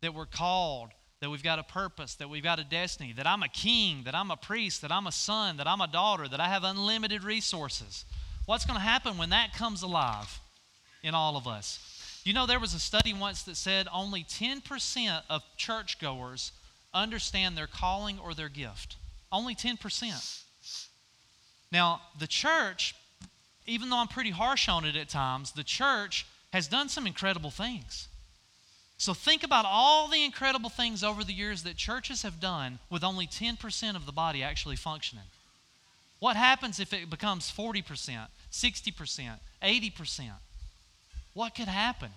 that 0.00 0.14
we're 0.14 0.26
called, 0.26 0.90
that 1.20 1.30
we've 1.30 1.42
got 1.42 1.58
a 1.58 1.64
purpose, 1.64 2.14
that 2.16 2.30
we've 2.30 2.42
got 2.42 2.58
a 2.58 2.64
destiny, 2.64 3.12
that 3.14 3.26
I'm 3.26 3.42
a 3.42 3.48
king, 3.48 4.02
that 4.04 4.14
I'm 4.14 4.30
a 4.30 4.36
priest, 4.36 4.82
that 4.82 4.92
I'm 4.92 5.06
a 5.06 5.12
son, 5.12 5.56
that 5.56 5.66
I'm 5.66 5.80
a 5.80 5.88
daughter, 5.88 6.28
that 6.28 6.40
I 6.40 6.48
have 6.48 6.64
unlimited 6.64 7.24
resources. 7.24 8.04
What's 8.46 8.64
going 8.64 8.78
to 8.78 8.84
happen 8.84 9.18
when 9.18 9.30
that 9.30 9.52
comes 9.52 9.82
alive 9.82 10.40
in 11.02 11.14
all 11.14 11.36
of 11.36 11.46
us? 11.46 12.20
You 12.24 12.32
know, 12.32 12.46
there 12.46 12.60
was 12.60 12.74
a 12.74 12.78
study 12.78 13.12
once 13.12 13.42
that 13.44 13.56
said 13.56 13.88
only 13.92 14.22
10% 14.22 15.22
of 15.28 15.42
churchgoers 15.56 16.52
understand 16.94 17.56
their 17.56 17.66
calling 17.66 18.18
or 18.18 18.34
their 18.34 18.48
gift. 18.48 18.96
Only 19.30 19.54
10%. 19.54 20.42
Now, 21.70 22.00
the 22.18 22.26
church, 22.26 22.94
even 23.66 23.90
though 23.90 23.98
I'm 23.98 24.08
pretty 24.08 24.30
harsh 24.30 24.68
on 24.68 24.84
it 24.84 24.96
at 24.96 25.08
times, 25.08 25.52
the 25.52 25.64
church 25.64 26.26
has 26.52 26.68
done 26.68 26.88
some 26.88 27.06
incredible 27.06 27.50
things. 27.50 28.08
So 28.98 29.14
think 29.14 29.44
about 29.44 29.64
all 29.64 30.08
the 30.08 30.24
incredible 30.24 30.70
things 30.70 31.04
over 31.04 31.22
the 31.22 31.32
years 31.32 31.62
that 31.62 31.76
churches 31.76 32.22
have 32.22 32.40
done 32.40 32.80
with 32.90 33.04
only 33.04 33.28
10% 33.28 33.94
of 33.94 34.06
the 34.06 34.12
body 34.12 34.42
actually 34.42 34.74
functioning. 34.74 35.24
What 36.18 36.36
happens 36.36 36.80
if 36.80 36.92
it 36.92 37.08
becomes 37.08 37.50
40%, 37.50 38.26
60%, 38.50 39.30
80%? 39.62 40.30
What 41.32 41.54
could 41.54 41.68
happen? 41.68 42.10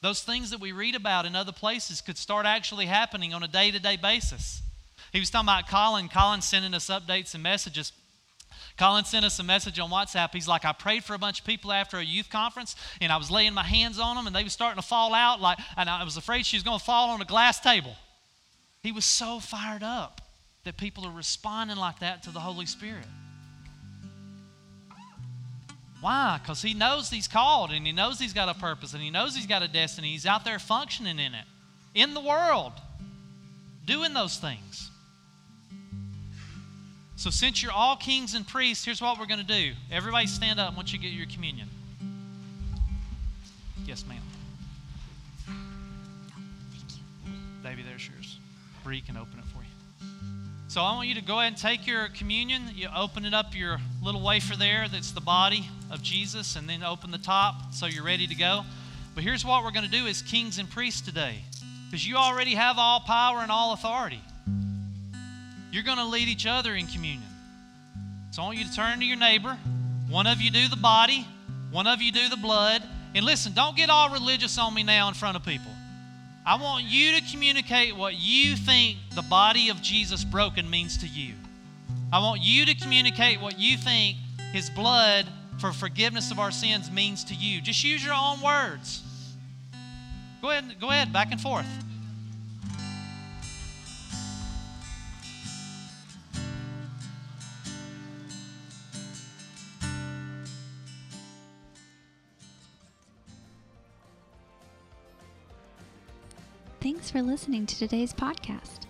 Those 0.00 0.22
things 0.22 0.50
that 0.50 0.60
we 0.60 0.70
read 0.70 0.94
about 0.94 1.26
in 1.26 1.34
other 1.34 1.52
places 1.52 2.00
could 2.00 2.16
start 2.16 2.46
actually 2.46 2.86
happening 2.86 3.34
on 3.34 3.42
a 3.42 3.48
day 3.48 3.72
to 3.72 3.80
day 3.80 3.96
basis. 3.96 4.62
He 5.12 5.18
was 5.18 5.28
talking 5.28 5.46
about 5.48 5.68
Colin. 5.68 6.08
Colin 6.08 6.40
sending 6.40 6.72
us 6.72 6.86
updates 6.86 7.34
and 7.34 7.42
messages 7.42 7.92
Colin 8.80 9.04
sent 9.04 9.26
us 9.26 9.38
a 9.38 9.42
message 9.42 9.78
on 9.78 9.90
WhatsApp. 9.90 10.30
He's 10.32 10.48
like, 10.48 10.64
I 10.64 10.72
prayed 10.72 11.04
for 11.04 11.12
a 11.12 11.18
bunch 11.18 11.40
of 11.40 11.44
people 11.44 11.70
after 11.70 11.98
a 11.98 12.02
youth 12.02 12.30
conference, 12.30 12.74
and 13.02 13.12
I 13.12 13.18
was 13.18 13.30
laying 13.30 13.52
my 13.52 13.62
hands 13.62 13.98
on 13.98 14.16
them, 14.16 14.26
and 14.26 14.34
they 14.34 14.42
were 14.42 14.48
starting 14.48 14.80
to 14.80 14.88
fall 14.88 15.12
out, 15.12 15.38
like, 15.38 15.58
and 15.76 15.90
I 15.90 16.02
was 16.02 16.16
afraid 16.16 16.46
she 16.46 16.56
was 16.56 16.62
going 16.62 16.78
to 16.78 16.84
fall 16.84 17.10
on 17.10 17.20
a 17.20 17.26
glass 17.26 17.60
table. 17.60 17.94
He 18.82 18.90
was 18.90 19.04
so 19.04 19.38
fired 19.38 19.82
up 19.82 20.22
that 20.64 20.78
people 20.78 21.04
are 21.04 21.12
responding 21.12 21.76
like 21.76 21.98
that 21.98 22.22
to 22.22 22.30
the 22.30 22.40
Holy 22.40 22.64
Spirit. 22.64 23.04
Why? 26.00 26.40
Because 26.42 26.62
he 26.62 26.72
knows 26.72 27.10
he's 27.10 27.28
called 27.28 27.72
and 27.72 27.86
he 27.86 27.92
knows 27.92 28.18
he's 28.18 28.32
got 28.32 28.48
a 28.48 28.58
purpose 28.58 28.94
and 28.94 29.02
he 29.02 29.10
knows 29.10 29.36
he's 29.36 29.46
got 29.46 29.62
a 29.62 29.68
destiny. 29.68 30.12
He's 30.12 30.24
out 30.24 30.46
there 30.46 30.58
functioning 30.58 31.18
in 31.18 31.34
it, 31.34 31.44
in 31.94 32.14
the 32.14 32.20
world, 32.22 32.72
doing 33.84 34.14
those 34.14 34.38
things. 34.38 34.89
So, 37.20 37.28
since 37.28 37.62
you're 37.62 37.70
all 37.70 37.96
kings 37.96 38.32
and 38.32 38.48
priests, 38.48 38.82
here's 38.82 39.02
what 39.02 39.18
we're 39.18 39.26
going 39.26 39.40
to 39.40 39.46
do. 39.46 39.72
Everybody 39.92 40.26
stand 40.26 40.58
up 40.58 40.74
once 40.74 40.90
you 40.90 40.98
get 40.98 41.12
your 41.12 41.26
communion. 41.26 41.68
Yes, 43.84 44.06
ma'am. 44.08 44.22
Thank 45.46 46.96
you. 46.96 47.32
Davey, 47.62 47.82
there's 47.86 48.08
yours. 48.08 48.38
Bree 48.82 49.02
can 49.02 49.18
open 49.18 49.38
it 49.38 49.44
for 49.54 49.58
you. 49.58 50.08
So, 50.68 50.80
I 50.80 50.94
want 50.94 51.08
you 51.08 51.14
to 51.16 51.20
go 51.20 51.40
ahead 51.40 51.52
and 51.52 51.60
take 51.60 51.86
your 51.86 52.08
communion. 52.08 52.62
You 52.74 52.88
open 52.96 53.26
it 53.26 53.34
up 53.34 53.54
your 53.54 53.80
little 54.02 54.22
wafer 54.22 54.56
there 54.56 54.88
that's 54.88 55.10
the 55.10 55.20
body 55.20 55.68
of 55.90 56.02
Jesus, 56.02 56.56
and 56.56 56.66
then 56.66 56.82
open 56.82 57.10
the 57.10 57.18
top 57.18 57.74
so 57.74 57.84
you're 57.84 58.02
ready 58.02 58.28
to 58.28 58.34
go. 58.34 58.62
But 59.14 59.24
here's 59.24 59.44
what 59.44 59.62
we're 59.62 59.72
going 59.72 59.84
to 59.84 59.90
do 59.90 60.06
as 60.06 60.22
kings 60.22 60.56
and 60.56 60.70
priests 60.70 61.02
today 61.02 61.44
because 61.84 62.08
you 62.08 62.16
already 62.16 62.54
have 62.54 62.78
all 62.78 63.00
power 63.00 63.40
and 63.40 63.52
all 63.52 63.74
authority. 63.74 64.22
You're 65.72 65.82
going 65.82 65.98
to 65.98 66.04
lead 66.04 66.28
each 66.28 66.46
other 66.46 66.74
in 66.74 66.86
communion. 66.86 67.28
So 68.30 68.42
I 68.42 68.46
want 68.46 68.58
you 68.58 68.64
to 68.64 68.72
turn 68.72 68.98
to 68.98 69.04
your 69.04 69.16
neighbor. 69.16 69.56
One 70.08 70.26
of 70.26 70.40
you 70.40 70.50
do 70.50 70.68
the 70.68 70.76
body, 70.76 71.26
one 71.70 71.86
of 71.86 72.02
you 72.02 72.12
do 72.12 72.28
the 72.28 72.36
blood. 72.36 72.82
And 73.14 73.24
listen, 73.24 73.52
don't 73.52 73.76
get 73.76 73.90
all 73.90 74.10
religious 74.10 74.56
on 74.58 74.72
me 74.72 74.82
now 74.82 75.08
in 75.08 75.14
front 75.14 75.36
of 75.36 75.44
people. 75.44 75.70
I 76.46 76.56
want 76.56 76.84
you 76.84 77.18
to 77.18 77.30
communicate 77.30 77.96
what 77.96 78.14
you 78.14 78.56
think 78.56 78.98
the 79.14 79.22
body 79.22 79.68
of 79.68 79.82
Jesus 79.82 80.24
broken 80.24 80.70
means 80.70 80.96
to 80.98 81.06
you. 81.06 81.34
I 82.12 82.18
want 82.20 82.40
you 82.40 82.66
to 82.66 82.74
communicate 82.74 83.40
what 83.40 83.58
you 83.58 83.76
think 83.76 84.16
his 84.52 84.70
blood 84.70 85.26
for 85.60 85.72
forgiveness 85.72 86.30
of 86.30 86.38
our 86.38 86.50
sins 86.50 86.90
means 86.90 87.24
to 87.24 87.34
you. 87.34 87.60
Just 87.60 87.84
use 87.84 88.04
your 88.04 88.14
own 88.14 88.40
words. 88.40 89.02
Go 90.40 90.50
ahead, 90.50 90.76
go 90.80 90.90
ahead, 90.90 91.12
back 91.12 91.30
and 91.30 91.40
forth. 91.40 91.66
Thanks 106.90 107.06
for 107.08 107.22
listening 107.22 107.66
to 107.66 107.78
today's 107.78 108.12
podcast. 108.12 108.80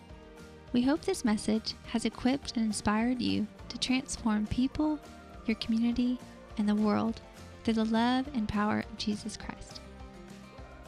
We 0.72 0.80
hope 0.80 1.02
this 1.02 1.22
message 1.22 1.74
has 1.88 2.06
equipped 2.06 2.56
and 2.56 2.64
inspired 2.64 3.20
you 3.20 3.46
to 3.68 3.76
transform 3.76 4.46
people, 4.46 4.98
your 5.44 5.56
community, 5.56 6.18
and 6.56 6.66
the 6.66 6.74
world 6.74 7.20
through 7.62 7.74
the 7.74 7.84
love 7.84 8.26
and 8.32 8.48
power 8.48 8.84
of 8.90 8.96
Jesus 8.96 9.36
Christ. 9.36 9.82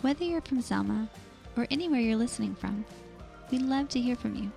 Whether 0.00 0.24
you're 0.24 0.40
from 0.40 0.62
Selma 0.62 1.10
or 1.54 1.66
anywhere 1.70 2.00
you're 2.00 2.16
listening 2.16 2.54
from, 2.54 2.82
we'd 3.50 3.60
love 3.60 3.90
to 3.90 4.00
hear 4.00 4.16
from 4.16 4.34
you. 4.34 4.50